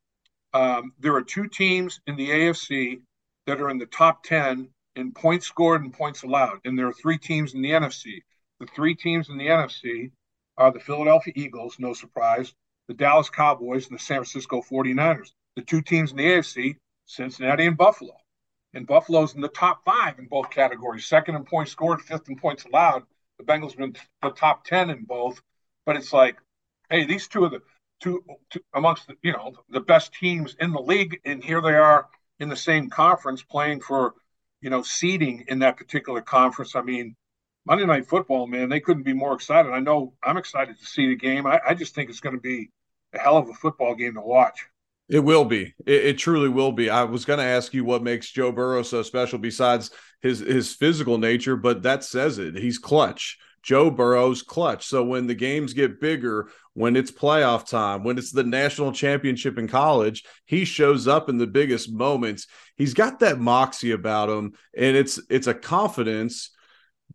um, 0.53 0.93
there 0.99 1.15
are 1.15 1.23
two 1.23 1.47
teams 1.47 2.01
in 2.07 2.15
the 2.15 2.29
AFC 2.29 3.01
that 3.47 3.61
are 3.61 3.69
in 3.69 3.77
the 3.77 3.85
top 3.85 4.23
10 4.23 4.69
in 4.95 5.11
points 5.11 5.47
scored 5.47 5.83
and 5.83 5.93
points 5.93 6.23
allowed. 6.23 6.59
And 6.65 6.77
there 6.77 6.87
are 6.87 6.93
three 6.93 7.17
teams 7.17 7.53
in 7.53 7.61
the 7.61 7.71
NFC. 7.71 8.21
The 8.59 8.67
three 8.67 8.95
teams 8.95 9.29
in 9.29 9.37
the 9.37 9.47
NFC 9.47 10.11
are 10.57 10.71
the 10.71 10.79
Philadelphia 10.79 11.33
Eagles, 11.35 11.77
no 11.79 11.93
surprise, 11.93 12.53
the 12.87 12.93
Dallas 12.93 13.29
Cowboys, 13.29 13.87
and 13.87 13.97
the 13.97 14.03
San 14.03 14.17
Francisco 14.17 14.61
49ers. 14.61 15.31
The 15.55 15.63
two 15.63 15.81
teams 15.81 16.11
in 16.11 16.17
the 16.17 16.25
AFC, 16.25 16.75
Cincinnati 17.05 17.65
and 17.65 17.77
Buffalo. 17.77 18.15
And 18.73 18.87
Buffalo's 18.87 19.35
in 19.35 19.41
the 19.41 19.49
top 19.49 19.83
five 19.85 20.17
in 20.17 20.25
both 20.25 20.49
categories, 20.49 21.05
second 21.05 21.35
in 21.35 21.45
points 21.45 21.71
scored, 21.71 22.01
fifth 22.01 22.27
in 22.29 22.37
points 22.37 22.65
allowed. 22.65 23.03
The 23.37 23.43
Bengals 23.43 23.71
have 23.71 23.77
been 23.77 23.95
the 24.21 24.31
top 24.31 24.63
10 24.65 24.89
in 24.89 25.03
both. 25.03 25.41
But 25.85 25.97
it's 25.97 26.13
like, 26.13 26.37
hey, 26.89 27.05
these 27.05 27.27
two 27.27 27.43
are 27.43 27.49
the 27.49 27.61
to, 28.01 28.23
to 28.51 28.61
amongst 28.73 29.07
the, 29.07 29.15
you 29.21 29.31
know 29.31 29.53
the 29.69 29.79
best 29.79 30.13
teams 30.13 30.55
in 30.59 30.71
the 30.71 30.81
league, 30.81 31.19
and 31.25 31.43
here 31.43 31.61
they 31.61 31.75
are 31.75 32.07
in 32.39 32.49
the 32.49 32.55
same 32.55 32.89
conference 32.89 33.43
playing 33.43 33.81
for 33.81 34.13
you 34.61 34.69
know 34.69 34.83
seeding 34.83 35.45
in 35.47 35.59
that 35.59 35.77
particular 35.77 36.21
conference. 36.21 36.75
I 36.75 36.81
mean, 36.81 37.15
Monday 37.65 37.85
Night 37.85 38.07
Football, 38.07 38.47
man, 38.47 38.69
they 38.69 38.79
couldn't 38.79 39.03
be 39.03 39.13
more 39.13 39.33
excited. 39.33 39.71
I 39.71 39.79
know 39.79 40.13
I'm 40.23 40.37
excited 40.37 40.77
to 40.79 40.85
see 40.85 41.07
the 41.07 41.15
game. 41.15 41.47
I, 41.47 41.59
I 41.67 41.73
just 41.73 41.95
think 41.95 42.09
it's 42.09 42.19
going 42.19 42.35
to 42.35 42.41
be 42.41 42.69
a 43.13 43.19
hell 43.19 43.37
of 43.37 43.49
a 43.49 43.53
football 43.53 43.95
game 43.95 44.15
to 44.15 44.21
watch. 44.21 44.67
It 45.09 45.19
will 45.19 45.45
be. 45.45 45.73
It, 45.85 46.05
it, 46.05 46.17
truly 46.17 46.49
will 46.49 46.71
be. 46.71 46.89
I 46.89 47.03
was 47.03 47.25
going 47.25 47.39
to 47.39 47.45
ask 47.45 47.73
you 47.73 47.83
what 47.83 48.03
makes 48.03 48.31
Joe 48.31 48.51
Burrow 48.51 48.83
so 48.83 49.03
special 49.03 49.37
besides 49.37 49.91
his 50.21 50.39
his 50.39 50.73
physical 50.73 51.17
nature, 51.17 51.55
but 51.55 51.83
that 51.83 52.03
says 52.03 52.37
it. 52.39 52.55
He's 52.55 52.77
clutch. 52.77 53.37
Joe 53.63 53.89
Burrow's 53.89 54.43
clutch. 54.43 54.85
So 54.85 55.03
when 55.03 55.25
the 55.25 55.35
games 55.35 55.73
get 55.73 56.01
bigger, 56.01 56.49
when 56.73 56.95
it's 56.95 57.11
playoff 57.11 57.67
time, 57.67 58.03
when 58.03 58.17
it's 58.17 58.31
the 58.31 58.43
national 58.43 58.91
championship 58.91 59.57
in 59.57 59.67
college, 59.67 60.23
he 60.45 60.65
shows 60.65 61.07
up 61.07 61.29
in 61.29 61.37
the 61.37 61.47
biggest 61.47 61.91
moments. 61.91 62.47
He's 62.75 62.93
got 62.93 63.19
that 63.19 63.39
moxie 63.39 63.91
about 63.91 64.29
him, 64.29 64.53
and 64.77 64.97
it's 64.97 65.19
it's 65.29 65.47
a 65.47 65.53
confidence, 65.53 66.51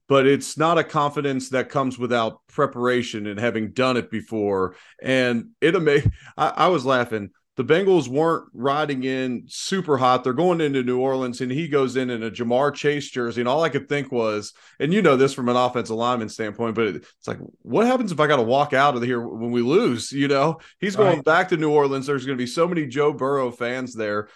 but 0.09 0.27
it's 0.27 0.57
not 0.57 0.79
a 0.79 0.85
confidence 0.85 1.51
that 1.51 1.69
comes 1.69 1.99
without 1.99 2.41
preparation 2.49 3.27
and 3.27 3.39
having 3.39 3.73
done 3.73 3.97
it 3.97 4.11
before. 4.11 4.75
And 5.03 5.51
it 5.61 5.75
amazed. 5.77 6.09
I, 6.37 6.49
I 6.49 6.67
was 6.69 6.87
laughing 6.87 7.31
the 7.59 7.65
Bengals 7.65 8.07
weren't 8.07 8.49
riding 8.55 9.03
in 9.03 9.43
super 9.49 9.99
hot. 9.99 10.23
They're 10.23 10.33
going 10.33 10.61
into 10.61 10.85
New 10.85 11.01
Orleans, 11.01 11.41
and 11.41 11.51
he 11.51 11.67
goes 11.67 11.97
in 11.97 12.09
in 12.09 12.23
a 12.23 12.31
Ja'Marr 12.31 12.73
Chase 12.73 13.11
jersey. 13.11 13.41
And 13.41 13.49
all 13.49 13.65
I 13.65 13.69
could 13.69 13.89
think 13.89 14.13
was, 14.13 14.53
and 14.79 14.95
you 14.95 15.03
know 15.03 15.17
this 15.17 15.35
from 15.35 15.49
an 15.49 15.57
offensive 15.57 15.97
lineman 15.97 16.29
standpoint, 16.29 16.77
but 16.77 16.87
it's 16.87 17.27
like, 17.27 17.41
what 17.63 17.85
happens 17.85 18.13
if 18.13 18.21
I 18.21 18.29
got 18.29 18.37
to 18.37 18.43
walk 18.43 18.75
out 18.75 18.95
of 18.95 19.03
here 19.03 19.21
when 19.21 19.51
we 19.51 19.61
lose? 19.61 20.13
You 20.13 20.29
know, 20.29 20.61
he's 20.79 20.95
going 20.95 21.17
right. 21.17 21.25
back 21.25 21.49
to 21.49 21.57
New 21.57 21.73
Orleans. 21.73 22.07
There's 22.07 22.25
going 22.25 22.39
to 22.39 22.41
be 22.43 22.47
so 22.47 22.69
many 22.69 22.87
Joe 22.87 23.13
Burrow 23.13 23.51
fans 23.51 23.93
there. 23.93 24.29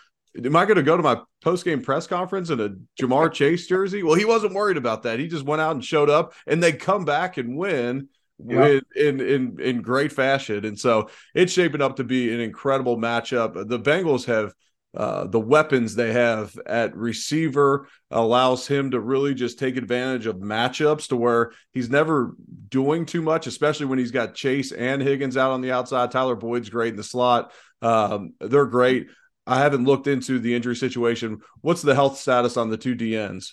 Am 0.45 0.57
I 0.57 0.65
going 0.65 0.79
to 0.79 0.83
go 0.83 0.97
to 0.97 1.03
my 1.05 1.21
post 1.45 1.65
game 1.65 1.81
press 1.81 2.09
conference 2.09 2.51
in 2.51 2.59
a 2.59 2.71
Ja'Marr 3.01 3.33
Chase 3.33 3.69
jersey? 3.69 4.03
Well, 4.03 4.17
he 4.17 4.25
wasn't 4.25 4.55
worried 4.55 4.79
about 4.79 5.05
that. 5.05 5.21
He 5.21 5.29
just 5.29 5.45
went 5.45 5.63
out 5.63 5.77
and 5.77 5.85
showed 5.85 6.11
up, 6.11 6.35
and 6.49 6.61
they 6.61 6.73
come 6.73 7.05
back 7.05 7.37
and 7.37 7.57
win 7.57 8.09
yep. 8.39 8.83
in 8.97 9.21
in 9.21 9.61
in 9.61 9.83
great 9.83 10.13
fashion. 10.13 10.65
And 10.65 10.79
so 10.79 11.11
it's 11.35 11.53
shaping 11.53 11.83
up 11.83 11.97
to 11.97 12.05
be 12.05 12.33
an 12.33 12.41
incredible 12.41 12.97
matchup. 12.97 13.69
The 13.69 13.81
Bengals 13.81 14.27
have 14.27 14.55
uh, 14.95 15.27
the 15.27 15.41
weapons 15.41 15.95
they 15.95 16.13
have 16.13 16.55
at 16.67 16.95
receiver 16.95 17.89
allows 18.11 18.67
him 18.67 18.91
to 18.91 19.01
really 19.01 19.33
just 19.33 19.59
take 19.59 19.77
advantage 19.79 20.27
of 20.27 20.37
matchups 20.37 21.09
to 21.09 21.17
where 21.17 21.53
he's 21.73 21.89
never 21.89 22.35
doing 22.69 23.07
too 23.07 23.23
much, 23.23 23.47
especially 23.47 23.87
when 23.87 23.99
he's 23.99 24.11
got 24.11 24.35
Chase 24.35 24.71
and 24.71 25.01
Higgins 25.01 25.39
out 25.39 25.53
on 25.53 25.63
the 25.63 25.73
outside. 25.73 26.11
Tyler 26.11 26.37
Boyd's 26.37 26.69
great 26.69 26.91
in 26.91 26.97
the 26.97 27.03
slot. 27.03 27.53
Um, 27.81 28.35
they're 28.39 28.67
great. 28.67 29.09
I 29.47 29.59
haven't 29.61 29.87
looked 29.87 30.07
into 30.07 30.39
the 30.39 30.55
injury 30.55 30.77
situation. 30.77 31.41
What's 31.63 31.83
the 31.83 31.95
health 31.95 32.19
status 32.19 32.59
on 32.59 32.69
the 32.69 32.77
two 32.77 32.95
DNs 32.95 33.53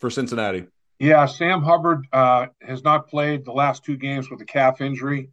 for 0.00 0.08
Cincinnati? 0.08 0.66
Yeah, 1.00 1.24
Sam 1.24 1.62
Hubbard 1.62 2.06
uh, 2.12 2.48
has 2.60 2.84
not 2.84 3.08
played 3.08 3.46
the 3.46 3.52
last 3.52 3.82
two 3.84 3.96
games 3.96 4.30
with 4.30 4.42
a 4.42 4.44
calf 4.44 4.82
injury. 4.82 5.30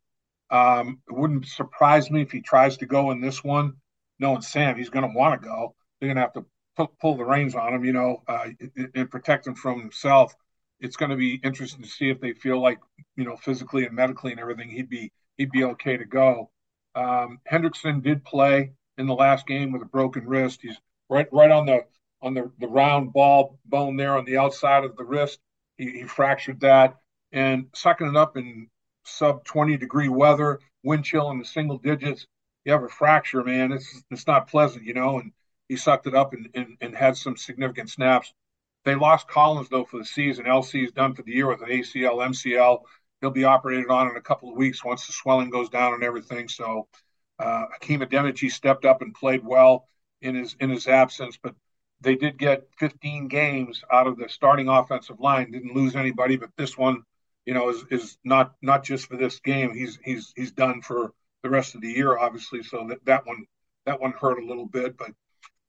Um, 0.50 1.02
it 1.10 1.14
wouldn't 1.14 1.46
surprise 1.46 2.10
me 2.10 2.22
if 2.22 2.32
he 2.32 2.40
tries 2.40 2.78
to 2.78 2.86
go 2.86 3.12
in 3.12 3.20
this 3.20 3.44
one. 3.44 3.74
Knowing 4.18 4.42
Sam, 4.42 4.78
he's 4.78 4.90
going 4.90 5.06
to 5.06 5.14
want 5.14 5.42
to 5.42 5.46
go. 5.46 5.76
They're 6.00 6.08
going 6.08 6.16
to 6.16 6.22
have 6.22 6.34
to 6.34 6.46
pull, 6.78 6.94
pull 7.02 7.18
the 7.18 7.26
reins 7.26 7.54
on 7.54 7.74
him, 7.74 7.84
you 7.84 7.92
know, 7.92 8.24
uh, 8.30 8.48
and 8.96 9.12
protect 9.12 9.46
him 9.46 9.56
from 9.56 9.82
himself. 9.82 10.34
It's 10.80 10.96
going 10.96 11.12
to 11.12 11.18
be 11.18 11.36
interesting 11.44 11.84
to 11.84 11.90
see 11.90 12.10
if 12.10 12.22
they 12.22 12.32
feel 12.32 12.62
like, 12.62 12.80
you 13.18 13.26
know, 13.26 13.36
physically 13.36 13.86
and 13.86 13.94
medically 13.94 14.32
and 14.32 14.40
everything, 14.40 14.70
he'd 14.70 14.90
be 14.90 15.12
he'd 15.36 15.52
be 15.52 15.66
okay 15.66 15.98
to 15.98 16.06
go. 16.06 16.50
Um, 16.96 17.40
Hendrickson 17.52 18.02
did 18.02 18.24
play 18.24 18.72
in 18.98 19.06
the 19.06 19.16
last 19.16 19.46
game 19.46 19.74
with 19.74 19.82
a 19.82 19.86
broken 19.86 20.28
wrist. 20.28 20.62
He's 20.62 20.78
right 21.10 21.28
right 21.34 21.52
on 21.52 21.66
the 21.66 21.82
on 22.22 22.36
the, 22.36 22.50
the 22.58 22.68
round 22.68 23.12
ball 23.12 23.60
bone 23.66 23.98
there 23.98 24.18
on 24.18 24.24
the 24.24 24.38
outside 24.38 24.86
of 24.86 24.96
the 24.96 25.04
wrist. 25.04 25.40
He, 25.78 25.92
he 25.92 26.04
fractured 26.04 26.62
that 26.62 26.98
and 27.32 27.68
sucking 27.74 28.08
it 28.08 28.16
up 28.16 28.38
in 28.38 28.68
sub 29.04 29.44
20 29.46 29.78
degree 29.78 30.10
weather, 30.10 30.60
wind 30.84 31.06
chill 31.06 31.32
in 31.32 31.40
the 31.40 31.46
single 31.46 31.78
digits. 31.78 32.26
You 32.66 32.74
have 32.74 32.84
a 32.84 32.90
fracture, 32.90 33.44
man. 33.44 33.72
It's 33.72 34.04
it's 34.12 34.28
not 34.28 34.50
pleasant, 34.50 34.84
you 34.84 34.94
know. 34.94 35.20
And 35.20 35.32
he 35.70 35.78
sucked 35.78 36.08
it 36.08 36.16
up 36.16 36.34
and, 36.34 36.50
and, 36.54 36.78
and 36.82 36.96
had 36.96 37.18
some 37.18 37.38
significant 37.38 37.90
snaps. 37.90 38.34
They 38.86 38.96
lost 38.96 39.28
Collins 39.28 39.70
though 39.70 39.86
for 39.86 39.98
the 39.98 40.06
season. 40.06 40.46
LC 40.46 40.86
is 40.86 40.92
done 40.92 41.14
for 41.14 41.22
the 41.22 41.34
year 41.34 41.48
with 41.48 41.62
an 41.62 41.70
ACL, 41.70 42.26
MCL. 42.26 42.80
He'll 43.22 43.32
be 43.32 43.44
operated 43.44 43.90
on 43.90 44.10
in 44.10 44.16
a 44.16 44.22
couple 44.22 44.50
of 44.50 44.58
weeks 44.58 44.84
once 44.84 45.08
the 45.08 45.14
swelling 45.14 45.50
goes 45.50 45.70
down 45.70 45.94
and 45.94 46.04
everything. 46.04 46.48
So 46.48 46.88
uh, 47.40 47.66
Hakeem 47.74 48.02
Adeniji 48.02 48.52
stepped 48.52 48.86
up 48.86 49.02
and 49.02 49.14
played 49.14 49.44
well 49.46 49.88
in 50.22 50.36
his 50.36 50.56
in 50.60 50.70
his 50.70 50.88
absence, 50.88 51.38
but 51.42 51.56
they 52.02 52.16
did 52.16 52.38
get 52.38 52.68
15 52.78 53.28
games 53.28 53.84
out 53.92 54.08
of 54.08 54.18
the 54.18 54.30
starting 54.30 54.70
offensive 54.70 55.20
line. 55.20 55.52
Didn't 55.52 55.76
lose 55.76 55.96
anybody, 55.96 56.38
but 56.38 56.50
this 56.58 56.78
one, 56.78 57.04
you 57.46 57.54
know, 57.54 57.70
is 57.70 57.84
is 57.90 58.18
not 58.24 58.54
not 58.62 58.84
just 58.84 59.08
for 59.08 59.18
this 59.18 59.40
game. 59.40 59.74
He's 59.74 59.98
he's 60.04 60.34
he's 60.36 60.52
done 60.52 60.82
for 60.82 61.14
the 61.44 61.50
rest 61.50 61.76
of 61.76 61.82
the 61.82 61.90
year, 61.90 62.18
obviously. 62.18 62.64
So 62.64 62.86
that 62.90 63.04
that 63.06 63.26
one 63.26 63.46
that 63.86 64.00
one 64.00 64.12
hurt 64.12 64.42
a 64.42 64.46
little 64.46 64.68
bit. 64.68 64.98
But 64.98 65.12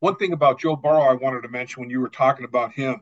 one 0.01 0.17
thing 0.17 0.33
about 0.33 0.61
Joe 0.61 0.77
Burrow, 0.77 1.03
I 1.03 1.15
wanted 1.15 1.43
to 1.43 1.49
mention 1.49 1.81
when 1.81 1.91
you 1.91 2.01
were 2.01 2.09
talking 2.09 2.45
about 2.45 2.73
him, 2.73 3.01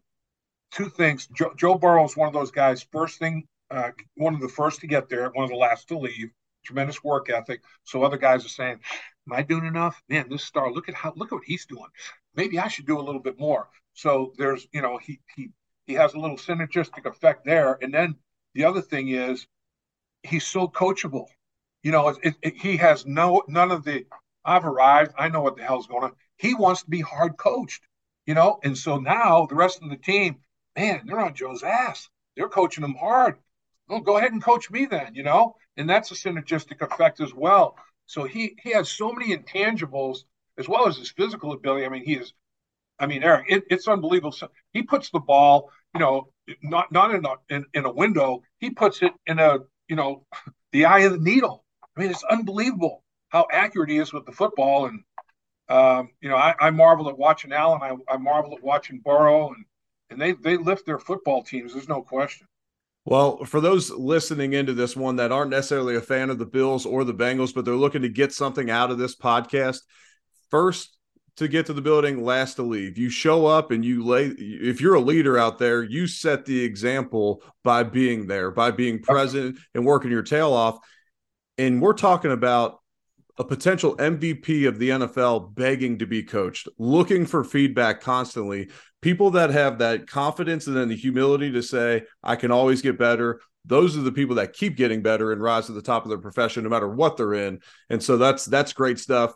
two 0.70 0.88
things. 0.88 1.26
Joe, 1.28 1.52
Joe 1.56 1.76
Burrow 1.76 2.04
is 2.04 2.16
one 2.16 2.28
of 2.28 2.34
those 2.34 2.50
guys. 2.50 2.86
First 2.92 3.18
thing, 3.18 3.46
uh, 3.70 3.90
one 4.16 4.34
of 4.34 4.40
the 4.40 4.48
first 4.48 4.80
to 4.80 4.86
get 4.86 5.08
there, 5.08 5.30
one 5.30 5.44
of 5.44 5.50
the 5.50 5.56
last 5.56 5.88
to 5.88 5.98
leave 5.98 6.30
tremendous 6.64 7.02
work 7.02 7.30
ethic. 7.30 7.62
So 7.84 8.02
other 8.02 8.16
guys 8.16 8.44
are 8.44 8.50
saying, 8.50 8.80
"Am 9.26 9.32
I 9.32 9.42
doing 9.42 9.66
enough? 9.66 10.02
Man, 10.08 10.28
this 10.28 10.44
star, 10.44 10.70
look 10.72 10.88
at 10.88 10.94
how 10.94 11.12
look 11.16 11.32
at 11.32 11.36
what 11.36 11.44
he's 11.44 11.66
doing. 11.66 11.88
Maybe 12.36 12.58
I 12.58 12.68
should 12.68 12.86
do 12.86 12.98
a 12.98 13.02
little 13.06 13.20
bit 13.22 13.38
more." 13.38 13.68
So 13.94 14.32
there's, 14.36 14.68
you 14.72 14.82
know, 14.82 14.98
he 14.98 15.20
he 15.34 15.50
he 15.86 15.94
has 15.94 16.14
a 16.14 16.18
little 16.18 16.36
synergistic 16.36 17.06
effect 17.06 17.44
there. 17.44 17.78
And 17.80 17.92
then 17.92 18.16
the 18.54 18.64
other 18.64 18.82
thing 18.82 19.08
is, 19.08 19.46
he's 20.22 20.46
so 20.46 20.68
coachable. 20.68 21.26
You 21.82 21.92
know, 21.92 22.08
it, 22.08 22.34
it, 22.42 22.56
he 22.56 22.76
has 22.78 23.06
no 23.06 23.42
none 23.48 23.70
of 23.70 23.84
the. 23.84 24.06
I've 24.44 24.64
arrived. 24.64 25.14
I 25.18 25.28
know 25.28 25.40
what 25.40 25.56
the 25.56 25.64
hell's 25.64 25.86
going 25.86 26.04
on. 26.04 26.12
He 26.36 26.54
wants 26.54 26.82
to 26.82 26.90
be 26.90 27.00
hard 27.00 27.36
coached. 27.36 27.82
You 28.26 28.34
know, 28.34 28.58
and 28.64 28.76
so 28.76 28.98
now 28.98 29.46
the 29.46 29.54
rest 29.54 29.82
of 29.82 29.90
the 29.90 29.96
team, 29.96 30.36
man, 30.76 31.02
they're 31.06 31.20
on 31.20 31.34
Joe's 31.34 31.62
ass. 31.62 32.08
They're 32.36 32.48
coaching 32.48 32.84
him 32.84 32.94
hard. 32.94 33.38
Well, 33.88 34.00
go 34.00 34.18
ahead 34.18 34.32
and 34.32 34.42
coach 34.42 34.70
me 34.70 34.86
then. 34.86 35.14
You 35.14 35.22
know, 35.22 35.56
and 35.76 35.88
that's 35.88 36.10
a 36.10 36.14
synergistic 36.14 36.82
effect 36.82 37.20
as 37.20 37.32
well. 37.32 37.76
So 38.06 38.24
he 38.24 38.56
he 38.62 38.70
has 38.72 38.90
so 38.90 39.12
many 39.12 39.36
intangibles 39.36 40.24
as 40.58 40.68
well 40.68 40.86
as 40.86 40.96
his 40.96 41.10
physical 41.10 41.52
ability. 41.52 41.84
I 41.84 41.88
mean, 41.88 42.04
he 42.04 42.14
is. 42.14 42.32
I 42.98 43.06
mean, 43.06 43.22
Eric, 43.22 43.46
it, 43.48 43.64
it's 43.68 43.88
unbelievable. 43.88 44.32
So 44.32 44.48
he 44.72 44.82
puts 44.82 45.10
the 45.10 45.20
ball, 45.20 45.70
you 45.94 46.00
know, 46.00 46.28
not 46.62 46.90
not 46.90 47.14
in 47.14 47.24
a 47.24 47.34
in, 47.54 47.64
in 47.74 47.84
a 47.84 47.92
window. 47.92 48.42
He 48.58 48.70
puts 48.70 49.02
it 49.02 49.12
in 49.26 49.38
a 49.38 49.58
you 49.88 49.96
know 49.96 50.24
the 50.72 50.86
eye 50.86 51.00
of 51.00 51.12
the 51.12 51.18
needle. 51.18 51.64
I 51.96 52.00
mean, 52.00 52.10
it's 52.10 52.24
unbelievable 52.24 53.02
how 53.28 53.46
accurate 53.52 53.90
he 53.90 53.98
is 53.98 54.12
with 54.12 54.26
the 54.26 54.32
football. 54.32 54.86
And 54.86 55.02
um, 55.68 56.10
you 56.20 56.28
know, 56.28 56.36
I, 56.36 56.54
I 56.60 56.70
marvel 56.70 57.08
at 57.08 57.18
watching 57.18 57.52
Allen. 57.52 57.80
I, 57.82 57.96
I 58.12 58.16
marvel 58.16 58.54
at 58.54 58.62
watching 58.62 59.00
Burrow, 59.04 59.48
and 59.48 59.64
and 60.10 60.20
they 60.20 60.32
they 60.32 60.56
lift 60.56 60.86
their 60.86 60.98
football 60.98 61.42
teams. 61.42 61.72
There's 61.72 61.88
no 61.88 62.02
question. 62.02 62.46
Well, 63.04 63.44
for 63.44 63.60
those 63.60 63.90
listening 63.90 64.52
into 64.52 64.74
this 64.74 64.96
one 64.96 65.16
that 65.16 65.30
aren't 65.30 65.52
necessarily 65.52 65.94
a 65.94 66.00
fan 66.00 66.28
of 66.28 66.38
the 66.38 66.46
Bills 66.46 66.84
or 66.84 67.04
the 67.04 67.14
Bengals, 67.14 67.54
but 67.54 67.64
they're 67.64 67.74
looking 67.74 68.02
to 68.02 68.08
get 68.08 68.32
something 68.32 68.68
out 68.68 68.90
of 68.90 68.98
this 68.98 69.14
podcast, 69.14 69.82
first 70.50 70.96
to 71.36 71.48
get 71.48 71.66
to 71.66 71.72
the 71.72 71.82
building, 71.82 72.24
last 72.24 72.54
to 72.54 72.62
leave. 72.62 72.96
You 72.96 73.10
show 73.10 73.46
up 73.46 73.70
and 73.70 73.84
you 73.84 74.04
lay, 74.04 74.26
if 74.28 74.80
you're 74.80 74.94
a 74.94 75.00
leader 75.00 75.36
out 75.36 75.58
there, 75.58 75.82
you 75.82 76.06
set 76.06 76.46
the 76.46 76.62
example 76.62 77.42
by 77.62 77.82
being 77.82 78.26
there, 78.26 78.50
by 78.50 78.70
being 78.70 79.02
present 79.02 79.58
and 79.74 79.84
working 79.84 80.10
your 80.10 80.22
tail 80.22 80.52
off. 80.52 80.78
And 81.58 81.82
we're 81.82 81.92
talking 81.92 82.32
about 82.32 82.80
a 83.38 83.44
potential 83.44 83.96
MVP 83.98 84.66
of 84.66 84.78
the 84.78 84.88
NFL 84.88 85.54
begging 85.54 85.98
to 85.98 86.06
be 86.06 86.22
coached, 86.22 86.68
looking 86.78 87.26
for 87.26 87.44
feedback 87.44 88.00
constantly 88.00 88.70
people 89.06 89.30
that 89.30 89.50
have 89.50 89.78
that 89.78 90.06
confidence 90.08 90.66
and 90.66 90.76
then 90.76 90.88
the 90.88 90.96
humility 90.96 91.52
to 91.52 91.62
say, 91.62 92.02
I 92.24 92.34
can 92.34 92.50
always 92.50 92.82
get 92.82 92.98
better. 92.98 93.40
Those 93.64 93.96
are 93.96 94.00
the 94.00 94.10
people 94.12 94.34
that 94.34 94.52
keep 94.52 94.76
getting 94.76 95.00
better 95.00 95.30
and 95.30 95.40
rise 95.40 95.66
to 95.66 95.72
the 95.72 95.80
top 95.80 96.04
of 96.04 96.08
their 96.08 96.18
profession, 96.18 96.64
no 96.64 96.70
matter 96.70 96.88
what 96.88 97.16
they're 97.16 97.34
in. 97.34 97.60
And 97.90 98.02
so 98.02 98.16
that's 98.16 98.44
that's 98.46 98.72
great 98.72 98.98
stuff 98.98 99.32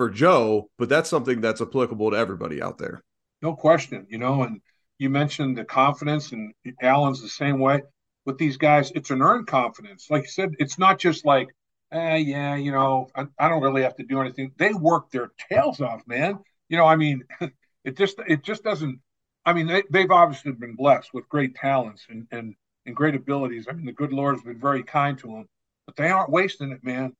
for 0.00 0.08
Joe, 0.08 0.70
but 0.78 0.88
that's 0.88 1.10
something 1.10 1.42
that's 1.42 1.60
applicable 1.60 2.12
to 2.12 2.16
everybody 2.16 2.62
out 2.62 2.78
there. 2.78 3.02
No 3.42 3.54
question, 3.54 4.06
you 4.08 4.16
know. 4.16 4.44
And 4.44 4.62
you 4.96 5.10
mentioned 5.10 5.58
the 5.58 5.64
confidence, 5.66 6.32
and 6.32 6.54
Allen's 6.80 7.20
the 7.20 7.28
same 7.28 7.58
way 7.58 7.82
with 8.24 8.38
these 8.38 8.56
guys. 8.56 8.90
It's 8.94 9.10
an 9.10 9.20
earned 9.20 9.46
confidence. 9.46 10.06
Like 10.08 10.22
you 10.22 10.28
said, 10.30 10.54
it's 10.58 10.78
not 10.78 10.98
just 10.98 11.26
like, 11.26 11.48
eh, 11.92 12.16
yeah, 12.16 12.56
you 12.56 12.72
know, 12.72 13.08
I, 13.14 13.26
I 13.38 13.50
don't 13.50 13.60
really 13.60 13.82
have 13.82 13.96
to 13.96 14.02
do 14.02 14.22
anything. 14.22 14.52
They 14.56 14.72
work 14.72 15.10
their 15.10 15.32
tails 15.50 15.82
off, 15.82 16.00
man. 16.06 16.38
You 16.70 16.78
know, 16.78 16.86
I 16.86 16.96
mean, 16.96 17.22
it 17.84 17.98
just 17.98 18.20
it 18.26 18.42
just 18.42 18.64
doesn't. 18.64 19.00
I 19.44 19.52
mean, 19.52 19.66
they, 19.66 19.82
they've 19.90 20.10
obviously 20.10 20.52
been 20.52 20.76
blessed 20.76 21.12
with 21.12 21.28
great 21.28 21.56
talents 21.56 22.06
and, 22.08 22.26
and 22.30 22.54
and 22.86 22.96
great 22.96 23.14
abilities. 23.14 23.66
I 23.68 23.74
mean, 23.74 23.84
the 23.84 23.92
good 23.92 24.14
Lord's 24.14 24.42
been 24.44 24.58
very 24.58 24.82
kind 24.82 25.18
to 25.18 25.26
them, 25.26 25.46
but 25.84 25.96
they 25.96 26.08
aren't 26.08 26.30
wasting 26.30 26.72
it, 26.72 26.82
man. 26.82 27.14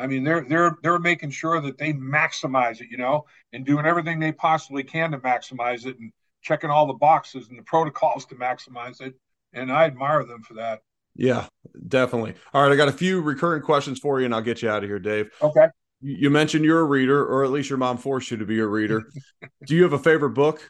I 0.00 0.06
mean, 0.06 0.24
they're 0.24 0.44
they're 0.48 0.76
they're 0.82 0.98
making 0.98 1.30
sure 1.30 1.60
that 1.60 1.78
they 1.78 1.92
maximize 1.92 2.80
it, 2.80 2.88
you 2.90 2.96
know, 2.96 3.26
and 3.52 3.64
doing 3.64 3.86
everything 3.86 4.18
they 4.18 4.32
possibly 4.32 4.82
can 4.82 5.10
to 5.12 5.18
maximize 5.18 5.86
it, 5.86 5.98
and 5.98 6.12
checking 6.42 6.70
all 6.70 6.86
the 6.86 6.94
boxes 6.94 7.48
and 7.48 7.58
the 7.58 7.62
protocols 7.66 8.26
to 8.26 8.34
maximize 8.34 9.00
it. 9.00 9.14
And 9.52 9.70
I 9.72 9.84
admire 9.84 10.24
them 10.24 10.42
for 10.42 10.54
that. 10.54 10.80
Yeah, 11.16 11.46
definitely. 11.88 12.34
All 12.54 12.62
right, 12.62 12.72
I 12.72 12.76
got 12.76 12.88
a 12.88 12.92
few 12.92 13.20
recurring 13.20 13.62
questions 13.62 13.98
for 13.98 14.20
you, 14.20 14.26
and 14.26 14.34
I'll 14.34 14.40
get 14.40 14.62
you 14.62 14.70
out 14.70 14.84
of 14.84 14.88
here, 14.88 15.00
Dave. 15.00 15.30
Okay 15.42 15.66
you 16.00 16.30
mentioned 16.30 16.64
you're 16.64 16.80
a 16.80 16.84
reader, 16.84 17.24
or 17.24 17.44
at 17.44 17.50
least 17.50 17.68
your 17.68 17.78
mom 17.78 17.98
forced 17.98 18.30
you 18.30 18.36
to 18.38 18.46
be 18.46 18.58
a 18.58 18.66
reader. 18.66 19.04
Do 19.66 19.74
you 19.74 19.82
have 19.82 19.92
a 19.92 19.98
favorite 19.98 20.30
book? 20.30 20.68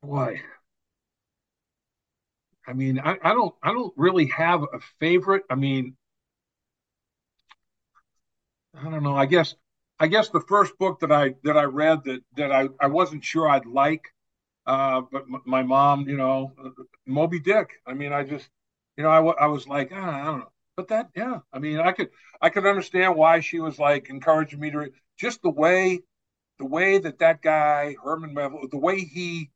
Why? 0.00 0.42
I 2.66 2.72
mean, 2.72 2.98
I, 2.98 3.16
I 3.22 3.32
don't 3.32 3.54
I 3.62 3.72
don't 3.72 3.92
really 3.96 4.26
have 4.26 4.62
a 4.62 4.80
favorite. 5.00 5.44
I 5.50 5.54
mean, 5.54 5.96
I 8.76 8.90
don't 8.90 9.02
know. 9.02 9.16
I 9.16 9.26
guess 9.26 9.54
I 10.00 10.06
guess 10.08 10.28
the 10.28 10.40
first 10.40 10.76
book 10.78 11.00
that 11.00 11.12
I 11.12 11.34
that 11.44 11.56
I 11.56 11.64
read 11.64 12.04
that 12.04 12.22
that 12.36 12.52
I, 12.52 12.68
I 12.80 12.86
wasn't 12.88 13.24
sure 13.24 13.48
I'd 13.48 13.66
like, 13.66 14.02
uh, 14.66 15.02
but 15.12 15.22
m- 15.24 15.42
my 15.46 15.62
mom, 15.62 16.08
you 16.08 16.16
know, 16.16 16.52
Moby 17.06 17.40
Dick. 17.40 17.70
I 17.86 17.94
mean, 17.94 18.12
I 18.12 18.24
just, 18.24 18.48
you 18.96 19.04
know, 19.04 19.10
I, 19.10 19.16
w- 19.16 19.36
I 19.40 19.46
was 19.48 19.68
like, 19.68 19.90
ah, 19.94 20.22
I 20.22 20.24
don't 20.24 20.40
know 20.40 20.50
but 20.76 20.88
that 20.88 21.08
yeah 21.16 21.38
i 21.52 21.58
mean 21.58 21.80
i 21.80 21.92
could 21.92 22.10
i 22.40 22.50
could 22.50 22.66
understand 22.66 23.16
why 23.16 23.40
she 23.40 23.60
was 23.60 23.78
like 23.78 24.10
encouraging 24.10 24.60
me 24.60 24.70
to 24.70 24.90
just 25.18 25.42
the 25.42 25.50
way 25.50 26.00
the 26.58 26.64
way 26.66 26.98
that 26.98 27.18
that 27.18 27.42
guy 27.42 27.96
herman 28.04 28.34
Melville, 28.34 28.68
the 28.70 28.78
way 28.78 29.00
he 29.00 29.50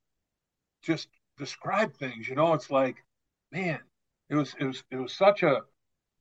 just 0.83 1.09
described 1.37 1.97
things 1.97 2.29
you 2.29 2.35
know 2.35 2.53
it's 2.55 2.71
like 2.71 2.97
man 3.53 3.81
it 4.31 4.35
was 4.37 4.55
it 4.59 4.65
was 4.65 4.83
it 4.91 4.97
was 4.97 5.13
such 5.13 5.43
a 5.43 5.63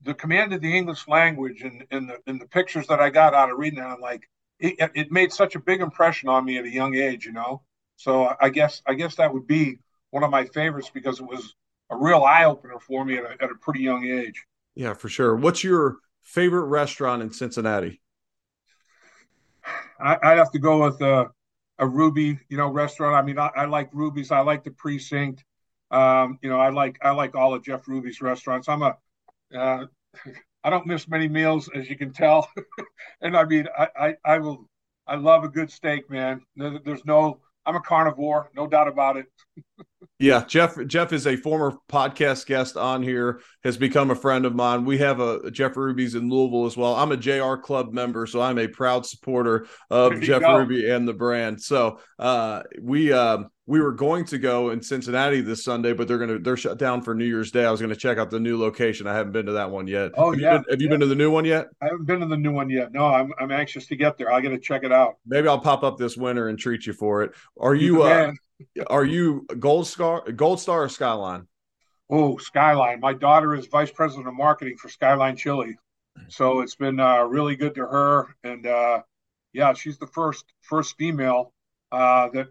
the 0.02 0.14
command 0.14 0.52
of 0.52 0.60
the 0.60 0.76
english 0.76 1.06
language 1.08 1.62
and 1.62 1.84
and 1.90 2.08
the 2.08 2.18
and 2.26 2.40
the 2.40 2.46
pictures 2.46 2.86
that 2.86 3.00
i 3.00 3.10
got 3.10 3.34
out 3.34 3.50
of 3.50 3.58
reading 3.58 3.78
it 3.80 3.82
i'm 3.82 4.00
like 4.00 4.28
it, 4.60 4.90
it 4.94 5.12
made 5.12 5.32
such 5.32 5.54
a 5.54 5.60
big 5.60 5.80
impression 5.80 6.28
on 6.28 6.44
me 6.44 6.58
at 6.58 6.64
a 6.64 6.70
young 6.70 6.94
age 6.94 7.24
you 7.24 7.32
know 7.32 7.62
so 7.96 8.34
i 8.40 8.48
guess 8.48 8.82
i 8.86 8.94
guess 8.94 9.14
that 9.16 9.32
would 9.32 9.46
be 9.46 9.78
one 10.10 10.22
of 10.22 10.30
my 10.30 10.44
favorites 10.44 10.90
because 10.92 11.20
it 11.20 11.26
was 11.26 11.54
a 11.90 11.96
real 11.96 12.22
eye-opener 12.24 12.78
for 12.80 13.04
me 13.04 13.16
at 13.16 13.24
a, 13.24 13.42
at 13.42 13.50
a 13.50 13.54
pretty 13.60 13.80
young 13.80 14.04
age 14.04 14.44
yeah, 14.78 14.94
for 14.94 15.08
sure. 15.08 15.34
What's 15.34 15.64
your 15.64 15.96
favorite 16.22 16.66
restaurant 16.66 17.20
in 17.20 17.32
Cincinnati? 17.32 18.00
I, 20.00 20.12
would 20.22 20.38
have 20.38 20.52
to 20.52 20.60
go 20.60 20.84
with 20.84 21.00
a, 21.00 21.32
a 21.80 21.88
Ruby, 21.88 22.38
you 22.48 22.56
know, 22.56 22.68
restaurant. 22.68 23.16
I 23.16 23.22
mean, 23.22 23.40
I, 23.40 23.50
I 23.56 23.64
like 23.64 23.90
Ruby's. 23.92 24.30
I 24.30 24.38
like 24.38 24.62
the 24.62 24.70
Precinct. 24.70 25.44
Um, 25.90 26.38
you 26.42 26.48
know, 26.48 26.60
I 26.60 26.68
like 26.68 26.96
I 27.02 27.10
like 27.10 27.34
all 27.34 27.54
of 27.54 27.64
Jeff 27.64 27.88
Ruby's 27.88 28.22
restaurants. 28.22 28.68
I'm 28.68 28.82
a 28.82 28.96
uh, 29.54 29.86
I 30.64 30.70
don't 30.70 30.86
miss 30.86 31.08
many 31.08 31.28
meals, 31.28 31.70
as 31.74 31.88
you 31.88 31.96
can 31.96 32.12
tell. 32.12 32.48
and 33.22 33.36
I 33.36 33.44
mean, 33.44 33.66
I, 33.76 33.88
I, 33.98 34.16
I 34.24 34.38
will, 34.38 34.68
I 35.06 35.16
love 35.16 35.44
a 35.44 35.48
good 35.48 35.70
steak, 35.70 36.10
man. 36.10 36.42
There's 36.56 37.04
no, 37.04 37.40
I'm 37.66 37.76
a 37.76 37.80
carnivore, 37.80 38.50
no 38.56 38.66
doubt 38.66 38.88
about 38.88 39.16
it. 39.16 39.26
yeah, 40.18 40.44
Jeff. 40.46 40.76
Jeff 40.86 41.12
is 41.12 41.26
a 41.26 41.36
former 41.36 41.76
podcast 41.88 42.46
guest 42.46 42.76
on 42.76 43.02
here. 43.02 43.40
Has 43.64 43.76
become 43.76 44.10
a 44.10 44.14
friend 44.14 44.44
of 44.44 44.54
mine. 44.54 44.84
We 44.84 44.98
have 44.98 45.20
a 45.20 45.50
Jeff 45.50 45.76
Ruby's 45.76 46.14
in 46.14 46.28
Louisville 46.28 46.66
as 46.66 46.76
well. 46.76 46.94
I'm 46.94 47.12
a 47.12 47.16
JR 47.16 47.54
Club 47.54 47.92
member, 47.92 48.26
so 48.26 48.40
I'm 48.40 48.58
a 48.58 48.68
proud 48.68 49.06
supporter 49.06 49.66
of 49.90 50.20
Jeff 50.20 50.40
go. 50.40 50.58
Ruby 50.58 50.90
and 50.90 51.06
the 51.06 51.14
brand. 51.14 51.60
So 51.62 52.00
uh, 52.18 52.62
we. 52.80 53.12
Um, 53.12 53.50
we 53.68 53.82
were 53.82 53.92
going 53.92 54.24
to 54.24 54.38
go 54.38 54.70
in 54.70 54.80
Cincinnati 54.80 55.42
this 55.42 55.62
Sunday, 55.62 55.92
but 55.92 56.08
they're 56.08 56.16
gonna 56.16 56.38
they're 56.38 56.56
shut 56.56 56.78
down 56.78 57.02
for 57.02 57.14
New 57.14 57.26
Year's 57.26 57.50
Day. 57.50 57.66
I 57.66 57.70
was 57.70 57.82
gonna 57.82 57.94
check 57.94 58.16
out 58.16 58.30
the 58.30 58.40
new 58.40 58.58
location. 58.58 59.06
I 59.06 59.12
haven't 59.14 59.32
been 59.32 59.44
to 59.44 59.52
that 59.52 59.70
one 59.70 59.86
yet. 59.86 60.12
Oh 60.16 60.30
have 60.30 60.40
yeah, 60.40 60.52
you 60.52 60.58
been, 60.58 60.70
have 60.70 60.80
you 60.80 60.88
been 60.88 61.00
to 61.00 61.06
the 61.06 61.14
new 61.14 61.30
one 61.30 61.44
yet? 61.44 61.66
I 61.82 61.84
haven't 61.84 62.06
been 62.06 62.20
to 62.20 62.26
the 62.26 62.38
new 62.38 62.50
one 62.50 62.70
yet. 62.70 62.92
No, 62.92 63.04
I'm 63.04 63.30
I'm 63.38 63.52
anxious 63.52 63.86
to 63.88 63.96
get 63.96 64.16
there. 64.16 64.32
I 64.32 64.40
got 64.40 64.50
to 64.50 64.58
check 64.58 64.84
it 64.84 64.92
out. 64.92 65.16
Maybe 65.26 65.48
I'll 65.48 65.60
pop 65.60 65.82
up 65.82 65.98
this 65.98 66.16
winter 66.16 66.48
and 66.48 66.58
treat 66.58 66.86
you 66.86 66.94
for 66.94 67.22
it. 67.22 67.32
Are 67.60 67.74
you 67.74 68.04
uh, 68.04 68.32
are 68.88 69.04
you 69.04 69.46
Gold 69.58 69.86
Star 69.86 70.30
Gold 70.32 70.60
Star 70.60 70.84
or 70.84 70.88
Skyline? 70.88 71.46
Oh, 72.10 72.38
Skyline. 72.38 73.00
My 73.00 73.12
daughter 73.12 73.54
is 73.54 73.66
vice 73.66 73.90
president 73.90 74.28
of 74.28 74.34
marketing 74.34 74.76
for 74.78 74.88
Skyline 74.88 75.36
Chili, 75.36 75.76
so 76.28 76.60
it's 76.60 76.74
been 76.74 76.98
uh, 77.00 77.22
really 77.22 77.56
good 77.56 77.74
to 77.74 77.82
her. 77.82 78.34
And 78.42 78.66
uh, 78.66 79.02
yeah, 79.52 79.74
she's 79.74 79.98
the 79.98 80.06
first 80.06 80.44
first 80.62 80.96
female 80.96 81.52
uh, 81.92 82.28
that 82.30 82.48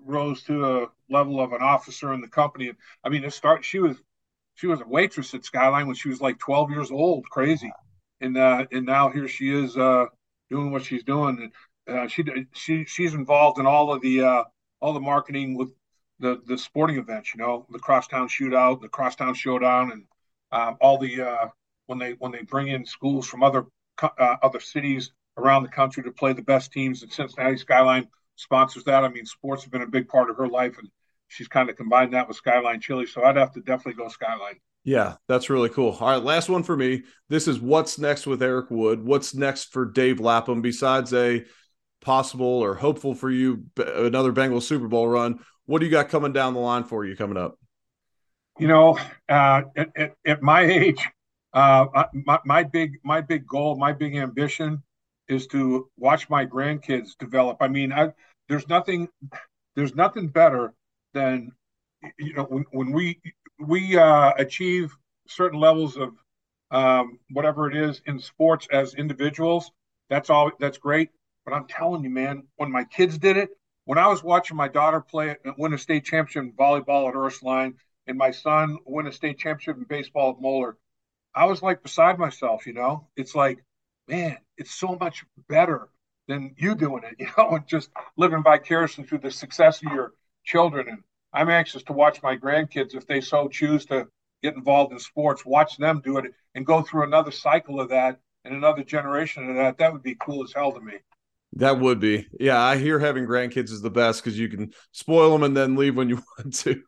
rose 0.00 0.42
to 0.44 0.60
the 0.60 0.86
level 1.10 1.40
of 1.40 1.52
an 1.52 1.60
officer 1.60 2.12
in 2.12 2.20
the 2.20 2.28
company. 2.28 2.72
I 3.02 3.08
mean, 3.08 3.24
it 3.24 3.32
start. 3.32 3.64
She 3.64 3.78
was 3.78 3.96
she 4.54 4.66
was 4.66 4.80
a 4.80 4.86
waitress 4.86 5.34
at 5.34 5.44
Skyline 5.44 5.86
when 5.86 5.96
she 5.96 6.08
was 6.08 6.20
like 6.20 6.38
12 6.38 6.70
years 6.70 6.90
old, 6.90 7.28
crazy, 7.30 7.72
and 8.20 8.36
uh, 8.36 8.66
and 8.70 8.86
now 8.86 9.10
here 9.10 9.28
she 9.28 9.50
is 9.50 9.76
uh, 9.76 10.06
doing 10.50 10.70
what 10.70 10.84
she's 10.84 11.04
doing. 11.04 11.50
Uh, 11.88 12.06
she 12.06 12.24
she 12.52 12.84
she's 12.84 13.14
involved 13.14 13.58
in 13.58 13.66
all 13.66 13.92
of 13.92 14.00
the 14.00 14.22
uh, 14.22 14.44
all 14.84 14.92
the 14.92 15.00
marketing 15.00 15.56
with 15.56 15.70
the 16.18 16.42
the 16.46 16.58
sporting 16.58 16.98
events. 16.98 17.32
You 17.34 17.40
know, 17.40 17.66
the 17.70 17.78
crosstown 17.78 18.28
shootout, 18.28 18.82
the 18.82 18.88
crosstown 18.88 19.32
showdown, 19.32 19.92
and 19.92 20.04
uh, 20.52 20.74
all 20.78 20.98
the 20.98 21.22
uh, 21.22 21.46
when 21.86 21.98
they 21.98 22.12
when 22.18 22.32
they 22.32 22.42
bring 22.42 22.68
in 22.68 22.84
schools 22.84 23.26
from 23.26 23.42
other 23.42 23.64
uh, 24.02 24.36
other 24.42 24.60
cities 24.60 25.10
around 25.38 25.62
the 25.62 25.70
country 25.70 26.02
to 26.02 26.12
play 26.12 26.34
the 26.34 26.42
best 26.42 26.70
teams. 26.70 27.02
And 27.02 27.10
Cincinnati 27.10 27.56
Skyline 27.56 28.08
sponsors 28.36 28.84
that. 28.84 29.04
I 29.04 29.08
mean, 29.08 29.24
sports 29.24 29.62
have 29.62 29.72
been 29.72 29.82
a 29.82 29.86
big 29.86 30.06
part 30.06 30.28
of 30.28 30.36
her 30.36 30.48
life, 30.48 30.76
and 30.78 30.90
she's 31.28 31.48
kind 31.48 31.70
of 31.70 31.76
combined 31.76 32.12
that 32.12 32.28
with 32.28 32.36
Skyline 32.36 32.80
Chili. 32.80 33.06
So 33.06 33.24
I'd 33.24 33.36
have 33.36 33.52
to 33.54 33.60
definitely 33.60 33.94
go 33.94 34.10
Skyline. 34.10 34.60
Yeah, 34.84 35.14
that's 35.28 35.48
really 35.48 35.70
cool. 35.70 35.96
All 35.98 36.08
right, 36.08 36.22
last 36.22 36.50
one 36.50 36.62
for 36.62 36.76
me. 36.76 37.04
This 37.30 37.48
is 37.48 37.58
what's 37.58 37.98
next 37.98 38.26
with 38.26 38.42
Eric 38.42 38.70
Wood. 38.70 39.02
What's 39.02 39.34
next 39.34 39.72
for 39.72 39.86
Dave 39.86 40.20
Lapham 40.20 40.60
besides 40.60 41.14
a 41.14 41.42
possible 42.04 42.46
or 42.46 42.74
hopeful 42.74 43.14
for 43.14 43.30
you 43.30 43.64
another 43.76 44.32
Bengals 44.32 44.62
Super 44.62 44.86
Bowl 44.86 45.08
run? 45.08 45.40
What 45.66 45.80
do 45.80 45.86
you 45.86 45.90
got 45.90 46.08
coming 46.08 46.32
down 46.32 46.54
the 46.54 46.60
line 46.60 46.84
for 46.84 47.04
you 47.04 47.16
coming 47.16 47.36
up? 47.36 47.58
You 48.58 48.68
know, 48.68 48.98
uh, 49.28 49.62
at, 49.76 49.88
at, 49.96 50.14
at, 50.24 50.42
my 50.42 50.62
age, 50.62 51.04
uh, 51.52 51.86
my, 52.12 52.38
my 52.44 52.62
big 52.62 52.98
my 53.02 53.20
big 53.20 53.46
goal, 53.46 53.76
my 53.76 53.92
big 53.92 54.14
ambition 54.14 54.82
is 55.26 55.46
to 55.48 55.88
watch 55.96 56.28
my 56.28 56.46
grandkids 56.46 57.18
develop. 57.18 57.56
I 57.60 57.68
mean, 57.68 57.92
I, 57.92 58.12
there's 58.48 58.68
nothing 58.68 59.08
there's 59.74 59.94
nothing 59.94 60.28
better 60.28 60.72
than 61.14 61.50
you 62.18 62.34
know 62.34 62.44
when, 62.44 62.64
when 62.70 62.92
we 62.92 63.20
we 63.58 63.96
uh, 63.96 64.32
achieve 64.38 64.94
certain 65.26 65.58
levels 65.58 65.96
of 65.96 66.10
um, 66.70 67.18
whatever 67.30 67.68
it 67.70 67.76
is 67.76 68.02
in 68.06 68.18
sports 68.18 68.68
as 68.70 68.94
individuals. 68.94 69.70
That's 70.10 70.30
all. 70.30 70.50
That's 70.60 70.78
great. 70.78 71.10
But 71.44 71.54
I'm 71.54 71.66
telling 71.66 72.04
you, 72.04 72.10
man, 72.10 72.44
when 72.56 72.70
my 72.70 72.84
kids 72.84 73.18
did 73.18 73.36
it, 73.36 73.50
when 73.84 73.98
I 73.98 74.08
was 74.08 74.22
watching 74.22 74.56
my 74.56 74.68
daughter 74.68 75.00
play 75.00 75.36
win 75.58 75.74
a 75.74 75.78
state 75.78 76.04
championship 76.04 76.44
in 76.44 76.52
volleyball 76.52 77.08
at 77.08 77.14
Ursuline, 77.16 77.74
and 78.06 78.16
my 78.18 78.30
son 78.30 78.78
win 78.86 79.06
a 79.06 79.12
state 79.12 79.38
championship 79.38 79.76
in 79.76 79.84
baseball 79.84 80.30
at 80.30 80.40
Moeller, 80.40 80.76
I 81.34 81.46
was 81.46 81.62
like 81.62 81.82
beside 81.82 82.18
myself. 82.18 82.66
You 82.66 82.74
know, 82.74 83.08
it's 83.16 83.34
like 83.34 83.64
man, 84.08 84.38
it's 84.56 84.74
so 84.74 84.96
much 85.00 85.24
better 85.48 85.88
than 86.28 86.54
you 86.56 86.74
doing 86.74 87.04
it, 87.04 87.16
you 87.18 87.28
know, 87.36 87.50
and 87.56 87.66
just 87.66 87.90
living 88.16 88.42
vicariously 88.42 89.04
through 89.04 89.18
the 89.18 89.30
success 89.30 89.82
of 89.82 89.92
your 89.92 90.12
children. 90.44 90.88
And 90.88 91.02
I'm 91.32 91.50
anxious 91.50 91.82
to 91.84 91.92
watch 91.92 92.22
my 92.22 92.36
grandkids, 92.36 92.94
if 92.94 93.06
they 93.06 93.20
so 93.20 93.48
choose 93.48 93.86
to 93.86 94.08
get 94.42 94.54
involved 94.54 94.92
in 94.92 94.98
sports, 94.98 95.44
watch 95.44 95.76
them 95.76 96.00
do 96.04 96.18
it 96.18 96.32
and 96.54 96.66
go 96.66 96.82
through 96.82 97.04
another 97.04 97.30
cycle 97.30 97.80
of 97.80 97.88
that 97.90 98.20
and 98.44 98.54
another 98.54 98.84
generation 98.84 99.48
of 99.48 99.56
that. 99.56 99.78
That 99.78 99.92
would 99.92 100.02
be 100.02 100.16
cool 100.20 100.44
as 100.44 100.52
hell 100.52 100.72
to 100.72 100.80
me. 100.80 100.94
That 101.56 101.78
would 101.78 102.00
be. 102.00 102.26
Yeah, 102.38 102.60
I 102.60 102.76
hear 102.76 102.98
having 102.98 103.26
grandkids 103.26 103.70
is 103.70 103.80
the 103.80 103.90
best 103.90 104.22
because 104.22 104.38
you 104.38 104.48
can 104.48 104.72
spoil 104.92 105.32
them 105.32 105.44
and 105.44 105.56
then 105.56 105.76
leave 105.76 105.96
when 105.96 106.08
you 106.08 106.16
want 106.38 106.54
to. 106.60 106.82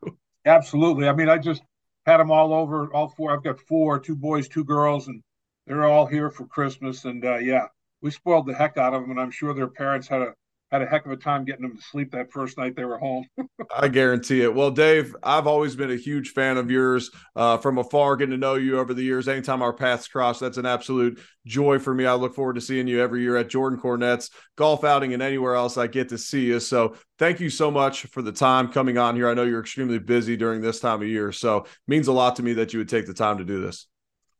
Absolutely. 0.44 1.08
I 1.08 1.12
mean, 1.12 1.28
I 1.28 1.38
just 1.38 1.62
had 2.04 2.18
them 2.18 2.30
all 2.30 2.52
over, 2.52 2.92
all 2.92 3.08
four. 3.08 3.32
I've 3.32 3.44
got 3.44 3.60
four, 3.60 3.98
two 3.98 4.16
boys, 4.16 4.48
two 4.48 4.64
girls, 4.64 5.08
and 5.08 5.22
they're 5.66 5.84
all 5.84 6.06
here 6.06 6.30
for 6.30 6.46
Christmas, 6.46 7.04
and 7.04 7.24
uh, 7.24 7.38
yeah, 7.38 7.66
we 8.00 8.10
spoiled 8.10 8.46
the 8.46 8.54
heck 8.54 8.76
out 8.76 8.94
of 8.94 9.02
them, 9.02 9.10
and 9.10 9.20
I'm 9.20 9.32
sure 9.32 9.52
their 9.52 9.68
parents 9.68 10.06
had 10.06 10.22
a 10.22 10.34
had 10.72 10.82
a 10.82 10.86
heck 10.86 11.06
of 11.06 11.12
a 11.12 11.16
time 11.16 11.44
getting 11.44 11.62
them 11.62 11.76
to 11.76 11.82
sleep 11.82 12.10
that 12.10 12.32
first 12.32 12.58
night 12.58 12.74
they 12.74 12.84
were 12.84 12.98
home. 12.98 13.24
I 13.74 13.86
guarantee 13.88 14.42
it. 14.42 14.52
Well, 14.52 14.70
Dave, 14.70 15.14
I've 15.22 15.46
always 15.46 15.76
been 15.76 15.92
a 15.92 15.96
huge 15.96 16.30
fan 16.30 16.56
of 16.56 16.70
yours 16.70 17.10
uh, 17.36 17.58
from 17.58 17.78
afar, 17.78 18.16
getting 18.16 18.32
to 18.32 18.36
know 18.36 18.54
you 18.54 18.78
over 18.78 18.92
the 18.92 19.02
years. 19.02 19.28
Anytime 19.28 19.62
our 19.62 19.72
paths 19.72 20.08
cross, 20.08 20.40
that's 20.40 20.58
an 20.58 20.66
absolute 20.66 21.20
joy 21.46 21.78
for 21.78 21.94
me. 21.94 22.04
I 22.04 22.14
look 22.14 22.34
forward 22.34 22.54
to 22.54 22.60
seeing 22.60 22.88
you 22.88 23.00
every 23.00 23.22
year 23.22 23.36
at 23.36 23.48
Jordan 23.48 23.78
Cornette's 23.78 24.30
golf 24.56 24.82
outing 24.82 25.14
and 25.14 25.22
anywhere 25.22 25.54
else 25.54 25.76
I 25.76 25.86
get 25.86 26.08
to 26.08 26.18
see 26.18 26.46
you. 26.46 26.58
So 26.58 26.96
thank 27.18 27.38
you 27.38 27.48
so 27.48 27.70
much 27.70 28.02
for 28.06 28.22
the 28.22 28.32
time 28.32 28.72
coming 28.72 28.98
on 28.98 29.14
here. 29.14 29.28
I 29.28 29.34
know 29.34 29.44
you're 29.44 29.60
extremely 29.60 30.00
busy 30.00 30.36
during 30.36 30.62
this 30.62 30.80
time 30.80 31.00
of 31.00 31.08
year, 31.08 31.30
so 31.30 31.66
means 31.86 32.08
a 32.08 32.12
lot 32.12 32.36
to 32.36 32.42
me 32.42 32.54
that 32.54 32.72
you 32.72 32.80
would 32.80 32.88
take 32.88 33.06
the 33.06 33.14
time 33.14 33.38
to 33.38 33.44
do 33.44 33.60
this. 33.60 33.86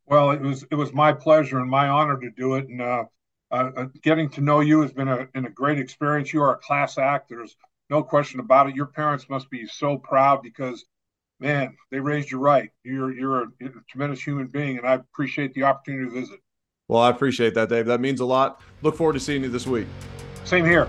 Well, 0.05 0.31
it 0.31 0.41
was 0.41 0.65
it 0.71 0.75
was 0.75 0.93
my 0.93 1.11
pleasure 1.11 1.59
and 1.59 1.69
my 1.69 1.89
honor 1.89 2.17
to 2.17 2.29
do 2.37 2.55
it, 2.55 2.67
and 2.69 2.81
uh, 2.81 3.03
uh, 3.51 3.85
getting 4.01 4.29
to 4.31 4.41
know 4.41 4.59
you 4.59 4.81
has 4.81 4.91
been 4.91 5.07
a, 5.07 5.25
been 5.33 5.45
a 5.45 5.49
great 5.49 5.79
experience. 5.79 6.33
You 6.33 6.41
are 6.41 6.53
a 6.53 6.57
class 6.57 6.97
act. 6.97 7.29
There's 7.29 7.55
no 7.89 8.03
question 8.03 8.39
about 8.39 8.67
it. 8.67 8.75
Your 8.75 8.87
parents 8.87 9.29
must 9.29 9.49
be 9.49 9.65
so 9.65 9.97
proud 9.97 10.41
because, 10.43 10.85
man, 11.39 11.77
they 11.91 11.99
raised 11.99 12.31
you 12.31 12.39
right. 12.39 12.69
You're 12.83 13.13
you're 13.13 13.43
a, 13.43 13.47
you're 13.59 13.69
a 13.69 13.83
tremendous 13.89 14.21
human 14.21 14.47
being, 14.47 14.77
and 14.77 14.87
I 14.87 14.95
appreciate 14.95 15.53
the 15.53 15.63
opportunity 15.63 16.09
to 16.09 16.19
visit. 16.19 16.39
Well, 16.87 17.01
I 17.01 17.09
appreciate 17.09 17.53
that, 17.55 17.69
Dave. 17.69 17.85
That 17.85 18.01
means 18.01 18.19
a 18.19 18.25
lot. 18.25 18.61
Look 18.81 18.95
forward 18.95 19.13
to 19.13 19.19
seeing 19.19 19.43
you 19.43 19.49
this 19.49 19.67
week. 19.67 19.87
Same 20.45 20.65
here. 20.65 20.87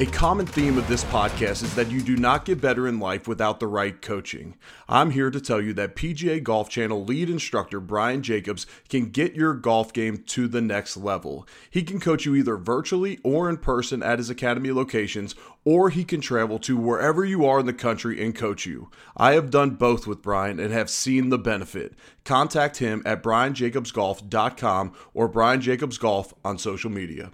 A 0.00 0.06
common 0.06 0.46
theme 0.46 0.78
of 0.78 0.86
this 0.86 1.02
podcast 1.02 1.64
is 1.64 1.74
that 1.74 1.90
you 1.90 2.00
do 2.00 2.16
not 2.16 2.44
get 2.44 2.60
better 2.60 2.86
in 2.86 3.00
life 3.00 3.26
without 3.26 3.58
the 3.58 3.66
right 3.66 4.00
coaching. 4.00 4.54
I'm 4.88 5.10
here 5.10 5.28
to 5.28 5.40
tell 5.40 5.60
you 5.60 5.72
that 5.72 5.96
PGA 5.96 6.40
Golf 6.40 6.68
Channel 6.68 7.04
lead 7.04 7.28
instructor 7.28 7.80
Brian 7.80 8.22
Jacobs 8.22 8.64
can 8.88 9.06
get 9.06 9.34
your 9.34 9.54
golf 9.54 9.92
game 9.92 10.18
to 10.28 10.46
the 10.46 10.60
next 10.60 10.96
level. 10.96 11.48
He 11.68 11.82
can 11.82 11.98
coach 11.98 12.24
you 12.24 12.36
either 12.36 12.56
virtually 12.56 13.18
or 13.24 13.50
in 13.50 13.56
person 13.56 14.00
at 14.00 14.20
his 14.20 14.30
academy 14.30 14.70
locations, 14.70 15.34
or 15.64 15.90
he 15.90 16.04
can 16.04 16.20
travel 16.20 16.60
to 16.60 16.76
wherever 16.76 17.24
you 17.24 17.44
are 17.44 17.58
in 17.58 17.66
the 17.66 17.72
country 17.72 18.24
and 18.24 18.36
coach 18.36 18.66
you. 18.66 18.92
I 19.16 19.32
have 19.32 19.50
done 19.50 19.70
both 19.70 20.06
with 20.06 20.22
Brian 20.22 20.60
and 20.60 20.72
have 20.72 20.90
seen 20.90 21.30
the 21.30 21.38
benefit. 21.38 21.94
Contact 22.24 22.76
him 22.76 23.02
at 23.04 23.20
brianjacobsgolf.com 23.20 24.92
or 25.12 25.26
Brian 25.26 25.60
Jacobs 25.60 25.98
Golf 25.98 26.32
on 26.44 26.56
social 26.56 26.88
media. 26.88 27.32